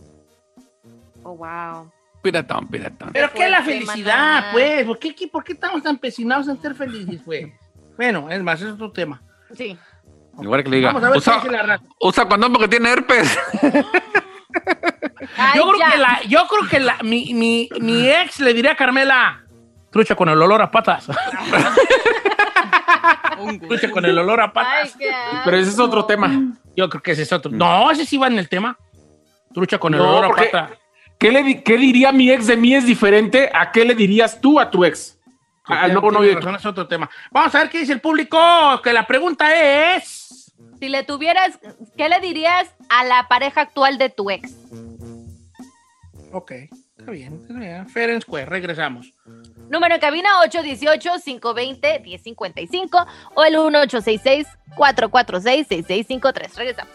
Oh, 1.22 1.36
wow. 1.36 1.90
Piratón, 2.22 2.66
piratón. 2.68 3.10
Pero 3.12 3.30
qué 3.32 3.48
la 3.48 3.62
felicidad, 3.62 4.16
maná. 4.16 4.48
pues. 4.52 4.84
¿Por 4.84 4.98
qué, 4.98 5.14
qué- 5.14 5.28
por 5.28 5.44
qué 5.44 5.52
estamos 5.52 5.82
tan 5.82 5.94
empecinados 5.94 6.48
en 6.48 6.60
ser 6.60 6.74
felices, 6.74 7.20
pues? 7.24 7.46
Bueno, 7.96 8.28
es 8.30 8.42
más, 8.42 8.60
es 8.60 8.72
otro 8.72 8.92
tema. 8.92 9.22
Sí. 9.54 9.78
Igual 10.40 10.64
que 10.64 10.70
le 10.70 10.76
diga. 10.76 10.94
Usa, 11.14 11.42
usa 12.00 12.28
condón 12.28 12.52
porque 12.52 12.68
tiene 12.68 12.90
herpes. 12.90 13.38
Ay, 15.36 15.58
Yo 15.58 15.66
creo 15.68 15.78
ya. 15.78 15.90
que, 15.92 15.98
la, 15.98 16.20
yo 16.28 16.46
creo 16.46 16.68
que 16.70 16.80
la, 16.80 16.96
mi, 17.02 17.34
mi, 17.34 17.68
mi 17.80 18.08
ex 18.08 18.40
le 18.40 18.54
diría 18.54 18.72
a 18.72 18.76
Carmela, 18.76 19.44
trucha 19.90 20.14
con 20.14 20.28
el 20.28 20.40
olor 20.40 20.62
a 20.62 20.70
patas. 20.70 21.06
trucha 23.68 23.90
con 23.90 24.04
el 24.04 24.18
olor 24.18 24.40
a 24.40 24.52
patas. 24.52 24.96
Pero 25.44 25.56
ese 25.56 25.70
es 25.70 25.78
otro 25.78 26.04
tema. 26.04 26.30
Yo 26.76 26.88
creo 26.88 27.02
que 27.02 27.12
ese 27.12 27.22
es 27.22 27.32
otro. 27.32 27.50
No, 27.50 27.90
ese 27.90 28.04
sí 28.06 28.16
va 28.18 28.26
en 28.28 28.38
el 28.38 28.48
tema. 28.48 28.76
Trucha 29.52 29.78
con 29.78 29.94
el 29.94 30.00
No, 30.00 30.08
olor 30.10 30.24
a 30.24 30.28
porque- 30.28 30.44
pata. 30.46 30.70
¿Qué, 31.18 31.32
le, 31.32 31.62
¿Qué 31.62 31.78
diría 31.78 32.12
mi 32.12 32.30
ex 32.30 32.46
de 32.46 32.58
mí 32.58 32.74
es 32.74 32.84
diferente 32.84 33.50
a 33.54 33.72
qué 33.72 33.86
le 33.86 33.94
dirías 33.94 34.38
tú 34.38 34.60
a 34.60 34.70
tu 34.70 34.84
ex? 34.84 35.15
Novio 35.68 36.20
de 36.20 36.28
tu- 36.34 36.40
razón, 36.40 36.56
es 36.56 36.66
otro 36.66 36.88
tema. 36.88 37.08
Vamos 37.30 37.54
a 37.54 37.58
ver 37.60 37.70
qué 37.70 37.78
dice 37.78 37.92
el 37.92 38.00
público. 38.00 38.36
Que 38.82 38.92
la 38.92 39.06
pregunta 39.06 39.94
es. 39.96 40.52
Si 40.78 40.88
le 40.88 41.02
tuvieras, 41.04 41.58
¿qué 41.96 42.08
le 42.08 42.20
dirías 42.20 42.68
a 42.88 43.04
la 43.04 43.28
pareja 43.28 43.60
actual 43.62 43.98
de 43.98 44.08
tu 44.10 44.30
ex? 44.30 44.52
Ok, 46.32 46.52
está 46.98 47.10
bien. 47.10 47.40
Está 47.42 47.54
bien. 47.58 47.88
Fair 47.88 48.10
and 48.10 48.22
square, 48.22 48.46
regresamos. 48.46 49.12
Número 49.70 49.94
en 49.94 50.00
cabina 50.00 50.28
818-520-1055 50.44 53.06
o 53.34 53.44
el 53.44 53.54
1866-446-6653. 53.56 56.54
Regresamos. 56.56 56.94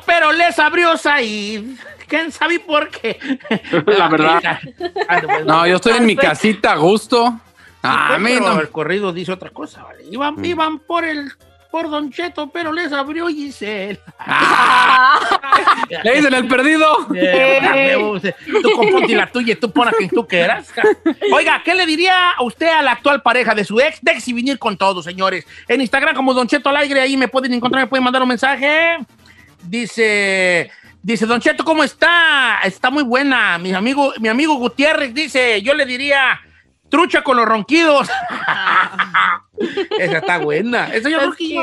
Pero 0.00 0.32
les 0.32 0.58
abrió 0.58 0.96
Said. 0.96 1.64
¿Quién 2.06 2.30
sabe 2.30 2.58
por 2.60 2.90
qué? 2.90 3.18
La 3.86 4.08
verdad. 4.08 4.60
No, 5.46 5.66
yo 5.66 5.76
estoy 5.76 5.94
en 5.94 6.06
mi 6.06 6.16
casita 6.16 6.72
a 6.72 6.76
gusto. 6.76 7.40
Ah, 7.82 8.16
pero 8.22 8.40
no. 8.40 8.60
el 8.60 8.68
corrido 8.70 9.12
dice 9.12 9.32
otra 9.32 9.50
cosa, 9.50 9.82
¿vale? 9.82 10.04
Iban, 10.10 10.44
iban 10.44 10.78
por 10.78 11.04
el 11.04 11.32
por 11.72 11.88
Don 11.88 12.12
Cheto, 12.12 12.50
pero 12.50 12.70
les 12.70 12.92
abrió 12.92 13.28
Giselle. 13.28 13.98
Le 16.04 16.14
dicen 16.14 16.34
el 16.34 16.46
perdido. 16.46 16.86
Eh, 17.14 17.96
tú 18.62 18.70
componte 18.72 19.14
la 19.14 19.26
tuya 19.26 19.54
y 19.54 19.56
tú 19.56 19.70
pon 19.70 19.88
a 19.88 19.92
quien 19.92 20.10
tú 20.10 20.26
quieras. 20.28 20.70
Oiga, 21.32 21.62
¿qué 21.64 21.74
le 21.74 21.86
diría 21.86 22.32
a 22.32 22.42
usted 22.42 22.68
a 22.68 22.82
la 22.82 22.92
actual 22.92 23.22
pareja 23.22 23.54
de 23.54 23.64
su 23.64 23.80
ex? 23.80 24.00
Dex 24.02 24.28
y 24.28 24.34
venir 24.34 24.58
con 24.58 24.76
todo, 24.76 25.02
señores. 25.02 25.46
En 25.66 25.80
Instagram 25.80 26.14
como 26.14 26.34
Don 26.34 26.46
Cheto 26.46 26.68
al 26.68 26.76
aire, 26.76 27.00
ahí 27.00 27.16
me 27.16 27.28
pueden 27.28 27.54
encontrar, 27.54 27.84
me 27.84 27.88
pueden 27.88 28.04
mandar 28.04 28.20
un 28.20 28.28
mensaje. 28.28 28.98
Dice, 29.62 30.70
dice 31.02 31.26
Don 31.26 31.40
Cheto, 31.40 31.64
¿cómo 31.64 31.84
está? 31.84 32.60
Está 32.64 32.90
muy 32.90 33.02
buena. 33.02 33.58
Mi 33.58 33.72
amigo, 33.72 34.12
mi 34.20 34.28
amigo 34.28 34.54
Gutiérrez 34.54 35.14
dice, 35.14 35.62
yo 35.62 35.74
le 35.74 35.86
diría, 35.86 36.40
trucha 36.88 37.22
con 37.22 37.36
los 37.36 37.46
ronquidos. 37.46 38.08
Esa 39.98 40.18
está 40.18 40.38
buena. 40.38 40.92
Eso 40.94 41.08
yo 41.08 41.18
creo 41.18 41.32
que 41.32 41.48
yo, 41.48 41.62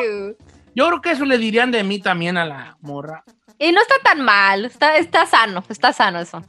yo 0.75 0.87
creo 0.87 1.01
que 1.01 1.11
eso 1.11 1.25
le 1.25 1.37
dirían 1.37 1.71
de 1.71 1.83
mí 1.83 1.99
también 1.99 2.37
a 2.37 2.45
la 2.45 2.77
morra. 2.81 3.23
Y 3.57 3.71
no 3.71 3.81
está 3.81 3.95
tan 4.01 4.21
mal, 4.21 4.65
está, 4.65 4.97
está 4.97 5.25
sano, 5.25 5.63
está 5.67 5.91
sano 5.91 6.19
eso. 6.19 6.41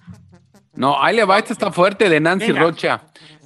No, 0.75 1.03
ahí 1.03 1.17
le 1.17 1.25
va, 1.25 1.39
esta 1.39 1.53
está 1.53 1.73
fuerte 1.73 2.09
de 2.09 2.21
Nancy 2.21 2.53
Venga. 2.53 2.61
Rocha. 2.61 3.01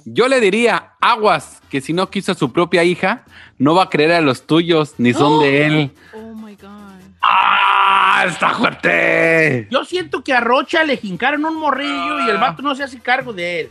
Yo 0.05 0.27
le 0.27 0.39
diría, 0.39 0.93
aguas, 1.01 1.61
que 1.69 1.81
si 1.81 1.91
no 1.91 2.11
quiso 2.11 2.31
a 2.31 2.35
su 2.35 2.53
propia 2.53 2.83
hija, 2.83 3.23
no 3.57 3.73
va 3.73 3.83
a 3.83 3.89
creer 3.89 4.11
a 4.11 4.21
los 4.21 4.45
tuyos, 4.45 4.93
ni 4.99 5.13
son 5.13 5.39
de 5.41 5.65
él. 5.65 5.91
Oh 6.13 6.35
my 6.35 6.55
God. 6.55 6.69
¡Ah! 7.21 7.64
¡Está 8.27 8.49
fuerte! 8.51 9.67
Yo 9.69 9.83
siento 9.85 10.23
que 10.23 10.33
a 10.33 10.39
Rocha 10.39 10.83
le 10.83 10.97
jincaron 10.97 11.43
un 11.45 11.55
morrillo 11.55 12.19
y 12.25 12.29
el 12.29 12.37
vato 12.37 12.61
no 12.61 12.75
se 12.75 12.83
hace 12.83 12.99
cargo 12.99 13.33
de 13.33 13.61
él. 13.61 13.69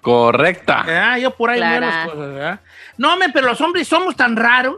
Correcta. 0.00 0.84
Ah, 1.12 1.18
yo 1.18 1.30
por 1.30 1.50
ahí 1.50 1.60
veo 1.60 1.80
las 1.80 2.06
cosas, 2.08 2.18
¿verdad? 2.18 2.60
No, 2.98 3.16
me, 3.16 3.30
pero 3.30 3.46
los 3.48 3.60
hombres 3.60 3.88
somos 3.88 4.14
tan 4.16 4.36
raros 4.36 4.76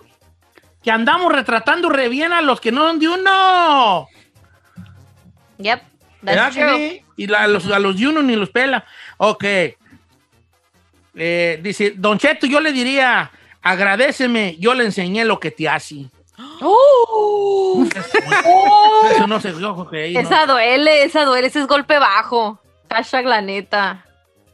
que 0.83 0.90
andamos 0.90 1.33
retratando 1.33 1.88
re 1.88 2.09
bien 2.09 2.33
a 2.33 2.40
los 2.42 2.61
que 2.61 2.71
no 2.71 2.87
son 2.87 2.99
de 3.01 3.09
uno. 3.09 4.07
Yep, 5.59 5.83
¿Verdad 6.23 6.53
that's 6.53 6.57
true. 6.57 7.05
Y 7.16 7.27
la- 7.27 7.42
a 7.42 7.47
los, 7.49 7.66
a 7.71 7.79
los 7.79 7.99
de 7.99 8.07
uno 8.09 8.23
ni 8.23 8.37
los 8.37 8.51
pela. 8.51 8.85
Ok. 9.16 9.45
Eh, 11.19 11.59
dice, 11.62 11.95
Don 11.97 12.19
Cheto, 12.19 12.47
yo 12.47 12.61
le 12.61 12.73
diría, 12.73 13.31
agradeceme, 13.62 14.57
yo 14.59 14.75
le 14.75 14.85
enseñé 14.85 15.25
lo 15.25 15.40
que 15.40 15.51
te 15.51 15.69
hace. 15.69 16.07
¡Oh! 16.61 17.85
Eso 19.11 19.27
no 19.27 19.40
se 19.40 19.53
no. 19.53 19.88
Esa 19.92 20.46
duele, 20.46 21.05
esa 21.05 21.25
duele, 21.25 21.46
ese 21.46 21.61
es 21.61 21.66
golpe 21.66 21.99
bajo. 21.99 22.61
Hashtag 22.90 23.27
la 23.27 23.40
neta. 23.40 24.05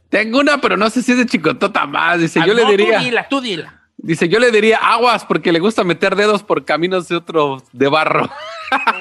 Tengo 0.08 0.40
una, 0.40 0.58
pero 0.60 0.76
no 0.76 0.90
sé 0.90 1.02
si 1.02 1.12
es 1.12 1.18
de 1.18 1.26
chicotota 1.26 1.86
más. 1.86 2.20
Dice, 2.20 2.40
Ah, 2.40 2.46
yo 2.46 2.54
le 2.54 2.64
no, 2.64 2.70
diría. 2.70 2.98
Tú 2.98 3.04
dila, 3.04 3.28
tú 3.28 3.40
dila. 3.40 3.78
Dice, 3.96 4.28
yo 4.28 4.40
le 4.40 4.50
diría 4.50 4.78
aguas 4.78 5.24
porque 5.24 5.52
le 5.52 5.60
gusta 5.60 5.84
meter 5.84 6.16
dedos 6.16 6.42
por 6.42 6.64
caminos 6.64 7.08
de 7.08 7.16
otro 7.16 7.62
de 7.72 7.88
barro. 7.88 8.28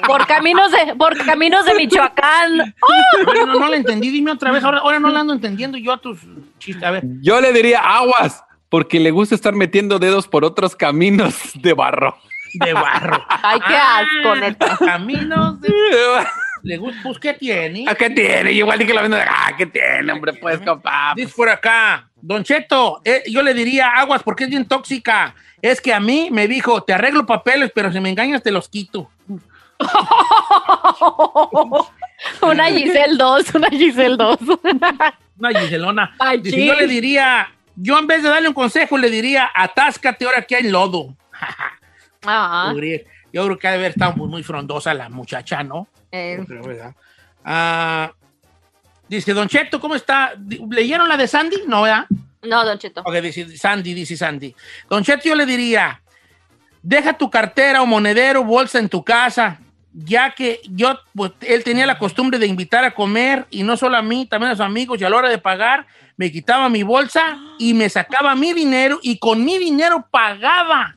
Por 0.06 0.26
caminos 0.26 0.70
de, 0.70 0.94
por 0.94 1.16
caminos 1.24 1.64
de 1.64 1.74
Michoacán. 1.74 2.56
Ver, 3.26 3.46
no, 3.46 3.58
no 3.58 3.68
la 3.68 3.76
entendí, 3.76 4.10
dime 4.10 4.30
otra 4.30 4.52
vez. 4.52 4.62
Ahora, 4.62 4.78
ahora 4.78 5.00
no 5.00 5.10
la 5.10 5.20
ando 5.20 5.32
entendiendo 5.32 5.76
yo 5.76 5.92
a 5.92 5.98
tus 5.98 6.20
chistes. 6.58 6.84
A 6.84 6.90
ver. 6.92 7.02
Yo 7.20 7.40
le 7.40 7.52
diría 7.52 7.80
aguas 7.80 8.44
porque 8.68 9.00
le 9.00 9.10
gusta 9.10 9.34
estar 9.34 9.54
metiendo 9.54 9.98
dedos 9.98 10.28
por 10.28 10.44
otros 10.44 10.76
caminos 10.76 11.34
de 11.54 11.72
barro. 11.72 12.16
De 12.54 12.72
barro. 12.72 13.24
Ay, 13.28 13.60
qué 13.66 13.76
asco, 13.76 14.36
neta. 14.36 14.76
Caminos 14.78 15.60
de. 15.60 15.72
Le 16.62 16.76
gusta, 16.76 17.00
pues, 17.02 17.18
¿qué 17.18 17.34
tiene? 17.34 17.84
¿A 17.88 17.94
qué 17.94 18.08
tiene? 18.10 18.52
Igual 18.52 18.78
dije 18.78 18.94
la 18.94 19.02
venda 19.02 19.16
de, 19.16 19.24
ah, 19.24 19.52
¿qué 19.58 19.66
tiene, 19.66 20.12
hombre? 20.12 20.34
Pues, 20.34 20.60
compa. 20.60 21.12
Dice 21.16 21.32
por 21.36 21.48
acá, 21.48 22.08
Don 22.20 22.44
Cheto, 22.44 23.00
eh, 23.04 23.24
yo 23.28 23.42
le 23.42 23.52
diría 23.52 23.88
aguas 23.88 24.22
porque 24.22 24.44
es 24.44 24.50
bien 24.50 24.66
tóxica. 24.66 25.34
Es 25.60 25.80
que 25.80 25.92
a 25.92 25.98
mí 25.98 26.28
me 26.30 26.46
dijo, 26.46 26.82
te 26.84 26.92
arreglo 26.92 27.26
papeles, 27.26 27.72
pero 27.74 27.90
si 27.92 27.98
me 27.98 28.10
engañas 28.10 28.42
te 28.42 28.52
los 28.52 28.68
quito. 28.68 29.10
Una 32.42 32.66
Giselle 32.66 33.16
2, 33.16 33.54
una 33.56 33.68
Giselle 33.68 34.16
2. 34.16 34.38
Una 35.38 35.60
Giselona. 35.60 36.14
Ay, 36.18 36.40
Dice, 36.40 36.56
sí. 36.56 36.66
yo 36.66 36.74
le 36.74 36.86
diría, 36.86 37.50
yo 37.74 37.98
en 37.98 38.06
vez 38.06 38.22
de 38.22 38.28
darle 38.28 38.48
un 38.48 38.54
consejo, 38.54 38.96
le 38.96 39.10
diría, 39.10 39.50
atáscate 39.54 40.24
ahora 40.24 40.42
que 40.42 40.56
hay 40.56 40.70
lodo. 40.70 41.16
Yo 42.72 42.78
creo- 42.78 43.00
Yo 43.32 43.44
creo 43.46 43.58
que 43.58 43.66
ha 43.68 43.70
de 43.72 43.76
haber 43.78 43.90
estado 43.92 44.12
muy, 44.14 44.28
muy 44.28 44.42
frondosa 44.42 44.92
la 44.92 45.08
muchacha, 45.08 45.62
¿no? 45.62 45.88
eh, 46.10 46.44
¿verdad? 46.46 46.94
Ah, 47.44 48.12
Dice, 49.08 49.34
Don 49.34 49.48
Cheto, 49.48 49.78
¿cómo 49.80 49.94
está? 49.94 50.32
¿Leyeron 50.70 51.06
la 51.08 51.16
de 51.18 51.26
Sandy? 51.28 51.56
No, 51.66 51.82
¿verdad? 51.82 52.06
No, 52.42 52.64
Don 52.64 52.78
Cheto. 52.78 53.02
Ok, 53.04 53.14
dice 53.16 53.56
Sandy, 53.58 53.92
dice 53.94 54.16
Sandy. 54.16 54.54
Don 54.88 55.02
Cheto, 55.04 55.24
yo 55.28 55.34
le 55.34 55.44
diría, 55.44 56.00
deja 56.82 57.12
tu 57.12 57.28
cartera 57.30 57.82
o 57.82 57.86
monedero, 57.86 58.42
bolsa 58.44 58.78
en 58.78 58.88
tu 58.88 59.04
casa, 59.04 59.58
ya 59.92 60.30
que 60.34 60.60
yo, 60.68 60.98
pues, 61.14 61.32
él 61.42 61.62
tenía 61.62 61.84
la 61.84 61.98
costumbre 61.98 62.38
de 62.38 62.46
invitar 62.46 62.84
a 62.84 62.94
comer, 62.94 63.46
y 63.50 63.62
no 63.62 63.76
solo 63.76 63.98
a 63.98 64.02
mí, 64.02 64.24
también 64.24 64.52
a 64.52 64.56
sus 64.56 64.64
amigos, 64.64 64.98
y 65.00 65.04
a 65.04 65.10
la 65.10 65.16
hora 65.16 65.28
de 65.28 65.38
pagar, 65.38 65.86
me 66.16 66.32
quitaba 66.32 66.68
mi 66.70 66.82
bolsa 66.82 67.36
y 67.58 67.74
me 67.74 67.88
sacaba 67.90 68.34
mi 68.34 68.52
dinero, 68.54 68.98
y 69.02 69.18
con 69.18 69.44
mi 69.44 69.58
dinero 69.58 70.06
pagaba. 70.10 70.96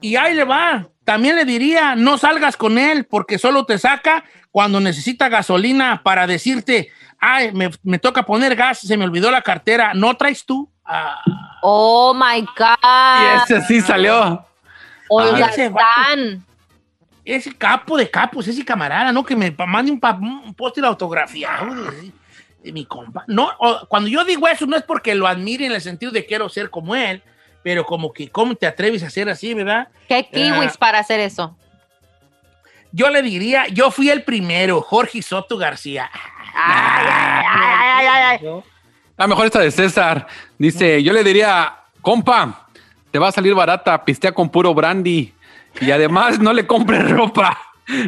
Y 0.00 0.16
ahí 0.16 0.34
le 0.34 0.44
va. 0.44 0.88
También 1.04 1.36
le 1.36 1.44
diría, 1.44 1.94
no 1.96 2.18
salgas 2.18 2.56
con 2.56 2.78
él, 2.78 3.04
porque 3.06 3.38
solo 3.38 3.64
te 3.66 3.78
saca 3.78 4.24
cuando 4.50 4.78
necesita 4.80 5.28
gasolina 5.28 6.02
para 6.04 6.26
decirte, 6.26 6.90
ay, 7.18 7.52
me, 7.52 7.70
me 7.82 7.98
toca 7.98 8.24
poner 8.24 8.54
gas, 8.54 8.78
se 8.80 8.96
me 8.96 9.04
olvidó 9.04 9.30
la 9.30 9.42
cartera, 9.42 9.92
¿no 9.94 10.16
traes 10.16 10.44
tú? 10.44 10.70
Ah, 10.84 11.20
Oh 11.62 12.14
my 12.14 12.42
God. 12.56 13.22
Y 13.22 13.52
ese 13.52 13.60
sí 13.66 13.80
salió. 13.80 14.44
Oiga, 15.08 15.46
ese 15.46 15.68
vato. 15.70 15.84
Stan. 16.02 16.44
ese 17.24 17.52
capo 17.56 17.96
de 17.96 18.08
capos, 18.10 18.46
ese 18.46 18.64
camarada, 18.64 19.10
¿no? 19.12 19.24
Que 19.24 19.34
me 19.34 19.50
mande 19.66 19.90
un, 19.90 20.00
un 20.44 20.54
póster 20.54 20.84
autografiado 20.84 21.74
de, 21.90 22.12
de 22.62 22.72
mi 22.72 22.84
compa. 22.84 23.24
No, 23.26 23.50
o- 23.58 23.86
cuando 23.88 24.08
yo 24.08 24.24
digo 24.24 24.46
eso, 24.46 24.66
no 24.66 24.76
es 24.76 24.82
porque 24.84 25.14
lo 25.14 25.26
admire 25.26 25.66
en 25.66 25.72
el 25.72 25.80
sentido 25.80 26.12
de 26.12 26.24
quiero 26.26 26.48
ser 26.48 26.70
como 26.70 26.94
él, 26.94 27.22
pero 27.62 27.84
como 27.84 28.12
que, 28.12 28.28
¿cómo 28.30 28.54
te 28.54 28.66
atreves 28.66 29.02
a 29.02 29.10
ser 29.10 29.28
así, 29.28 29.54
verdad? 29.54 29.88
¿Qué 30.08 30.26
kiwis 30.30 30.72
Ah. 30.74 30.76
para 30.78 30.98
hacer 31.00 31.20
eso? 31.20 31.56
Yo 32.92 33.10
le 33.10 33.20
diría, 33.22 33.66
yo 33.68 33.90
fui 33.90 34.08
el 34.08 34.22
primero, 34.22 34.80
Jorge 34.80 35.20
Soto 35.22 35.58
García. 35.58 36.10
La 39.16 39.26
mejor 39.26 39.46
esta 39.46 39.60
de 39.60 39.70
César. 39.70 40.26
Dice, 40.58 41.02
yo 41.02 41.12
le 41.12 41.24
diría, 41.24 41.74
compa, 42.00 42.68
te 43.10 43.18
va 43.18 43.28
a 43.28 43.32
salir 43.32 43.54
barata, 43.54 44.04
pistea 44.04 44.32
con 44.32 44.48
puro 44.48 44.72
brandy. 44.74 45.34
Y 45.80 45.90
además 45.90 46.38
no 46.38 46.52
le 46.52 46.66
compres 46.66 47.08
ropa. 47.10 47.58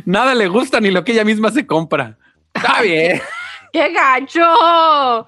Nada 0.05 0.35
le 0.35 0.47
gusta 0.49 0.81
ni 0.81 0.91
lo 0.91 1.05
que 1.05 1.13
ella 1.13 1.25
misma 1.25 1.51
se 1.51 1.67
compra. 1.67 2.17
Está 2.55 2.81
bien. 2.83 3.21
¡Qué 3.73 3.93
gacho! 3.93 5.27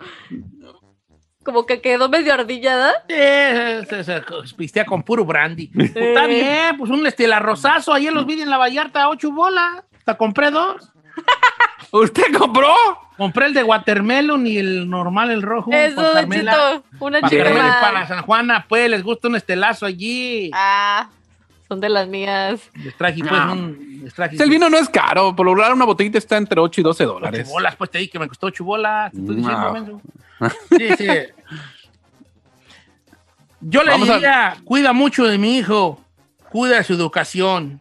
Como 1.45 1.67
que 1.67 1.81
quedó 1.81 2.09
medio 2.09 2.33
ardillada. 2.35 2.93
Se- 3.09 4.05
se- 4.05 4.23
pistea 4.57 4.85
con 4.85 5.03
puro 5.03 5.25
brandy. 5.25 5.69
Pues 5.69 5.95
está 5.95 6.27
bien, 6.27 6.77
pues 6.79 6.91
un 6.91 7.07
estela 7.07 7.39
rosazo. 7.41 7.93
Ayer 7.93 8.13
los 8.13 8.27
vi 8.27 8.41
en 8.41 8.51
la 8.51 8.59
Vallarta, 8.59 9.09
ocho 9.09 9.33
bolas. 9.33 9.83
Hasta 9.99 10.17
compré 10.17 10.51
dos. 10.51 10.91
¿Usted 11.91 12.33
compró? 12.39 12.75
Compré 13.17 13.47
el 13.47 13.55
de 13.55 13.63
watermelon 13.63 14.47
y 14.47 14.57
el 14.59 14.89
normal, 14.89 15.31
el 15.31 15.43
rojo. 15.43 15.71
Don 15.71 16.15
Carmela. 16.15 16.53
Cheto, 16.53 16.85
una 17.01 17.21
Para 17.21 17.31
chica 17.31 17.79
para 17.81 18.07
San 18.09 18.23
Juana, 18.23 18.65
pues 18.69 18.89
les 18.89 19.03
gusta 19.03 19.29
un 19.29 19.37
estelazo 19.37 19.85
allí. 19.87 20.51
Ah, 20.55 21.09
son 21.73 21.81
de 21.81 21.89
las 21.89 22.07
mías. 22.09 22.61
Les 22.75 22.95
traje, 22.97 23.21
pues, 23.21 23.33
un. 23.33 24.01
Les 24.05 24.13
traje 24.15 24.37
El 24.43 24.51
vino 24.51 24.69
no 24.69 24.77
es 24.79 24.89
caro. 24.89 25.35
Por 25.35 25.47
lo 25.47 25.53
regular 25.55 25.73
una 25.73 25.85
botellita 25.87 26.19
está 26.19 26.37
entre 26.37 26.61
8 26.61 26.81
y 26.81 26.85
12 26.85 27.05
ocho 27.05 27.13
dólares. 27.15 27.49
bolas, 27.49 27.77
pues 27.77 27.91
te 27.91 27.99
di 27.99 28.09
que 28.09 28.19
me 28.19 28.29
costó 28.29 28.49
ocho 28.49 28.65
bolas. 28.65 29.11
Te 29.13 29.19
estoy 29.19 29.37
diciendo, 29.37 30.01
No. 30.41 30.51
Sí, 30.79 30.89
sí. 30.99 31.07
Yo 33.61 33.83
le 33.85 33.93
Vamos 33.93 34.11
a- 34.11 34.15
diría, 34.15 34.57
cuida 34.65 34.93
mucho 34.93 35.25
de 35.25 35.39
mi 35.39 35.57
hijo, 35.59 36.01
cuida 36.51 36.77
de 36.77 36.85
su 36.85 36.93
educación. 36.95 37.81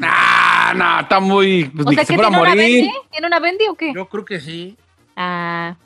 Ah, 0.00 0.72
no, 0.76 1.00
está 1.00 1.20
muy. 1.20 1.64
Pues, 1.66 1.86
O 1.86 1.90
sea, 1.90 2.00
que 2.02 2.06
se 2.06 2.12
¿que 2.12 2.22
fuera 2.22 2.28
a 2.28 2.30
tiene 2.30 2.42
una 2.42 2.54
morir. 2.54 2.56
Bendy? 2.82 2.92
¿Tiene 3.10 3.26
una 3.26 3.38
Bendy 3.40 3.64
o 3.68 3.74
qué? 3.74 3.92
Yo 3.94 4.08
creo 4.08 4.24
que 4.24 4.40
sí. 4.40 4.76
Ah. 5.16 5.76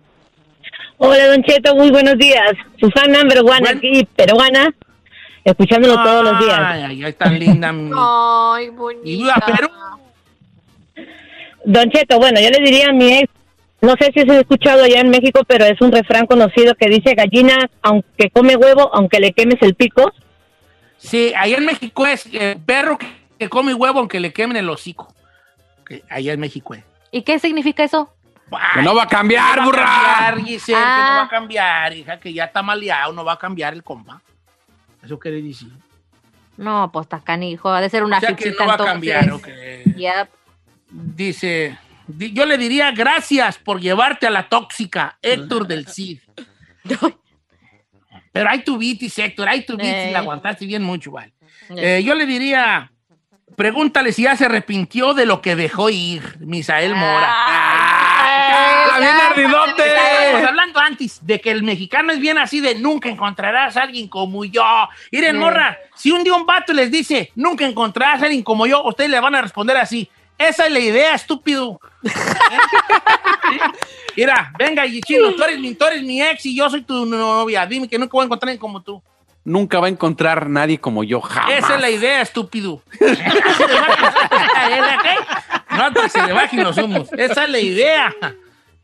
Hola, 0.96 1.26
Don 1.28 1.42
Cheto, 1.42 1.74
muy 1.74 1.90
buenos 1.90 2.16
días. 2.18 2.52
Su 2.78 2.88
fan 2.90 3.10
number 3.12 3.40
one 3.40 3.68
aquí, 3.68 4.06
peruana, 4.16 4.72
escuchándolo 5.44 6.02
todos 6.02 6.24
los 6.24 6.38
días. 6.40 6.58
Ay, 6.58 7.04
ay, 7.04 7.12
tan 7.12 7.38
linda. 7.38 7.72
mi- 7.72 7.90
Ay, 7.96 8.66
y 8.66 8.70
bonita. 8.70 9.02
viva 9.04 9.34
Perú. 9.46 9.68
Don 11.64 11.90
Cheto, 11.90 12.18
bueno, 12.18 12.40
yo 12.40 12.50
le 12.50 12.58
diría 12.62 12.88
a 12.90 12.92
mi 12.92 13.12
ex, 13.18 13.30
no 13.80 13.94
sé 13.98 14.10
si 14.14 14.20
se 14.22 14.30
ha 14.32 14.40
escuchado 14.40 14.84
allá 14.84 15.00
en 15.00 15.10
México, 15.10 15.40
pero 15.46 15.64
es 15.64 15.80
un 15.80 15.92
refrán 15.92 16.26
conocido 16.26 16.74
que 16.74 16.88
dice 16.88 17.14
gallina, 17.14 17.70
aunque 17.82 18.30
come 18.30 18.56
huevo, 18.56 18.90
aunque 18.94 19.18
le 19.20 19.32
quemes 19.32 19.60
el 19.62 19.74
pico. 19.74 20.12
Sí, 20.98 21.32
allá 21.36 21.56
en 21.58 21.64
México 21.66 22.06
es 22.06 22.26
eh, 22.32 22.58
perro 22.64 22.98
que, 23.38 23.48
come 23.48 23.74
huevo 23.74 23.98
aunque 24.00 24.20
le 24.20 24.32
quemen 24.32 24.56
el 24.56 24.68
hocico. 24.70 25.12
Allá 26.08 26.32
en 26.32 26.40
México 26.40 26.74
es. 26.74 26.82
¿Y 27.10 27.22
qué 27.22 27.38
significa 27.38 27.84
eso? 27.84 28.10
Que 28.74 28.82
no 28.82 28.94
va 28.94 29.04
a 29.04 29.08
cambiar, 29.08 29.56
no 29.56 29.62
va 29.62 29.66
burra. 29.66 29.82
a 29.84 30.24
cambiar, 30.26 30.46
Giselle, 30.46 30.78
que 30.78 30.84
no 30.84 30.86
Ah. 30.86 31.16
va 31.20 31.22
a 31.24 31.28
cambiar, 31.28 31.92
hija, 31.94 32.20
que 32.20 32.32
ya 32.32 32.44
está 32.44 32.62
maleado, 32.62 33.12
no 33.12 33.24
va 33.24 33.32
a 33.34 33.38
cambiar 33.38 33.72
el 33.74 33.82
compa. 33.82 34.20
Eso 35.04 35.18
quiere 35.18 35.40
decir. 35.42 35.70
No, 36.56 36.90
pues 36.92 37.06
canijo. 37.24 37.68
Ha 37.70 37.80
de 37.80 37.90
ser 37.90 38.04
una 38.04 38.18
o 38.18 38.20
sea 38.20 38.36
que 38.36 38.50
no 38.50 38.66
va 38.66 38.74
a 38.74 38.78
cambiar, 38.78 39.30
ok. 39.32 39.48
Yep. 39.96 40.28
Dice, 40.90 41.76
di- 42.06 42.32
yo 42.32 42.46
le 42.46 42.56
diría 42.56 42.92
gracias 42.92 43.58
por 43.58 43.80
llevarte 43.80 44.26
a 44.26 44.30
la 44.30 44.48
tóxica, 44.48 45.18
Héctor 45.20 45.66
del 45.66 45.86
Cid. 45.88 46.20
Pero 48.32 48.50
hay 48.50 48.62
tu 48.64 48.78
bitis, 48.78 49.16
Héctor, 49.18 49.48
hay 49.48 49.64
tu 49.64 49.76
bitis, 49.76 49.92
Eh. 49.92 50.10
la 50.12 50.18
aguantaste 50.20 50.66
bien 50.66 50.82
mucho, 50.82 51.12
vale. 51.12 51.32
Eh, 51.70 52.02
yo 52.04 52.14
le 52.14 52.26
diría, 52.26 52.90
pregúntale 53.56 54.12
si 54.12 54.22
ya 54.24 54.36
se 54.36 54.46
arrepintió 54.46 55.14
de 55.14 55.24
lo 55.26 55.40
que 55.40 55.54
dejó 55.56 55.88
ir, 55.90 56.36
Misael 56.40 56.94
Mora. 56.94 57.28
¡Ah, 57.28 58.73
bien 58.98 59.16
ardidote! 59.16 59.86
Estábamos 59.88 60.48
hablando 60.48 60.80
antes 60.80 61.26
de 61.26 61.40
que 61.40 61.50
el 61.50 61.62
mexicano 61.62 62.12
es 62.12 62.18
bien 62.20 62.38
así 62.38 62.60
de 62.60 62.74
nunca 62.76 63.08
encontrarás 63.08 63.76
a 63.76 63.82
alguien 63.82 64.08
como 64.08 64.44
yo. 64.44 64.64
Miren, 65.12 65.32
Sí. 65.32 65.38
morra, 65.38 65.78
si 65.94 66.10
un 66.10 66.24
día 66.24 66.34
un 66.34 66.46
vato 66.46 66.72
les 66.72 66.90
dice 66.90 67.30
nunca 67.34 67.66
encontrarás 67.66 68.22
a 68.22 68.26
alguien 68.26 68.42
como 68.42 68.66
yo, 68.66 68.82
ustedes 68.84 69.10
le 69.10 69.20
van 69.20 69.34
a 69.34 69.42
responder 69.42 69.76
así. 69.76 70.08
Esa 70.36 70.66
es 70.66 70.72
la 70.72 70.80
idea, 70.80 71.14
estúpido. 71.14 71.80
¿Eh? 72.02 72.08
Mira, 74.16 74.52
venga, 74.58 74.84
Gichino, 74.86 75.32
tú 75.34 75.42
eres, 75.44 75.58
mi, 75.58 75.74
tú 75.74 75.84
eres 75.84 76.02
mi 76.02 76.22
ex 76.22 76.46
y 76.46 76.56
yo 76.56 76.68
soy 76.70 76.82
tu 76.82 77.04
novia. 77.06 77.66
Dime 77.66 77.88
que 77.88 77.98
nunca 77.98 78.12
voy 78.12 78.22
a 78.22 78.26
encontrar 78.26 78.48
a 78.48 78.50
alguien 78.52 78.60
como 78.60 78.82
tú. 78.82 79.02
Nunca 79.44 79.78
va 79.78 79.86
a 79.86 79.90
encontrar 79.90 80.48
nadie 80.48 80.78
como 80.80 81.04
yo, 81.04 81.20
jamás. 81.20 81.52
Esa 81.52 81.74
es 81.74 81.80
la 81.80 81.90
idea, 81.90 82.22
estúpido. 82.22 82.82
no 85.76 85.92
te 85.92 86.08
se 86.08 86.22
le 86.26 86.32
bajen 86.32 86.64
los 86.64 86.76
humos. 86.78 87.08
Esa 87.16 87.44
es 87.44 87.50
la 87.50 87.58
idea. 87.58 88.14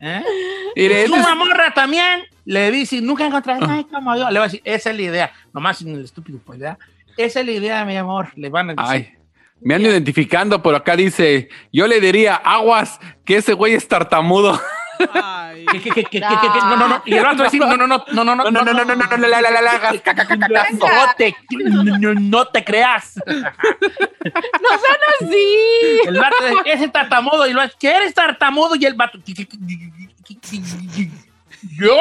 ¿Eh? 0.01 0.23
Si 0.75 0.85
ese 0.85 1.03
es- 1.03 1.09
una 1.11 1.35
morra 1.35 1.73
también 1.73 2.21
le 2.45 2.71
dice, 2.71 3.01
nunca 3.01 3.25
encontrarás 3.25 3.63
a 3.63 3.67
nadie 3.67 3.87
como 3.87 4.15
yo. 4.15 4.29
Le 4.31 4.39
va 4.39 4.45
a 4.45 4.47
decir, 4.47 4.61
esa 4.63 4.89
es 4.91 4.95
la 4.95 5.01
idea. 5.01 5.31
Nomás 5.53 5.77
sin 5.79 5.89
el 5.89 6.05
estúpido, 6.05 6.39
pues, 6.45 6.59
¿verdad? 6.59 6.77
Esa 7.17 7.41
es 7.41 7.45
la 7.45 7.51
idea, 7.51 7.85
mi 7.85 7.97
amor. 7.97 8.29
Le 8.35 8.49
van 8.49 8.69
a 8.69 8.73
decir. 8.73 8.87
Ay, 8.89 9.13
me 9.59 9.75
ando 9.75 9.89
identificando, 9.89 10.63
pero 10.63 10.77
acá 10.77 10.95
dice, 10.95 11.49
yo 11.73 11.87
le 11.87 11.99
diría, 11.99 12.35
aguas, 12.35 12.99
que 13.25 13.35
ese 13.35 13.53
güey 13.53 13.73
es 13.73 13.87
tartamudo. 13.87 14.59
¿Qué, 14.97 15.05
No, 15.63 16.75
no, 16.77 16.87
no. 16.87 17.01
Y 17.05 17.13
el 17.15 17.25
otro 17.25 17.37
va 17.37 17.41
a 17.41 17.45
decir, 17.45 17.59
no, 17.59 17.75
no, 17.75 17.87
no, 17.87 18.05
no, 18.11 18.23
no, 18.23 18.35
no, 18.35 18.51
No, 18.51 18.51
no, 18.51 18.63
no, 18.63 18.73
no, 18.73 18.85
no, 18.85 18.95
no, 18.95 19.17
no, 19.17 19.27
la, 19.27 19.41
la, 19.41 19.51
la, 19.51 19.61
la. 19.61 19.91
No 19.91 21.13
te, 21.17 21.35
no, 21.99 22.13
no 22.13 22.47
te 22.47 22.63
creas. 22.63 23.19
No 23.25 23.33
sean 24.69 25.01
así. 25.19 25.57
El 26.05 26.19
vato, 26.19 26.35
ese 26.65 26.87
tartamudo, 26.89 27.47
y 27.47 27.53
lo 27.53 27.61
que 27.79 27.89
eres 27.89 28.13
tartamudo, 28.13 28.75
y 28.75 28.85
el 28.85 28.93
vato. 28.93 29.19
¿Yo? 31.79 31.97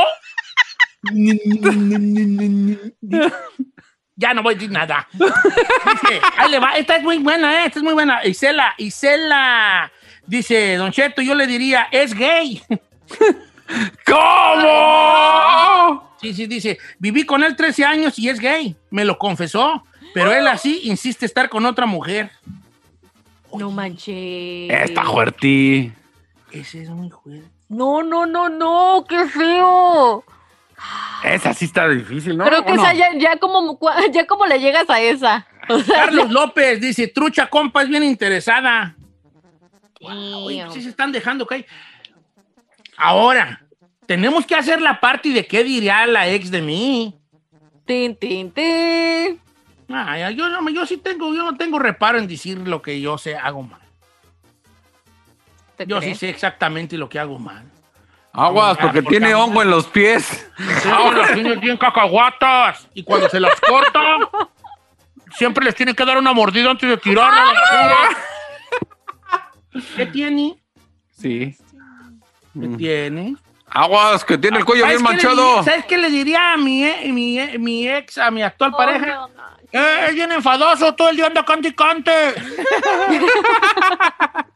Ya 4.17 4.35
no 4.35 4.43
voy 4.43 4.53
a 4.53 4.57
decir 4.57 4.71
nada. 4.71 5.09
Dice, 5.13 6.21
ahí 6.37 6.51
le 6.51 6.59
va. 6.59 6.77
Esta 6.77 6.97
es 6.97 7.03
muy 7.03 7.17
buena, 7.19 7.63
¿eh? 7.63 7.67
Esta 7.67 7.79
es 7.79 7.83
muy 7.83 7.95
buena. 7.95 8.23
Isela, 8.25 8.75
Isela. 8.77 9.91
Dice, 10.27 10.77
Don 10.77 10.93
Cheto, 10.93 11.23
yo 11.23 11.35
le 11.35 11.47
diría, 11.47 11.89
es 11.91 12.13
gay. 12.15 12.63
¿Cómo? 14.07 16.11
Sí, 16.21 16.35
sí, 16.35 16.47
dice, 16.47 16.79
viví 16.99 17.25
con 17.25 17.45
él 17.45 17.57
13 17.57 17.85
años 17.85 18.19
y 18.19 18.29
es 18.29 18.41
gay. 18.41 18.77
Me 18.91 19.05
lo 19.05 19.19
confesó. 19.19 19.85
Pero 20.13 20.33
él 20.33 20.47
así 20.49 20.81
insiste 20.85 21.27
estar 21.27 21.49
con 21.49 21.65
otra 21.67 21.87
mujer. 21.87 22.31
No 23.57 23.71
manches. 23.71 24.71
Está 24.71 25.05
fuerte. 25.05 25.93
Ese 26.51 26.83
es 26.83 26.91
muy 26.91 27.11
fuerte. 27.11 27.49
No, 27.69 28.03
no, 28.03 28.27
no, 28.27 28.49
no. 28.49 29.05
Qué 29.09 29.29
feo. 29.29 30.25
Esa 31.23 31.53
sí 31.53 31.67
está 31.67 31.89
difícil, 31.89 32.37
¿no? 32.37 32.45
Creo 32.45 32.65
que 32.65 32.73
esa 32.73 32.95
ya, 32.95 33.13
ya 33.15 33.37
como, 33.37 33.79
ya 34.13 34.27
como 34.27 34.47
le 34.47 34.59
llegas 34.59 34.89
a 34.89 35.01
esa. 35.01 35.47
O 35.69 35.79
sea, 35.81 36.07
Carlos 36.07 36.31
López 36.31 36.81
dice, 36.81 37.09
trucha 37.09 37.49
compa, 37.49 37.83
es 37.83 37.89
bien 37.89 38.03
interesada. 38.03 38.97
Oye, 40.01 40.65
pues 40.65 40.75
sí 40.75 40.83
se 40.83 40.89
están 40.89 41.13
dejando 41.13 41.47
caer. 41.47 41.67
Ahora, 43.01 43.63
tenemos 44.07 44.45
que 44.45 44.55
hacer 44.55 44.83
la 44.83 45.01
parte 45.01 45.31
de 45.31 45.47
qué 45.47 45.65
diría 45.65 46.07
la 46.07 46.29
ex 46.29 46.51
de 46.51 46.61
mí. 46.61 47.19
Tin, 47.87 48.15
tin, 48.15 48.53
tin. 48.53 49.41
Ay, 49.89 50.37
yo, 50.37 50.51
no, 50.51 50.69
yo 50.69 50.85
sí 50.85 50.99
tengo, 50.99 51.35
yo 51.35 51.43
no 51.43 51.57
tengo 51.57 51.79
reparo 51.79 52.19
en 52.19 52.29
decir 52.29 52.59
lo 52.59 52.83
que 52.83 53.01
yo 53.01 53.17
sé, 53.17 53.37
hago 53.37 53.63
mal. 53.63 53.81
¿Te 55.77 55.87
Yo 55.87 56.03
sí 56.03 56.15
sé 56.15 56.29
exactamente 56.29 56.99
lo 56.99 57.09
que 57.09 57.19
hago 57.19 57.39
mal. 57.39 57.65
Aguas, 58.35 58.77
porque 58.77 59.03
Porque 59.03 59.19
tiene 59.19 59.35
hongo 59.35 59.63
en 59.63 59.71
los 59.71 59.87
pies. 59.87 60.51
Ahora 60.93 61.23
las 61.23 61.33
tiene 61.33 61.57
bien 61.57 61.79
cacahuatas. 61.79 62.87
Y 62.93 63.03
cuando 63.03 63.31
se 63.31 63.41
las 63.41 63.59
corta, 63.63 64.19
siempre 65.37 65.65
les 65.65 65.75
tiene 65.75 65.95
que 65.95 66.05
dar 66.05 66.19
una 66.19 66.35
mordida 66.35 66.71
antes 66.71 66.89
de 66.89 66.97
tirarla. 66.99 67.55
¿Qué 69.97 70.05
tiene? 70.05 70.63
Sí. 71.11 71.57
¿Qué 72.61 72.69
tiene? 72.77 73.37
Aguas, 73.73 74.25
que 74.25 74.37
tiene 74.37 74.59
el 74.59 74.65
cuello 74.65 74.85
bien 74.87 74.99
¿Sabes 74.99 75.21
qué 75.21 75.27
le 75.29 75.35
manchado. 75.35 75.49
diría- 75.57 75.63
¿Sabes 75.63 75.85
qué 75.87 75.99
le 75.99 76.11
diría 76.11 76.53
a 76.53 76.57
mi, 76.57 76.85
e- 76.85 77.13
mi, 77.13 77.39
e- 77.39 77.59
mi 77.59 77.89
ex, 77.89 78.19
a 78.19 78.31
mi 78.31 78.43
actual 78.43 78.73
Oh, 78.75 78.77
pareja? 78.77 79.07
no, 79.07 79.29
no. 79.29 79.41
Eh, 79.73 80.07
es 80.09 80.15
bien 80.17 80.33
enfadoso, 80.33 80.93
todo 80.97 81.11
el 81.11 81.17
día 81.17 81.27
anda 81.27 81.45
cante 81.45 81.69
y 81.69 81.73
cante. 81.73 82.13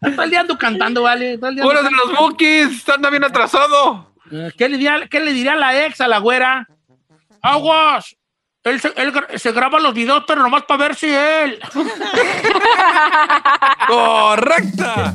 todo 0.00 0.22
el 0.24 0.30
día 0.30 0.40
ando 0.40 0.58
cantando, 0.58 1.02
¿vale? 1.02 1.38
Todo 1.38 1.50
el 1.50 1.54
día 1.56 1.64
ando 1.64 1.80
Uno 1.80 1.88
de 1.88 1.94
los 1.94 2.18
bookies, 2.18 2.88
anda 2.88 3.10
bien 3.10 3.22
atrasado. 3.22 4.10
Eh, 4.32 4.50
¿Qué 4.58 4.68
le, 4.68 4.76
diría, 4.76 5.06
¿Qué 5.08 5.20
le 5.20 5.32
diría 5.32 5.52
a 5.52 5.56
la 5.56 5.86
ex, 5.86 6.00
a 6.00 6.08
la 6.08 6.18
güera? 6.18 6.66
Aguas. 7.40 8.16
Él 8.64 8.80
se, 8.80 8.92
él 8.96 9.12
se 9.36 9.52
graba 9.52 9.78
los 9.78 9.94
videos, 9.94 10.24
pero 10.26 10.42
nomás 10.42 10.64
para 10.64 10.78
ver 10.88 10.96
si 10.96 11.14
él. 11.14 11.60
Correcta. 13.86 15.12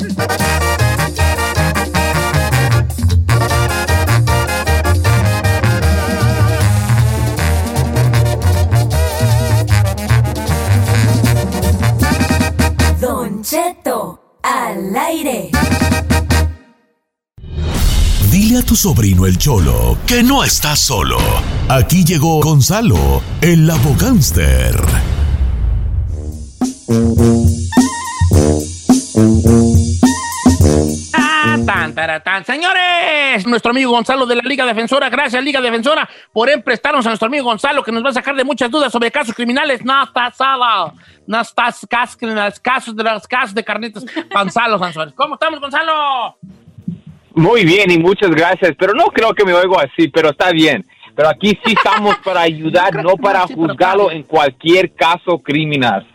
Cheto 13.42 14.38
al 14.44 14.96
aire. 14.96 15.52
Dile 18.32 18.60
a 18.60 18.62
tu 18.64 18.76
sobrino 18.76 19.26
el 19.26 19.38
Cholo 19.38 19.98
que 20.06 20.24
no 20.24 20.44
está 20.44 20.76
solo. 20.76 21.18
Aquí 21.70 22.04
llegó 22.04 22.42
Gonzalo, 22.42 23.22
el 23.42 23.70
abogánster. 23.70 24.76
Ah, 31.52 31.58
tan, 31.66 31.96
tara, 31.96 32.20
tan. 32.20 32.46
Señores, 32.46 33.48
nuestro 33.48 33.72
amigo 33.72 33.90
Gonzalo 33.90 34.28
de 34.28 34.36
la 34.36 34.44
Liga 34.44 34.68
Defensora, 34.68 35.10
gracias 35.10 35.44
Liga 35.44 35.60
Defensora 35.60 36.08
por 36.32 36.48
emprestarnos 36.48 37.04
a 37.08 37.10
nuestro 37.10 37.28
amigo 37.28 37.46
Gonzalo 37.46 37.82
que 37.82 37.92
nos 37.92 38.06
va 38.06 38.10
a 38.10 38.14
sacar 38.14 38.36
de 38.36 38.44
muchas 38.44 38.70
dudas 38.70 38.92
sobre 38.92 39.10
casos 39.10 39.34
criminales. 39.34 39.84
No 39.84 40.04
está 40.04 40.30
sala, 40.30 40.94
no 41.26 41.40
los 41.40 42.60
casos 42.60 42.96
de 42.96 43.04
los 43.04 43.28
casos 43.28 43.56
de 43.56 43.64
carnitas. 43.64 44.06
Gonzalo 44.32 44.78
Sanzuelos. 44.78 45.16
¿Cómo 45.16 45.34
estamos, 45.34 45.60
Gonzalo? 45.60 46.38
Muy 47.34 47.66
bien 47.66 47.90
y 47.90 47.98
muchas 47.98 48.30
gracias, 48.30 48.74
pero 48.78 48.94
no 48.94 49.06
creo 49.06 49.34
que 49.34 49.44
me 49.44 49.54
oigo 49.54 49.80
así, 49.80 50.08
pero 50.08 50.30
está 50.30 50.52
bien. 50.52 50.86
Pero 51.16 51.30
aquí 51.30 51.58
sí 51.66 51.74
estamos 51.74 52.16
para 52.18 52.42
ayudar, 52.42 52.94
no 53.04 53.18
para 53.18 53.48
juzgarlo 53.48 54.12
en 54.12 54.22
cualquier 54.22 54.94
caso 54.94 55.40
criminal. 55.40 56.08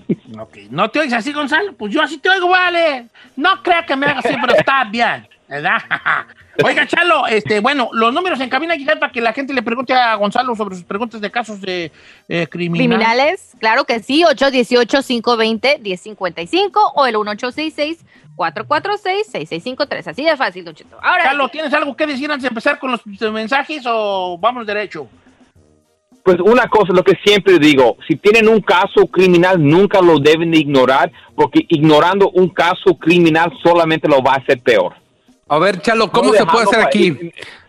¿no 0.70 0.90
te 0.90 1.00
oyes 1.00 1.12
así, 1.12 1.32
Gonzalo? 1.32 1.74
Pues 1.74 1.92
yo 1.92 2.00
así 2.02 2.16
te 2.18 2.30
oigo, 2.30 2.48
vale. 2.48 3.08
No 3.36 3.62
creo 3.62 3.84
que 3.86 3.94
me 3.96 4.06
hagas 4.06 4.24
así, 4.24 4.34
pero 4.40 4.54
está 4.54 4.84
bien, 4.84 5.28
¿verdad? 5.48 5.78
Oiga, 6.62 6.86
Chalo, 6.86 7.26
este, 7.26 7.58
bueno, 7.60 7.88
los 7.92 8.12
números 8.12 8.38
en 8.40 8.50
cabina 8.50 8.76
quizás 8.76 8.96
para 8.96 9.10
que 9.10 9.22
la 9.22 9.32
gente 9.32 9.54
le 9.54 9.62
pregunte 9.62 9.94
a 9.94 10.14
Gonzalo 10.16 10.54
sobre 10.54 10.74
sus 10.74 10.84
preguntas 10.84 11.22
de 11.22 11.30
casos 11.30 11.62
de 11.62 11.90
eh, 12.28 12.46
criminal. 12.46 12.88
Criminales, 12.88 13.56
claro 13.58 13.84
que 13.84 14.00
sí, 14.00 14.22
818-520-1055 14.22 16.92
o 16.94 17.06
el 17.06 17.14
1866-446-6653. 17.14 20.08
Así 20.08 20.24
de 20.24 20.36
fácil, 20.36 20.66
Don 20.66 20.74
Cheto. 20.74 20.98
Ahora, 21.02 21.24
Chalo, 21.24 21.46
sí. 21.46 21.52
¿tienes 21.52 21.72
algo 21.72 21.96
que 21.96 22.06
decir 22.06 22.30
antes 22.30 22.42
de 22.42 22.48
empezar 22.48 22.78
con 22.78 22.90
los 22.90 23.00
mensajes 23.32 23.84
o 23.86 24.36
vamos 24.38 24.66
derecho? 24.66 25.08
Pues 26.24 26.38
una 26.40 26.68
cosa, 26.68 26.92
lo 26.92 27.02
que 27.02 27.18
siempre 27.24 27.58
digo, 27.58 27.96
si 28.06 28.14
tienen 28.16 28.48
un 28.48 28.60
caso 28.60 29.06
criminal, 29.10 29.56
nunca 29.62 30.00
lo 30.00 30.18
deben 30.20 30.52
de 30.52 30.58
ignorar, 30.58 31.10
porque 31.34 31.66
ignorando 31.68 32.30
un 32.30 32.48
caso 32.48 32.96
criminal 32.98 33.52
solamente 33.62 34.06
lo 34.08 34.22
va 34.22 34.34
a 34.34 34.36
hacer 34.36 34.60
peor. 34.60 34.94
A 35.48 35.58
ver, 35.58 35.80
Chalo, 35.80 36.10
¿cómo 36.12 36.30
No 36.30 36.38
se 36.38 36.46
puede 36.46 36.64
hacer 36.64 36.80
aquí? 36.80 37.18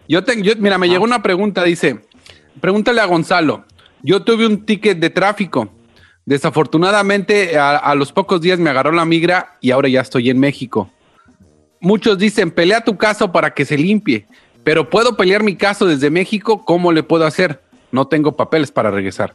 Yo 0.07 0.23
tengo, 0.23 0.43
yo- 0.43 0.53
mira, 0.59 0.77
me 0.77 0.87
llegó 0.87 1.03
una 1.03 1.23
pregunta, 1.23 1.63
dice, 1.63 2.01
pregúntale 2.61 3.01
a 3.01 3.05
Gonzalo. 3.05 3.65
Yo 4.03 4.21
tuve 4.21 4.45
un 4.45 4.65
ticket 4.65 4.99
de 4.99 5.09
tráfico. 5.09 5.69
Desafortunadamente, 6.25 7.57
a, 7.57 7.77
a 7.77 7.95
los 7.95 8.11
pocos 8.11 8.39
días 8.41 8.59
me 8.59 8.69
agarró 8.69 8.91
la 8.91 9.05
migra 9.05 9.57
y 9.61 9.71
ahora 9.71 9.89
ya 9.89 10.01
estoy 10.01 10.29
en 10.29 10.39
México. 10.39 10.91
Muchos 11.79 12.17
dicen, 12.17 12.51
pelea 12.51 12.81
tu 12.83 12.97
caso 12.97 13.31
para 13.31 13.53
que 13.53 13.65
se 13.65 13.77
limpie, 13.77 14.27
pero 14.63 14.89
¿puedo 14.89 15.17
pelear 15.17 15.41
mi 15.41 15.55
caso 15.55 15.85
desde 15.87 16.09
México? 16.09 16.63
¿Cómo 16.63 16.91
le 16.91 17.01
puedo 17.01 17.25
hacer? 17.25 17.62
No 17.93 18.07
tengo 18.07 18.35
papeles 18.35 18.71
para 18.71 18.89
regresar. 18.91 19.33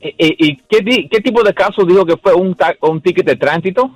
¿Y, 0.00 0.08
y- 0.08 0.36
y 0.50 0.56
qué, 0.68 1.08
qué 1.10 1.20
tipo 1.20 1.42
de 1.42 1.54
caso 1.54 1.84
dijo 1.84 2.04
que 2.04 2.16
fue 2.18 2.34
un, 2.34 2.54
ta- 2.54 2.76
un 2.82 3.00
ticket 3.00 3.24
de 3.26 3.36
tránsito? 3.36 3.90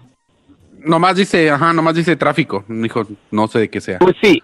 Nomás 0.78 1.16
dice, 1.16 1.51
ajá, 1.51 1.72
nomás 1.74 1.95
dice 1.97 2.16
tráfico. 2.16 2.64
Dijo, 2.66 3.03
no 3.30 3.47
sé 3.47 3.59
de 3.59 3.68
qué 3.70 3.80
sea. 3.80 3.99
Pues 3.99 4.14
sí, 4.22 4.43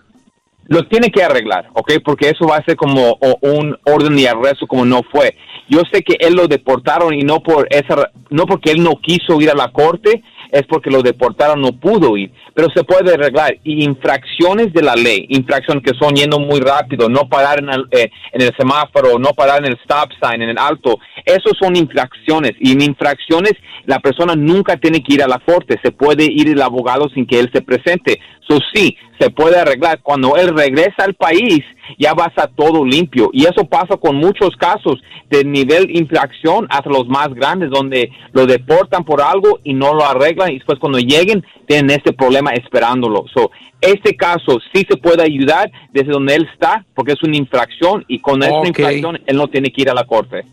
lo 0.67 0.87
tiene 0.89 1.11
que 1.11 1.23
arreglar, 1.23 1.69
¿ok? 1.73 1.93
Porque 2.05 2.29
eso 2.29 2.47
va 2.47 2.57
a 2.57 2.65
ser 2.65 2.77
como 2.77 3.13
o- 3.13 3.39
un 3.41 3.77
orden 3.85 4.15
de 4.15 4.29
arresto 4.29 4.67
como 4.67 4.85
no 4.85 5.01
fue. 5.11 5.37
Yo 5.71 5.81
sé 5.91 6.03
que 6.03 6.17
él 6.21 6.35
lo 6.35 6.47
deportaron 6.47 7.15
y 7.15 7.23
no 7.23 7.41
por 7.43 7.67
esa, 7.71 8.11
no 8.29 8.45
porque 8.45 8.73
él 8.73 8.83
no 8.83 8.97
quiso 9.01 9.41
ir 9.41 9.49
a 9.51 9.55
la 9.55 9.73
corte, 9.73 10.23
es 10.53 10.63
porque 10.69 10.91
lo 10.91 11.03
deportaron, 11.03 11.61
no 11.61 11.73
pudo 11.73 12.17
ir. 12.17 12.31
Pero 12.55 12.69
se 12.75 12.85
puede 12.85 13.15
arreglar. 13.15 13.57
Y 13.65 13.85
infracciones 13.85 14.73
de 14.73 14.83
la 14.83 14.95
ley, 14.95 15.27
infracciones 15.31 15.83
que 15.83 15.99
son 15.99 16.15
yendo 16.15 16.39
muy 16.39 16.61
rápido, 16.61 17.09
no 17.09 17.29
parar 17.29 17.61
en 17.61 17.71
el, 17.71 17.87
eh, 17.91 18.11
en 18.33 18.43
el 18.43 18.55
semáforo, 18.57 19.19
no 19.19 19.31
parar 19.31 19.61
en 19.61 19.73
el 19.73 19.79
stop 19.83 20.11
sign, 20.23 20.43
en 20.43 20.51
el 20.51 20.59
alto, 20.59 20.99
esos 21.25 21.53
son 21.59 21.75
infracciones. 21.75 22.53
Y 22.61 22.73
en 22.73 22.83
infracciones 22.83 23.55
la 23.87 23.99
persona 24.01 24.35
nunca 24.37 24.77
tiene 24.77 25.03
que 25.03 25.15
ir 25.15 25.23
a 25.23 25.29
la 25.29 25.39
corte, 25.39 25.81
se 25.83 25.91
puede 25.91 26.25
ir 26.25 26.49
el 26.49 26.61
abogado 26.61 27.09
sin 27.09 27.27
que 27.27 27.41
él 27.41 27.51
se 27.53 27.63
presente. 27.63 28.21
Eso 28.43 28.59
sí, 28.75 28.97
se 29.23 29.31
puede 29.31 29.59
arreglar. 29.59 30.01
Cuando 30.03 30.37
él 30.37 30.57
regresa 30.57 31.05
al 31.05 31.15
país, 31.15 31.63
ya 31.99 32.13
va 32.15 32.25
a 32.25 32.29
estar 32.29 32.51
todo 32.57 32.85
limpio. 32.85 33.31
Y 33.33 33.45
eso 33.45 33.65
pasa 33.65 33.97
con 33.97 34.17
muchos 34.17 34.57
casos 34.57 35.01
de 35.31 35.45
nivel 35.45 35.97
infracción 35.97 36.67
hasta 36.71 36.91
los 36.91 37.07
más 37.07 37.33
grandes, 37.33 37.71
donde 37.71 38.11
lo 38.33 38.47
deportan 38.47 39.05
por 39.05 39.23
algo 39.23 39.61
y 39.63 39.75
no 39.75 39.95
lo 39.95 40.05
arreglan. 40.05 40.51
Y 40.51 40.55
después 40.57 40.79
cuando 40.81 40.99
lleguen, 40.99 41.45
tienen 41.67 41.91
este 41.91 42.13
problema 42.13 42.51
esperándolo. 42.51 43.27
So, 43.33 43.53
este 43.81 44.17
caso 44.17 44.59
sí 44.75 44.85
se 44.89 44.97
puede 44.97 45.23
ayudar 45.23 45.71
desde 45.93 46.13
donde 46.13 46.35
él 46.35 46.49
está, 46.53 46.85
porque 46.95 47.13
es 47.13 47.23
una 47.23 47.37
infracción. 47.37 48.05
Y 48.09 48.19
con 48.19 48.43
esta 48.43 48.67
infracción, 48.67 49.21
él 49.25 49.37
no 49.37 49.49
tiene 49.49 49.73
que 49.73 49.83
ir 49.83 49.91
a 49.91 49.95
la 49.95 50.05
corte. 50.05 50.45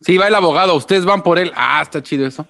Sí, 0.00 0.18
va 0.18 0.28
el 0.28 0.34
abogado, 0.34 0.74
ustedes 0.74 1.06
van 1.06 1.22
por 1.22 1.38
él. 1.38 1.52
Ah, 1.54 1.80
está 1.80 2.02
chido 2.02 2.26
eso. 2.26 2.46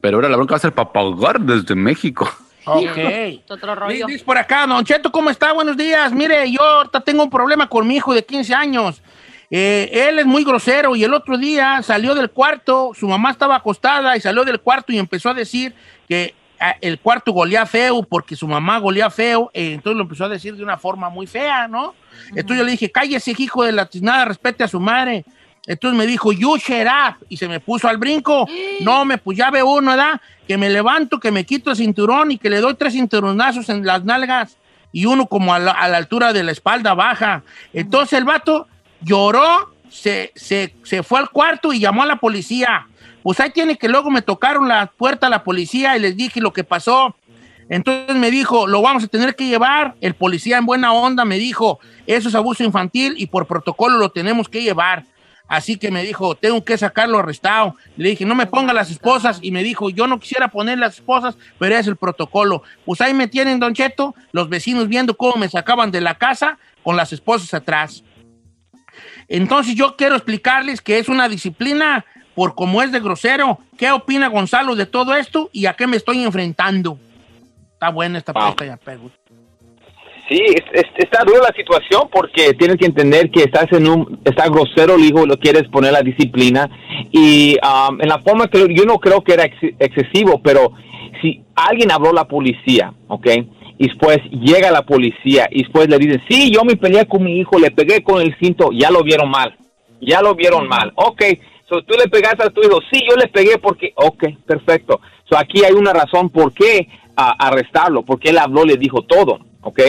Pero 0.00 0.16
ahora 0.16 0.28
la 0.28 0.36
bronca 0.36 0.54
va 0.54 0.56
a 0.56 0.60
ser 0.60 0.72
para 0.72 0.92
pagar 0.92 1.40
desde 1.40 1.74
México. 1.74 2.28
Ok. 2.64 2.98
Otro 3.48 3.74
rollo. 3.74 4.06
Dice 4.06 4.24
por 4.24 4.38
acá, 4.38 4.66
Don 4.66 4.84
Cheto, 4.84 5.10
¿cómo 5.12 5.30
está? 5.30 5.52
Buenos 5.52 5.76
días. 5.76 6.12
Mire, 6.12 6.50
yo 6.50 6.62
ahorita 6.62 7.00
tengo 7.00 7.22
un 7.22 7.30
problema 7.30 7.68
con 7.68 7.86
mi 7.86 7.96
hijo 7.96 8.14
de 8.14 8.24
15 8.24 8.54
años. 8.54 9.02
Eh, 9.50 10.08
él 10.08 10.18
es 10.18 10.26
muy 10.26 10.42
grosero 10.42 10.96
y 10.96 11.04
el 11.04 11.14
otro 11.14 11.36
día 11.36 11.82
salió 11.82 12.14
del 12.14 12.30
cuarto, 12.30 12.92
su 12.94 13.06
mamá 13.06 13.30
estaba 13.30 13.56
acostada 13.56 14.16
y 14.16 14.20
salió 14.20 14.44
del 14.44 14.58
cuarto 14.60 14.92
y 14.92 14.98
empezó 14.98 15.28
a 15.28 15.34
decir 15.34 15.74
que 16.08 16.34
ah, 16.58 16.74
el 16.80 16.98
cuarto 16.98 17.30
golía 17.30 17.66
feo 17.66 18.02
porque 18.02 18.36
su 18.36 18.48
mamá 18.48 18.78
golía 18.78 19.10
feo. 19.10 19.50
eh, 19.52 19.74
entonces 19.74 19.96
lo 19.96 20.02
empezó 20.04 20.24
a 20.24 20.28
decir 20.28 20.56
de 20.56 20.64
una 20.64 20.78
forma 20.78 21.08
muy 21.08 21.26
fea, 21.26 21.68
¿no? 21.68 21.94
Entonces 22.30 22.58
yo 22.58 22.64
le 22.64 22.70
dije, 22.72 22.90
cállese, 22.90 23.34
hijo 23.36 23.62
de 23.64 23.72
la 23.72 23.86
tiznada, 23.86 24.24
respete 24.24 24.64
a 24.64 24.68
su 24.68 24.80
madre. 24.80 25.24
Entonces 25.66 25.98
me 25.98 26.06
dijo, 26.06 26.32
you 26.32 26.54
up. 26.54 27.16
Y 27.28 27.36
se 27.36 27.48
me 27.48 27.60
puso 27.60 27.88
al 27.88 27.98
brinco. 27.98 28.46
No, 28.80 29.04
me 29.04 29.18
pues 29.18 29.38
ya 29.38 29.50
ve 29.50 29.62
uno, 29.62 29.92
¿verdad? 29.92 30.20
Que 30.46 30.58
me 30.58 30.68
levanto, 30.68 31.20
que 31.20 31.30
me 31.30 31.44
quito 31.44 31.70
el 31.70 31.76
cinturón 31.76 32.32
y 32.32 32.38
que 32.38 32.50
le 32.50 32.60
doy 32.60 32.74
tres 32.74 32.92
cinturonazos 32.92 33.68
en 33.68 33.86
las 33.86 34.04
nalgas 34.04 34.58
y 34.92 35.06
uno 35.06 35.26
como 35.26 35.54
a 35.54 35.58
la, 35.58 35.72
a 35.72 35.88
la 35.88 35.96
altura 35.96 36.32
de 36.32 36.42
la 36.42 36.52
espalda 36.52 36.94
baja. 36.94 37.42
Entonces 37.72 38.18
el 38.18 38.24
vato 38.24 38.68
lloró, 39.00 39.72
se, 39.88 40.32
se, 40.34 40.74
se 40.82 41.02
fue 41.02 41.20
al 41.20 41.30
cuarto 41.30 41.72
y 41.72 41.80
llamó 41.80 42.02
a 42.02 42.06
la 42.06 42.16
policía. 42.16 42.86
Pues 43.22 43.40
ahí 43.40 43.50
tiene 43.50 43.76
que 43.76 43.88
luego 43.88 44.10
me 44.10 44.22
tocaron 44.22 44.68
la 44.68 44.86
puerta 44.86 45.28
a 45.28 45.30
la 45.30 45.44
policía 45.44 45.96
y 45.96 46.00
les 46.00 46.16
dije 46.16 46.40
lo 46.40 46.52
que 46.52 46.62
pasó. 46.62 47.16
Entonces 47.68 48.14
me 48.16 48.30
dijo, 48.30 48.66
lo 48.66 48.82
vamos 48.82 49.04
a 49.04 49.08
tener 49.08 49.34
que 49.34 49.46
llevar. 49.46 49.94
El 50.00 50.14
policía 50.14 50.58
en 50.58 50.66
buena 50.66 50.92
onda 50.92 51.24
me 51.24 51.38
dijo, 51.38 51.80
eso 52.06 52.28
es 52.28 52.34
abuso 52.34 52.62
infantil 52.64 53.14
y 53.16 53.26
por 53.26 53.46
protocolo 53.46 53.98
lo 53.98 54.10
tenemos 54.10 54.48
que 54.48 54.62
llevar. 54.62 55.04
Así 55.46 55.76
que 55.76 55.90
me 55.90 56.02
dijo, 56.02 56.34
tengo 56.34 56.64
que 56.64 56.78
sacarlo 56.78 57.18
arrestado. 57.18 57.76
Le 57.96 58.10
dije, 58.10 58.24
no 58.24 58.34
me 58.34 58.46
ponga 58.46 58.72
las 58.72 58.90
esposas. 58.90 59.38
Y 59.42 59.50
me 59.50 59.62
dijo, 59.62 59.90
yo 59.90 60.06
no 60.06 60.18
quisiera 60.18 60.48
poner 60.48 60.78
las 60.78 60.94
esposas, 60.94 61.36
pero 61.58 61.76
es 61.76 61.86
el 61.86 61.96
protocolo. 61.96 62.62
Pues 62.84 63.00
ahí 63.00 63.12
me 63.12 63.28
tienen, 63.28 63.60
Don 63.60 63.74
Cheto, 63.74 64.14
los 64.32 64.48
vecinos 64.48 64.88
viendo 64.88 65.16
cómo 65.16 65.36
me 65.36 65.48
sacaban 65.48 65.90
de 65.90 66.00
la 66.00 66.14
casa 66.16 66.58
con 66.82 66.96
las 66.96 67.12
esposas 67.12 67.52
atrás. 67.52 68.02
Entonces 69.28 69.74
yo 69.74 69.96
quiero 69.96 70.16
explicarles 70.16 70.80
que 70.80 70.98
es 70.98 71.08
una 71.08 71.28
disciplina 71.28 72.04
por 72.34 72.54
cómo 72.54 72.82
es 72.82 72.92
de 72.92 73.00
grosero. 73.00 73.58
¿Qué 73.76 73.90
opina 73.90 74.28
Gonzalo 74.28 74.74
de 74.74 74.86
todo 74.86 75.14
esto 75.14 75.50
y 75.52 75.66
a 75.66 75.74
qué 75.74 75.86
me 75.86 75.96
estoy 75.96 76.22
enfrentando? 76.22 76.98
Está 77.72 77.90
buena 77.90 78.18
esta 78.18 78.32
pregunta 78.32 78.64
ya, 78.64 78.76
pego. 78.76 79.10
Sí, 80.28 80.40
es- 80.40 80.64
es- 80.72 80.90
está 80.96 81.22
dura 81.24 81.40
la 81.42 81.54
situación 81.54 82.08
porque 82.10 82.54
tienes 82.54 82.76
que 82.78 82.86
entender 82.86 83.30
que 83.30 83.42
estás 83.42 83.70
en 83.72 83.86
un, 83.86 84.20
está 84.24 84.48
grosero 84.48 84.94
el 84.94 85.04
hijo, 85.04 85.26
lo 85.26 85.36
quieres 85.38 85.64
poner 85.68 85.92
la 85.92 86.00
disciplina 86.02 86.70
y 87.12 87.56
um, 87.62 88.00
en 88.00 88.08
la 88.08 88.18
forma 88.20 88.48
que 88.48 88.66
yo 88.74 88.84
no 88.84 88.98
creo 88.98 89.22
que 89.22 89.34
era 89.34 89.44
ex- 89.44 89.74
excesivo, 89.78 90.40
pero 90.42 90.72
si 91.20 91.42
alguien 91.54 91.92
habló 91.92 92.10
a 92.10 92.14
la 92.14 92.24
policía, 92.28 92.92
¿ok? 93.08 93.26
Y 93.76 93.88
después 93.88 94.18
llega 94.30 94.70
la 94.70 94.82
policía 94.86 95.46
y 95.50 95.62
después 95.64 95.88
le 95.88 95.98
dicen, 95.98 96.22
sí, 96.28 96.50
yo 96.50 96.64
me 96.64 96.76
peleé 96.76 97.06
con 97.06 97.22
mi 97.22 97.38
hijo, 97.40 97.58
le 97.58 97.70
pegué 97.70 98.02
con 98.02 98.22
el 98.22 98.34
cinto, 98.38 98.70
ya 98.72 98.90
lo 98.90 99.02
vieron 99.02 99.28
mal, 99.30 99.54
ya 100.00 100.22
lo 100.22 100.34
vieron 100.34 100.66
mal, 100.68 100.90
ok. 100.94 101.22
So, 101.68 101.82
tú 101.82 101.94
le 101.98 102.08
pegaste 102.08 102.44
a 102.44 102.50
tu 102.50 102.62
hijo, 102.62 102.78
sí, 102.90 103.00
yo 103.08 103.16
le 103.16 103.26
pegué 103.28 103.58
porque, 103.58 103.92
ok, 103.96 104.24
perfecto. 104.46 105.00
So, 105.28 105.36
aquí 105.36 105.64
hay 105.64 105.72
una 105.72 105.92
razón 105.92 106.30
por 106.30 106.52
qué 106.54 106.88
ah, 107.16 107.34
arrestarlo, 107.38 108.02
porque 108.04 108.30
él 108.30 108.38
habló, 108.38 108.64
le 108.64 108.76
dijo 108.76 109.02
todo, 109.02 109.40
ok. 109.62 109.80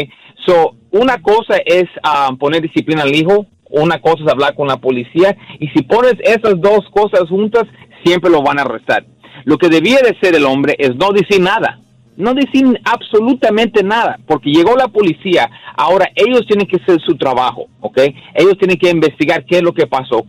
So, 0.45 0.75
una 0.91 1.21
cosa 1.21 1.57
es 1.65 1.85
ah, 2.03 2.31
poner 2.39 2.61
disciplina 2.61 3.03
al 3.03 3.15
hijo, 3.15 3.45
una 3.69 3.99
cosa 3.99 4.23
es 4.23 4.31
hablar 4.31 4.55
con 4.55 4.67
la 4.67 4.77
policía, 4.77 5.35
y 5.59 5.67
si 5.69 5.81
pones 5.83 6.15
esas 6.23 6.59
dos 6.61 6.81
cosas 6.91 7.27
juntas, 7.29 7.63
siempre 8.03 8.29
lo 8.29 8.41
van 8.41 8.59
a 8.59 8.61
arrestar. 8.61 9.05
Lo 9.43 9.57
que 9.57 9.69
debía 9.69 9.97
de 10.01 10.17
ser 10.21 10.35
el 10.35 10.45
hombre 10.45 10.75
es 10.77 10.95
no 10.95 11.09
decir 11.11 11.41
nada, 11.41 11.79
no 12.17 12.33
decir 12.33 12.79
absolutamente 12.85 13.83
nada, 13.83 14.19
porque 14.27 14.51
llegó 14.51 14.75
la 14.75 14.87
policía, 14.87 15.49
ahora 15.75 16.09
ellos 16.15 16.45
tienen 16.47 16.67
que 16.67 16.77
hacer 16.77 17.01
su 17.01 17.15
trabajo, 17.17 17.65
¿ok? 17.81 17.99
Ellos 18.33 18.57
tienen 18.57 18.77
que 18.77 18.89
investigar 18.89 19.43
qué 19.45 19.57
es 19.57 19.63
lo 19.63 19.73
que 19.73 19.87
pasó, 19.87 20.25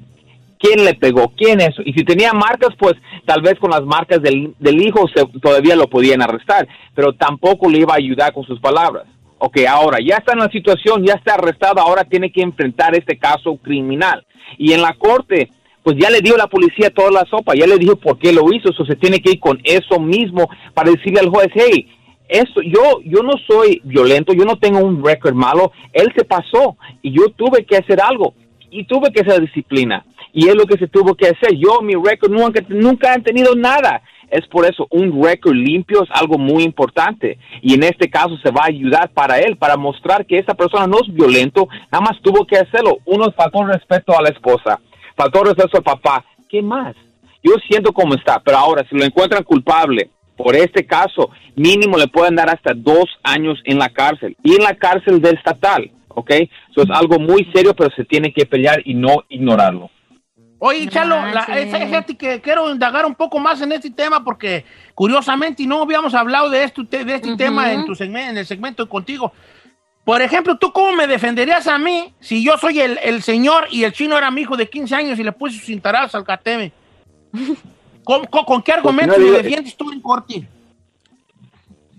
quién 0.58 0.84
le 0.84 0.94
pegó, 0.94 1.32
quién 1.36 1.60
es. 1.60 1.74
Y 1.84 1.92
si 1.92 2.04
tenía 2.04 2.32
marcas, 2.32 2.70
pues 2.78 2.94
tal 3.24 3.42
vez 3.42 3.54
con 3.60 3.70
las 3.70 3.82
marcas 3.84 4.20
del, 4.22 4.54
del 4.58 4.80
hijo 4.82 5.06
se- 5.14 5.26
todavía 5.40 5.76
lo 5.76 5.86
podían 5.88 6.22
arrestar, 6.22 6.66
pero 6.94 7.12
tampoco 7.12 7.68
le 7.70 7.78
iba 7.80 7.92
a 7.94 7.98
ayudar 7.98 8.32
con 8.32 8.44
sus 8.44 8.58
palabras. 8.60 9.04
Ok, 9.38 9.58
ahora 9.68 9.98
ya 10.00 10.16
está 10.16 10.32
en 10.32 10.38
la 10.38 10.50
situación, 10.50 11.04
ya 11.04 11.14
está 11.14 11.34
arrestado, 11.34 11.80
ahora 11.80 12.04
tiene 12.04 12.32
que 12.32 12.42
enfrentar 12.42 12.96
este 12.96 13.18
caso 13.18 13.56
criminal. 13.56 14.24
Y 14.56 14.72
en 14.72 14.80
la 14.80 14.94
corte, 14.94 15.50
pues 15.82 15.96
ya 15.98 16.08
le 16.10 16.20
dio 16.20 16.36
la 16.36 16.46
policía 16.46 16.90
toda 16.90 17.10
la 17.10 17.24
sopa, 17.26 17.54
ya 17.54 17.66
le 17.66 17.76
dijo 17.76 17.96
por 17.96 18.18
qué 18.18 18.32
lo 18.32 18.52
hizo, 18.52 18.70
eso 18.70 18.84
se 18.86 18.96
tiene 18.96 19.20
que 19.20 19.32
ir 19.32 19.40
con 19.40 19.60
eso 19.64 20.00
mismo 20.00 20.48
para 20.72 20.90
decirle 20.90 21.20
al 21.20 21.28
juez, 21.28 21.48
hey, 21.54 21.88
esto, 22.28 22.60
yo, 22.62 23.00
yo 23.04 23.22
no 23.22 23.34
soy 23.46 23.80
violento, 23.84 24.32
yo 24.32 24.44
no 24.44 24.56
tengo 24.58 24.80
un 24.80 25.04
récord 25.04 25.34
malo, 25.34 25.70
él 25.92 26.12
se 26.16 26.24
pasó 26.24 26.76
y 27.02 27.12
yo 27.12 27.28
tuve 27.36 27.64
que 27.64 27.76
hacer 27.76 28.00
algo 28.00 28.34
y 28.70 28.84
tuve 28.84 29.12
que 29.12 29.20
hacer 29.20 29.40
disciplina 29.40 30.04
y 30.36 30.48
es 30.48 30.54
lo 30.54 30.66
que 30.66 30.76
se 30.76 30.86
tuvo 30.86 31.14
que 31.14 31.28
hacer. 31.28 31.56
Yo, 31.56 31.80
mi 31.80 31.94
récord 31.94 32.30
nunca, 32.30 32.60
nunca 32.68 33.14
han 33.14 33.22
tenido 33.22 33.54
nada. 33.54 34.02
Es 34.30 34.46
por 34.48 34.66
eso 34.66 34.86
un 34.90 35.22
récord 35.22 35.54
limpio 35.54 36.02
es 36.02 36.10
algo 36.12 36.38
muy 36.38 36.64
importante 36.64 37.38
y 37.62 37.74
en 37.74 37.84
este 37.84 38.10
caso 38.10 38.36
se 38.42 38.50
va 38.50 38.62
a 38.62 38.68
ayudar 38.68 39.10
para 39.10 39.38
él, 39.38 39.56
para 39.56 39.76
mostrar 39.76 40.26
que 40.26 40.38
esa 40.38 40.54
persona 40.54 40.86
no 40.86 40.98
es 40.98 41.12
violento, 41.12 41.68
nada 41.92 42.04
más 42.04 42.20
tuvo 42.22 42.46
que 42.46 42.56
hacerlo. 42.56 42.98
Uno 43.04 43.32
faltó 43.32 43.64
respeto 43.64 44.18
a 44.18 44.22
la 44.22 44.30
esposa, 44.30 44.80
faltó 45.16 45.44
respeto 45.44 45.78
al 45.78 45.82
papá. 45.82 46.24
¿Qué 46.48 46.62
más? 46.62 46.94
Yo 47.42 47.52
siento 47.68 47.92
cómo 47.92 48.14
está, 48.14 48.40
pero 48.40 48.58
ahora 48.58 48.84
si 48.88 48.96
lo 48.96 49.04
encuentran 49.04 49.44
culpable 49.44 50.10
por 50.36 50.54
este 50.54 50.84
caso, 50.84 51.30
mínimo 51.54 51.96
le 51.96 52.08
pueden 52.08 52.36
dar 52.36 52.50
hasta 52.50 52.74
dos 52.74 53.04
años 53.22 53.58
en 53.64 53.78
la 53.78 53.88
cárcel 53.88 54.36
y 54.42 54.54
en 54.54 54.62
la 54.62 54.74
cárcel 54.74 55.20
del 55.20 55.36
estatal, 55.36 55.90
¿ok? 56.08 56.30
Eso 56.30 56.82
es 56.82 56.90
algo 56.90 57.18
muy 57.18 57.48
serio, 57.54 57.74
pero 57.74 57.90
se 57.96 58.04
tiene 58.04 58.32
que 58.32 58.44
pelear 58.44 58.82
y 58.84 58.94
no 58.94 59.24
ignorarlo. 59.28 59.90
Oye, 60.58 60.88
Chalo, 60.88 61.16
la, 61.34 61.42
esa- 61.58 61.78
fíjate 61.86 62.16
que 62.16 62.40
quiero 62.40 62.70
indagar 62.70 63.04
un 63.04 63.14
poco 63.14 63.38
más 63.38 63.60
en 63.60 63.72
este 63.72 63.90
tema 63.90 64.24
porque 64.24 64.64
curiosamente 64.94 65.62
y 65.62 65.66
no 65.66 65.82
habíamos 65.82 66.14
hablado 66.14 66.48
de, 66.48 66.64
esto, 66.64 66.82
de 66.82 67.14
este 67.14 67.36
tema 67.36 67.70
en, 67.72 67.84
tu 67.84 67.94
segmento, 67.94 68.30
en 68.30 68.38
el 68.38 68.46
segmento 68.46 68.88
contigo. 68.88 69.32
Por 70.04 70.22
ejemplo, 70.22 70.56
¿tú 70.56 70.72
cómo 70.72 70.92
me 70.92 71.06
defenderías 71.06 71.66
a 71.66 71.78
mí 71.78 72.14
si 72.20 72.42
yo 72.42 72.56
soy 72.58 72.80
el, 72.80 72.98
el 73.02 73.22
señor 73.22 73.66
y 73.70 73.84
el 73.84 73.92
chino 73.92 74.16
era 74.16 74.30
mi 74.30 74.42
hijo 74.42 74.56
de 74.56 74.68
15 74.70 74.94
años 74.94 75.18
y 75.18 75.24
le 75.24 75.32
puse 75.32 75.56
sus 75.56 75.66
cintarazos 75.66 76.14
al 76.14 76.24
cateme? 76.24 76.72
¿Con, 78.04 78.24
con, 78.26 78.44
con 78.44 78.62
qué 78.62 78.72
argumentos 78.72 79.18
no 79.18 79.24
me 79.24 79.30
defiendes 79.42 79.76
tú 79.76 79.90
en 79.92 80.00
corte? 80.00 80.48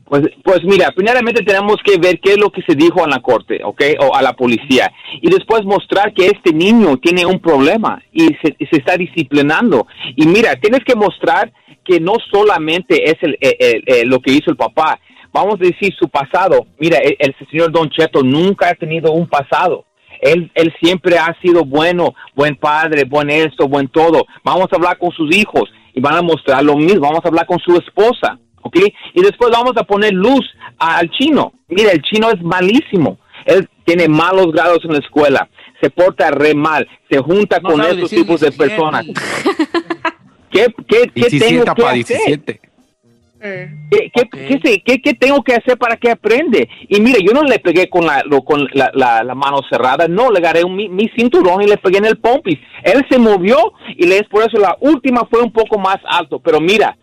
Pues, 0.09 0.23
pues 0.43 0.63
mira, 0.63 0.91
primeramente 0.95 1.43
tenemos 1.43 1.75
que 1.83 1.97
ver 1.97 2.19
qué 2.21 2.31
es 2.33 2.37
lo 2.39 2.49
que 2.49 2.61
se 2.61 2.75
dijo 2.75 3.03
en 3.03 3.09
la 3.09 3.19
corte, 3.19 3.59
¿ok? 3.63 3.81
O 3.99 4.15
a 4.15 4.21
la 4.21 4.33
policía. 4.33 4.89
Y 5.21 5.29
después 5.29 5.65
mostrar 5.65 6.13
que 6.13 6.27
este 6.27 6.53
niño 6.53 6.97
tiene 6.97 7.25
un 7.25 7.39
problema 7.39 8.01
y 8.13 8.27
se, 8.41 8.55
se 8.69 8.77
está 8.77 8.95
disciplinando. 8.95 9.85
Y 10.15 10.25
mira, 10.27 10.55
tienes 10.55 10.81
que 10.85 10.95
mostrar 10.95 11.51
que 11.83 11.99
no 11.99 12.13
solamente 12.31 13.09
es 13.09 13.15
el, 13.21 13.37
el- 13.41 13.55
el- 13.59 13.83
el- 13.85 14.07
lo 14.09 14.19
que 14.21 14.31
hizo 14.31 14.49
el 14.51 14.57
papá. 14.57 14.99
Vamos 15.33 15.55
a 15.55 15.63
decir 15.65 15.93
su 15.99 16.07
pasado. 16.07 16.65
Mira, 16.79 16.99
el, 16.99 17.15
el 17.19 17.35
señor 17.49 17.71
Don 17.71 17.89
Cheto 17.89 18.23
nunca 18.23 18.69
ha 18.69 18.75
tenido 18.75 19.11
un 19.11 19.27
pasado. 19.27 19.85
Él, 20.21 20.49
él 20.55 20.73
siempre 20.81 21.17
ha 21.17 21.35
sido 21.41 21.63
bueno, 21.65 22.13
buen 22.33 22.55
padre, 22.55 23.03
buen 23.03 23.29
esto, 23.29 23.67
buen 23.67 23.87
todo. 23.89 24.25
Vamos 24.43 24.67
a 24.71 24.75
hablar 24.77 24.97
con 24.97 25.11
sus 25.11 25.35
hijos 25.35 25.69
y 25.93 25.99
van 25.99 26.15
a 26.15 26.21
mostrar 26.21 26.63
lo 26.63 26.75
mismo. 26.77 27.01
Vamos 27.01 27.23
a 27.23 27.27
hablar 27.27 27.45
con 27.45 27.59
su 27.59 27.75
esposa, 27.77 28.39
¿ok? 28.68 28.78
Y 29.13 29.22
después 29.22 29.51
vamos 29.51 29.74
a 29.78 29.84
poner 29.84 30.13
luz 30.13 30.45
al 30.78 31.09
chino. 31.11 31.53
Mira, 31.68 31.91
el 31.91 32.01
chino 32.03 32.30
es 32.32 32.41
malísimo. 32.41 33.18
Él 33.45 33.68
tiene 33.86 34.07
malos 34.07 34.51
grados 34.51 34.80
en 34.86 34.93
la 34.93 34.99
escuela. 34.99 35.49
Se 35.82 35.89
porta 35.89 36.32
re 36.32 36.53
mal. 36.53 36.88
Se 37.09 37.20
junta 37.20 37.59
No 37.61 37.70
con 37.72 37.82
estos 37.82 37.97
decir 38.09 38.20
tipos 38.20 38.39
de 38.41 38.49
17. 38.49 38.57
personas. 38.70 39.05
¿Qué, 40.51 40.68
qué, 40.88 41.01
qué 41.13 41.30
17 41.30 41.45
tengo 41.45 41.65
que 41.76 41.82
para 41.82 41.91
hacer? 41.93 42.18
17. 42.18 42.61
¿Qué, 43.39 44.11
qué, 44.13 44.30
qué 44.32 44.59
sé- 44.63 44.82
qué- 44.84 44.99
qué 45.01 45.13
tengo 45.13 45.43
que 45.43 45.53
hacer 45.53 45.78
para 45.78 45.95
que 45.95 46.09
aprende? 46.09 46.68
Y 46.89 46.99
mire, 46.99 47.20
yo 47.24 47.34
no 47.34 47.43
le 47.43 47.59
pegué 47.59 47.88
con 47.88 48.05
la, 48.05 48.24
lo- 48.26 48.41
con 48.43 48.68
la, 48.74 48.89
la- 48.95 49.24
la 49.24 49.36
mano 49.36 49.59
cerrada, 49.70 50.07
no, 50.07 50.32
le 50.32 50.39
agarré 50.39 50.63
un- 50.63 50.76
mi, 50.76 50.89
mi 50.89 51.07
cinturón 51.15 51.61
y 51.61 51.68
le 51.68 51.78
pegué 51.78 51.99
en 51.99 52.05
el 52.05 52.18
pompis. 52.18 52.57
Él 52.84 53.05
se 53.09 53.20
movió 53.20 53.57
y 53.95 54.07
le 54.07 54.18
es 54.18 54.28
por 54.28 54.41
eso 54.43 54.57
la 54.57 54.76
última 54.82 55.28
fue 55.30 55.41
un 55.43 55.51
poco 55.51 55.78
más 55.78 55.97
alto. 56.09 56.39
Pero 56.39 56.59
mira, 56.59 56.97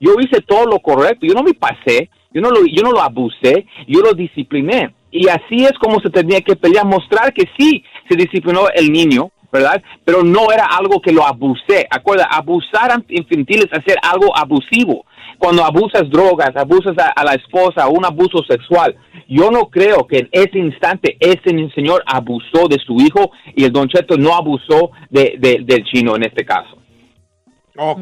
yo 0.00 0.14
hice 0.20 0.40
todo 0.42 0.64
lo 0.66 0.78
correcto, 0.80 1.26
yo 1.26 1.34
no 1.34 1.42
me 1.42 1.54
pasé, 1.54 2.10
yo 2.32 2.40
no 2.40 2.50
lo, 2.50 2.60
yo 2.66 2.82
no 2.82 2.92
lo 2.92 3.02
abusé, 3.02 3.66
yo 3.86 4.00
lo 4.00 4.12
discipliné. 4.12 4.94
Y 5.10 5.28
así 5.28 5.64
es 5.64 5.72
como 5.80 6.00
se 6.00 6.10
tenía 6.10 6.40
que 6.42 6.54
pelear, 6.56 6.84
mostrar 6.86 7.32
que 7.32 7.44
sí 7.58 7.82
se 8.08 8.16
disciplinó 8.16 8.68
el 8.74 8.92
niño, 8.92 9.30
¿verdad? 9.50 9.82
Pero 10.04 10.22
no 10.22 10.52
era 10.52 10.66
algo 10.66 11.00
que 11.00 11.12
lo 11.12 11.26
abusé. 11.26 11.86
Acuerda, 11.90 12.24
abusar 12.30 12.92
an- 12.92 13.04
infantil 13.08 13.60
es 13.70 13.72
hacer 13.78 13.96
algo 14.02 14.36
abusivo. 14.36 15.06
Cuando 15.38 15.64
abusas 15.64 16.10
drogas, 16.10 16.50
abusas 16.56 16.94
a, 16.98 17.08
a 17.12 17.24
la 17.24 17.32
esposa, 17.34 17.88
un 17.88 18.04
abuso 18.04 18.42
sexual. 18.46 18.94
Yo 19.28 19.50
no 19.50 19.70
creo 19.70 20.06
que 20.06 20.18
en 20.18 20.28
ese 20.32 20.58
instante 20.58 21.16
ese 21.20 21.70
señor 21.74 22.02
abusó 22.06 22.68
de 22.68 22.76
su 22.84 22.96
hijo 22.96 23.30
y 23.56 23.64
el 23.64 23.72
Don 23.72 23.88
Cheto 23.88 24.16
no 24.18 24.34
abusó 24.34 24.90
de, 25.10 25.36
de- 25.38 25.60
del 25.64 25.84
chino 25.84 26.16
en 26.16 26.24
este 26.24 26.44
caso. 26.44 26.76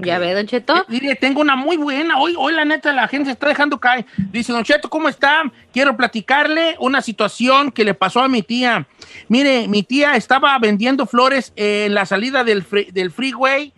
Ya 0.02 0.18
ve, 0.18 0.32
Don 0.34 0.46
Cheto. 0.46 0.74
Eh, 0.76 0.84
Mire, 0.88 1.14
tengo 1.16 1.40
una 1.40 1.54
muy 1.56 1.76
buena. 1.76 2.18
Hoy, 2.18 2.34
hoy 2.38 2.52
la 2.54 2.64
neta, 2.64 2.92
la 2.92 3.08
gente 3.08 3.26
se 3.26 3.32
está 3.32 3.48
dejando 3.48 3.78
caer. 3.78 4.06
Dice, 4.16 4.52
Don 4.52 4.64
Cheto, 4.64 4.88
¿cómo 4.88 5.08
está? 5.08 5.42
Quiero 5.72 5.96
platicarle 5.96 6.76
una 6.80 7.02
situación 7.02 7.70
que 7.70 7.84
le 7.84 7.94
pasó 7.94 8.20
a 8.20 8.28
mi 8.28 8.42
tía. 8.42 8.86
Mire, 9.28 9.68
mi 9.68 9.82
tía 9.82 10.16
estaba 10.16 10.58
vendiendo 10.58 11.06
flores 11.06 11.52
en 11.56 11.94
la 11.94 12.06
salida 12.06 12.42
del, 12.44 12.66
fre- 12.66 12.90
del 12.92 13.10
freeway, 13.10 13.72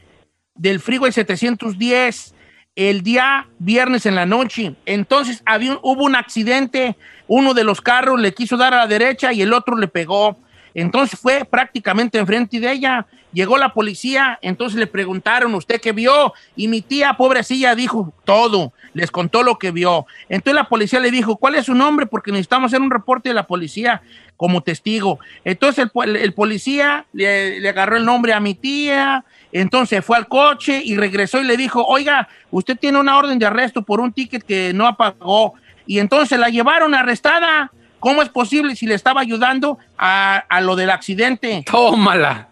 del 0.55 0.81
freeway 0.81 1.11
710, 1.13 2.35
el 2.77 3.03
día 3.03 3.49
viernes 3.59 4.07
en 4.07 4.15
la 4.15 4.25
noche. 4.27 4.75
Entonces 4.87 5.43
había, 5.47 5.79
hubo 5.83 6.05
un 6.05 6.15
accidente. 6.15 6.97
Uno 7.27 7.55
de 7.55 7.65
los 7.65 7.81
carros 7.81 8.21
le 8.21 8.33
quiso 8.35 8.57
dar 8.57 8.73
a 8.73 8.79
la 8.79 8.87
derecha 8.87 9.33
y 9.33 9.43
el 9.43 9.53
otro 9.53 9.77
le 9.77 9.89
pegó. 9.89 10.39
Entonces 10.81 11.19
fue 11.19 11.45
prácticamente 11.45 12.19
enfrente 12.19 12.61
de 12.61 12.71
ella. 12.71 13.07
Llegó 13.33 13.59
la 13.59 13.75
policía, 13.75 14.39
entonces 14.43 14.79
le 14.79 14.87
preguntaron, 14.87 15.53
¿usted 15.55 15.81
qué 15.81 15.91
vio? 15.93 16.33
Y 16.55 16.69
mi 16.69 16.83
tía, 16.83 17.15
pobrecilla, 17.15 17.75
dijo 17.75 18.13
todo, 18.25 18.73
les 18.95 19.11
contó 19.11 19.43
lo 19.43 19.59
que 19.59 19.73
vio. 19.73 20.07
Entonces 20.29 20.55
la 20.55 20.69
policía 20.69 21.01
le 21.01 21.11
dijo, 21.11 21.37
¿cuál 21.37 21.57
es 21.57 21.67
su 21.67 21.75
nombre? 21.75 22.07
Porque 22.07 22.31
necesitamos 22.31 22.69
hacer 22.69 22.81
un 22.81 22.93
reporte 22.93 23.29
de 23.29 23.35
la 23.35 23.47
policía 23.47 24.03
como 24.37 24.63
testigo. 24.63 25.19
Entonces 25.45 25.89
el, 26.05 26.17
el 26.17 26.33
policía 26.33 27.07
le, 27.13 27.59
le 27.59 27.69
agarró 27.69 27.97
el 27.97 28.05
nombre 28.05 28.33
a 28.33 28.39
mi 28.39 28.55
tía, 28.55 29.25
entonces 29.51 30.05
fue 30.05 30.17
al 30.17 30.29
coche 30.29 30.81
y 30.85 30.97
regresó 30.97 31.41
y 31.41 31.45
le 31.45 31.57
dijo, 31.57 31.85
oiga, 31.85 32.29
usted 32.53 32.79
tiene 32.79 33.01
una 33.01 33.19
orden 33.19 33.41
de 33.41 33.47
arresto 33.47 33.83
por 33.83 34.01
un 34.01 34.13
ticket 34.13 34.45
que 34.45 34.73
no 34.73 34.87
apagó. 34.87 35.55
y 35.87 35.99
entonces 35.99 36.39
la 36.39 36.51
llevaron 36.51 36.95
arrestada. 36.95 37.73
¿Cómo 38.01 38.23
es 38.23 38.29
posible 38.29 38.77
si 38.77 38.87
le 38.87 38.95
estaba 38.95 39.21
ayudando 39.21 39.79
a, 39.97 40.39
a 40.49 40.61
lo 40.61 40.77
del 40.77 40.91
accidente? 40.91 41.65
Tómala. 41.71 42.49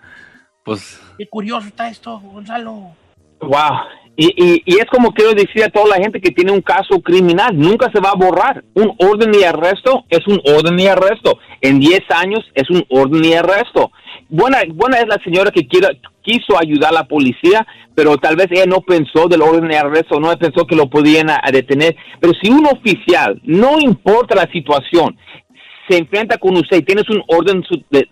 Pues. 0.64 1.00
Qué 1.16 1.28
curioso 1.28 1.68
está 1.68 1.88
esto, 1.88 2.18
Gonzalo. 2.18 2.94
Wow. 3.40 3.76
Y, 4.16 4.26
y, 4.26 4.62
y 4.64 4.78
es 4.78 4.86
como 4.90 5.12
quiero 5.12 5.32
decir 5.32 5.62
a 5.62 5.68
toda 5.68 5.88
la 5.88 6.02
gente 6.02 6.20
que 6.20 6.30
tiene 6.30 6.50
un 6.50 6.62
caso 6.62 7.00
criminal, 7.02 7.56
nunca 7.56 7.90
se 7.92 8.00
va 8.00 8.10
a 8.10 8.16
borrar. 8.16 8.64
Un 8.74 8.94
orden 8.98 9.30
de 9.30 9.46
arresto 9.46 10.04
es 10.08 10.26
un 10.26 10.40
orden 10.44 10.76
de 10.76 10.88
arresto. 10.88 11.38
En 11.60 11.78
10 11.78 12.00
años 12.10 12.40
es 12.54 12.68
un 12.70 12.84
orden 12.88 13.22
de 13.22 13.36
arresto. 13.36 13.92
Buena, 14.28 14.62
buena 14.72 14.98
es 14.98 15.06
la 15.06 15.22
señora 15.22 15.50
que 15.50 15.68
quiera, 15.68 15.90
quiso 16.26 16.58
ayudar 16.58 16.90
a 16.90 16.94
la 17.00 17.04
policía, 17.04 17.66
pero 17.94 18.16
tal 18.18 18.34
vez 18.36 18.48
ella 18.50 18.66
no 18.66 18.80
pensó 18.80 19.28
del 19.28 19.42
orden 19.42 19.68
de 19.68 19.78
arresto, 19.78 20.18
no 20.20 20.36
pensó 20.36 20.66
que 20.66 20.74
lo 20.76 20.90
podían 20.90 21.30
a- 21.30 21.40
a 21.42 21.50
detener. 21.52 21.94
Pero 22.20 22.32
si 22.42 22.50
un 22.50 22.66
oficial, 22.66 23.40
no 23.44 23.78
importa 23.80 24.34
la 24.34 24.50
situación, 24.52 25.16
se 25.88 25.96
enfrenta 25.98 26.36
con 26.38 26.56
usted 26.56 26.78
y 26.78 26.82
tienes 26.82 27.08
un 27.08 27.22
orden 27.28 27.62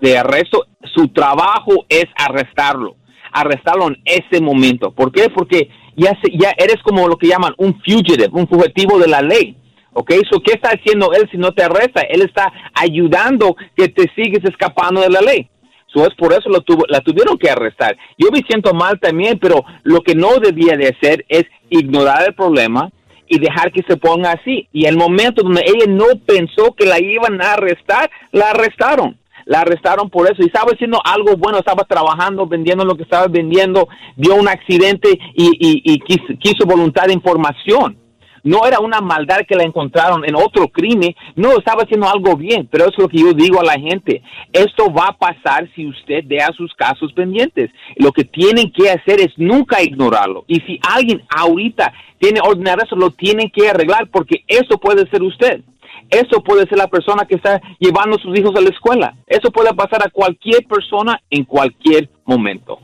de 0.00 0.18
arresto, 0.18 0.66
su 0.94 1.08
trabajo 1.08 1.84
es 1.88 2.06
arrestarlo, 2.16 2.94
arrestarlo 3.32 3.88
en 3.88 3.96
ese 4.04 4.40
momento. 4.40 4.92
¿Por 4.92 5.10
qué? 5.10 5.28
Porque 5.28 5.68
ya, 5.96 6.12
se- 6.22 6.30
ya 6.38 6.52
eres 6.56 6.80
como 6.84 7.08
lo 7.08 7.16
que 7.16 7.26
llaman 7.28 7.52
un 7.58 7.74
fugitive, 7.84 8.28
un 8.32 8.46
fugitivo 8.46 8.98
de 8.98 9.08
la 9.08 9.20
ley. 9.22 9.56
¿Ok? 9.96 10.12
So, 10.30 10.40
¿Qué 10.40 10.52
está 10.54 10.70
haciendo 10.70 11.12
él 11.12 11.28
si 11.30 11.36
no 11.36 11.52
te 11.52 11.62
arresta? 11.62 12.00
Él 12.02 12.22
está 12.22 12.52
ayudando 12.74 13.54
que 13.76 13.88
te 13.88 14.10
sigues 14.16 14.44
escapando 14.44 15.00
de 15.00 15.08
la 15.10 15.20
ley. 15.20 15.48
So, 15.94 16.04
es 16.06 16.14
por 16.16 16.32
eso 16.32 16.48
lo 16.48 16.60
tuvo, 16.62 16.82
la 16.88 17.00
tuvieron 17.00 17.38
que 17.38 17.48
arrestar. 17.48 17.96
Yo 18.18 18.28
me 18.32 18.40
siento 18.40 18.74
mal 18.74 18.98
también, 19.00 19.38
pero 19.38 19.64
lo 19.84 20.00
que 20.00 20.14
no 20.16 20.38
debía 20.40 20.76
de 20.76 20.88
hacer 20.88 21.24
es 21.28 21.44
ignorar 21.70 22.24
el 22.26 22.34
problema 22.34 22.90
y 23.28 23.38
dejar 23.38 23.70
que 23.72 23.82
se 23.88 23.96
ponga 23.96 24.32
así. 24.32 24.68
Y 24.72 24.86
el 24.86 24.96
momento 24.96 25.42
donde 25.42 25.62
ella 25.64 25.86
no 25.88 26.06
pensó 26.26 26.74
que 26.76 26.84
la 26.84 27.00
iban 27.00 27.40
a 27.40 27.52
arrestar, 27.54 28.10
la 28.32 28.50
arrestaron. 28.50 29.16
La 29.46 29.60
arrestaron 29.60 30.08
por 30.10 30.24
eso 30.26 30.42
y 30.42 30.46
estaba 30.46 30.72
haciendo 30.72 30.98
algo 31.04 31.36
bueno, 31.36 31.58
estaba 31.58 31.84
trabajando, 31.84 32.46
vendiendo 32.46 32.84
lo 32.84 32.96
que 32.96 33.02
estaba 33.02 33.26
vendiendo, 33.28 33.86
vio 34.16 34.34
un 34.36 34.48
accidente 34.48 35.08
y, 35.34 35.44
y- 35.60 35.82
y 35.92 35.98
quiso, 36.00 36.32
quiso 36.40 36.66
voluntad 36.66 37.06
de 37.06 37.12
información. 37.12 37.96
No 38.44 38.66
era 38.66 38.78
una 38.78 39.00
maldad 39.00 39.40
que 39.48 39.56
la 39.56 39.64
encontraron 39.64 40.24
en 40.24 40.36
otro 40.36 40.68
crimen, 40.68 41.14
no 41.34 41.58
estaba 41.58 41.82
haciendo 41.82 42.08
algo 42.08 42.36
bien, 42.36 42.68
pero 42.70 42.84
es 42.84 42.96
lo 42.98 43.08
que 43.08 43.18
yo 43.18 43.32
digo 43.32 43.58
a 43.60 43.64
la 43.64 43.80
gente. 43.80 44.22
Esto 44.52 44.92
va 44.92 45.08
a 45.08 45.16
pasar 45.16 45.68
si 45.74 45.86
usted 45.86 46.22
deja 46.24 46.52
sus 46.52 46.72
casos 46.74 47.12
pendientes. 47.14 47.70
Lo 47.96 48.12
que 48.12 48.24
tienen 48.24 48.70
que 48.70 48.90
hacer 48.90 49.20
es 49.20 49.32
nunca 49.38 49.82
ignorarlo. 49.82 50.44
Y 50.46 50.60
si 50.60 50.78
alguien 50.94 51.22
ahorita 51.34 51.92
tiene 52.18 52.40
orden 52.40 52.64
de 52.64 52.70
arresto, 52.70 52.96
lo 52.96 53.10
tienen 53.10 53.50
que 53.50 53.68
arreglar 53.68 54.08
porque 54.10 54.44
eso 54.46 54.78
puede 54.78 55.08
ser 55.08 55.22
usted. 55.22 55.62
Eso 56.10 56.42
puede 56.42 56.68
ser 56.68 56.78
la 56.78 56.88
persona 56.88 57.24
que 57.26 57.36
está 57.36 57.60
llevando 57.78 58.16
a 58.16 58.20
sus 58.20 58.38
hijos 58.38 58.54
a 58.54 58.60
la 58.60 58.68
escuela. 58.68 59.14
Eso 59.26 59.50
puede 59.50 59.72
pasar 59.74 60.06
a 60.06 60.10
cualquier 60.10 60.66
persona 60.66 61.20
en 61.30 61.44
cualquier 61.44 62.10
momento. 62.24 62.78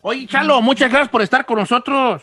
Oye, 0.00 0.26
Chalo, 0.26 0.60
muchas 0.60 0.90
gracias 0.90 1.10
por 1.10 1.22
estar 1.22 1.44
con 1.44 1.58
nosotros. 1.58 2.22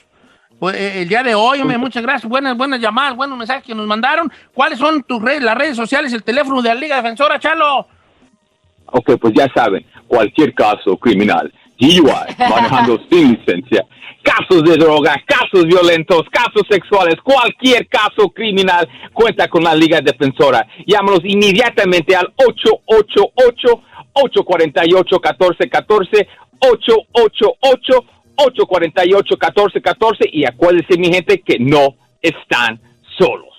Pues, 0.60 0.76
eh, 0.76 1.03
el 1.03 1.07
día 1.07 1.24
de 1.24 1.36
hoy, 1.36 1.62
hombre, 1.62 1.78
muchas 1.78 2.03
gracias. 2.03 2.30
Buenas, 2.30 2.57
buenas 2.57 2.82
llamadas, 2.82 3.16
buenos 3.16 3.38
mensajes 3.38 3.64
que 3.64 3.74
nos 3.74 3.88
mandaron. 3.88 4.30
¿Cuáles 4.53 4.78
son 4.78 5.03
tus 5.03 5.22
redes, 5.22 5.41
las 5.41 5.57
redes 5.57 5.78
sociales, 5.78 6.12
el 6.12 6.24
teléfono 6.24 6.62
de 6.62 6.68
la 6.70 6.76
Liga 6.76 6.97
Defensora, 6.97 7.39
Chalo? 7.39 7.88
Ok, 8.88 9.12
pues 9.22 9.34
ya 9.34 9.47
saben, 9.55 9.86
cualquier 10.07 10.53
caso 10.53 10.97
criminal, 10.97 11.53
DUI, 11.80 12.01
manejando 12.49 12.99
sin 13.10 13.32
licencia, 13.34 13.86
casos 14.22 14.64
de 14.64 14.76
droga, 14.76 15.16
casos 15.26 15.66
violentos, 15.66 16.24
casos 16.30 16.64
sexuales, 16.70 17.16
cualquier 17.24 17.88
caso 17.88 18.30
criminal, 18.30 18.86
cuenta 19.14 19.47
con 19.47 19.64
la 19.64 19.74
Liga 19.76 20.01
Defensora. 20.01 20.68
Llámanos 20.86 21.22
inmediatamente 21.24 22.14
al 22.16 22.34
888-848-1414, 24.14 26.28
888-848-1414 28.39 30.29
y 30.31 30.45
acuérdense, 30.45 30.97
mi 30.97 31.13
gente, 31.13 31.41
que 31.41 31.59
no 31.59 31.95
están 32.21 32.79
solos. 33.17 33.49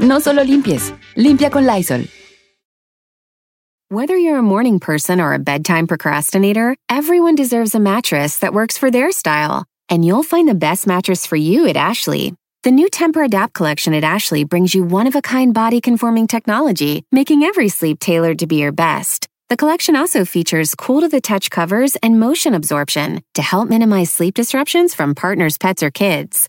No 0.00 0.20
solo 0.20 0.44
limpies, 0.44 0.92
limpia 1.16 1.50
con 1.50 1.66
Lysol. 1.66 2.04
Whether 3.90 4.16
you're 4.16 4.38
a 4.38 4.42
morning 4.42 4.78
person 4.78 5.18
or 5.20 5.32
a 5.32 5.38
bedtime 5.38 5.86
procrastinator, 5.86 6.76
everyone 6.88 7.34
deserves 7.34 7.74
a 7.74 7.80
mattress 7.80 8.38
that 8.38 8.52
works 8.52 8.78
for 8.78 8.90
their 8.90 9.10
style. 9.10 9.64
And 9.88 10.04
you'll 10.04 10.22
find 10.22 10.46
the 10.46 10.54
best 10.54 10.86
mattress 10.86 11.26
for 11.26 11.36
you 11.36 11.66
at 11.66 11.76
Ashley. 11.76 12.34
The 12.64 12.70
new 12.70 12.88
Temper 12.90 13.22
Adapt 13.22 13.54
collection 13.54 13.94
at 13.94 14.04
Ashley 14.04 14.44
brings 14.44 14.74
you 14.74 14.84
one 14.84 15.06
of 15.06 15.16
a 15.16 15.22
kind 15.22 15.54
body 15.54 15.80
conforming 15.80 16.26
technology, 16.26 17.04
making 17.10 17.42
every 17.42 17.68
sleep 17.68 17.98
tailored 17.98 18.40
to 18.40 18.46
be 18.46 18.56
your 18.56 18.72
best. 18.72 19.26
The 19.48 19.56
collection 19.56 19.96
also 19.96 20.24
features 20.24 20.74
cool 20.74 21.00
to 21.00 21.08
the 21.08 21.22
touch 21.22 21.50
covers 21.50 21.96
and 21.96 22.20
motion 22.20 22.54
absorption 22.54 23.22
to 23.34 23.42
help 23.42 23.68
minimize 23.70 24.12
sleep 24.12 24.34
disruptions 24.34 24.94
from 24.94 25.14
partners, 25.14 25.56
pets, 25.56 25.82
or 25.82 25.90
kids. 25.90 26.48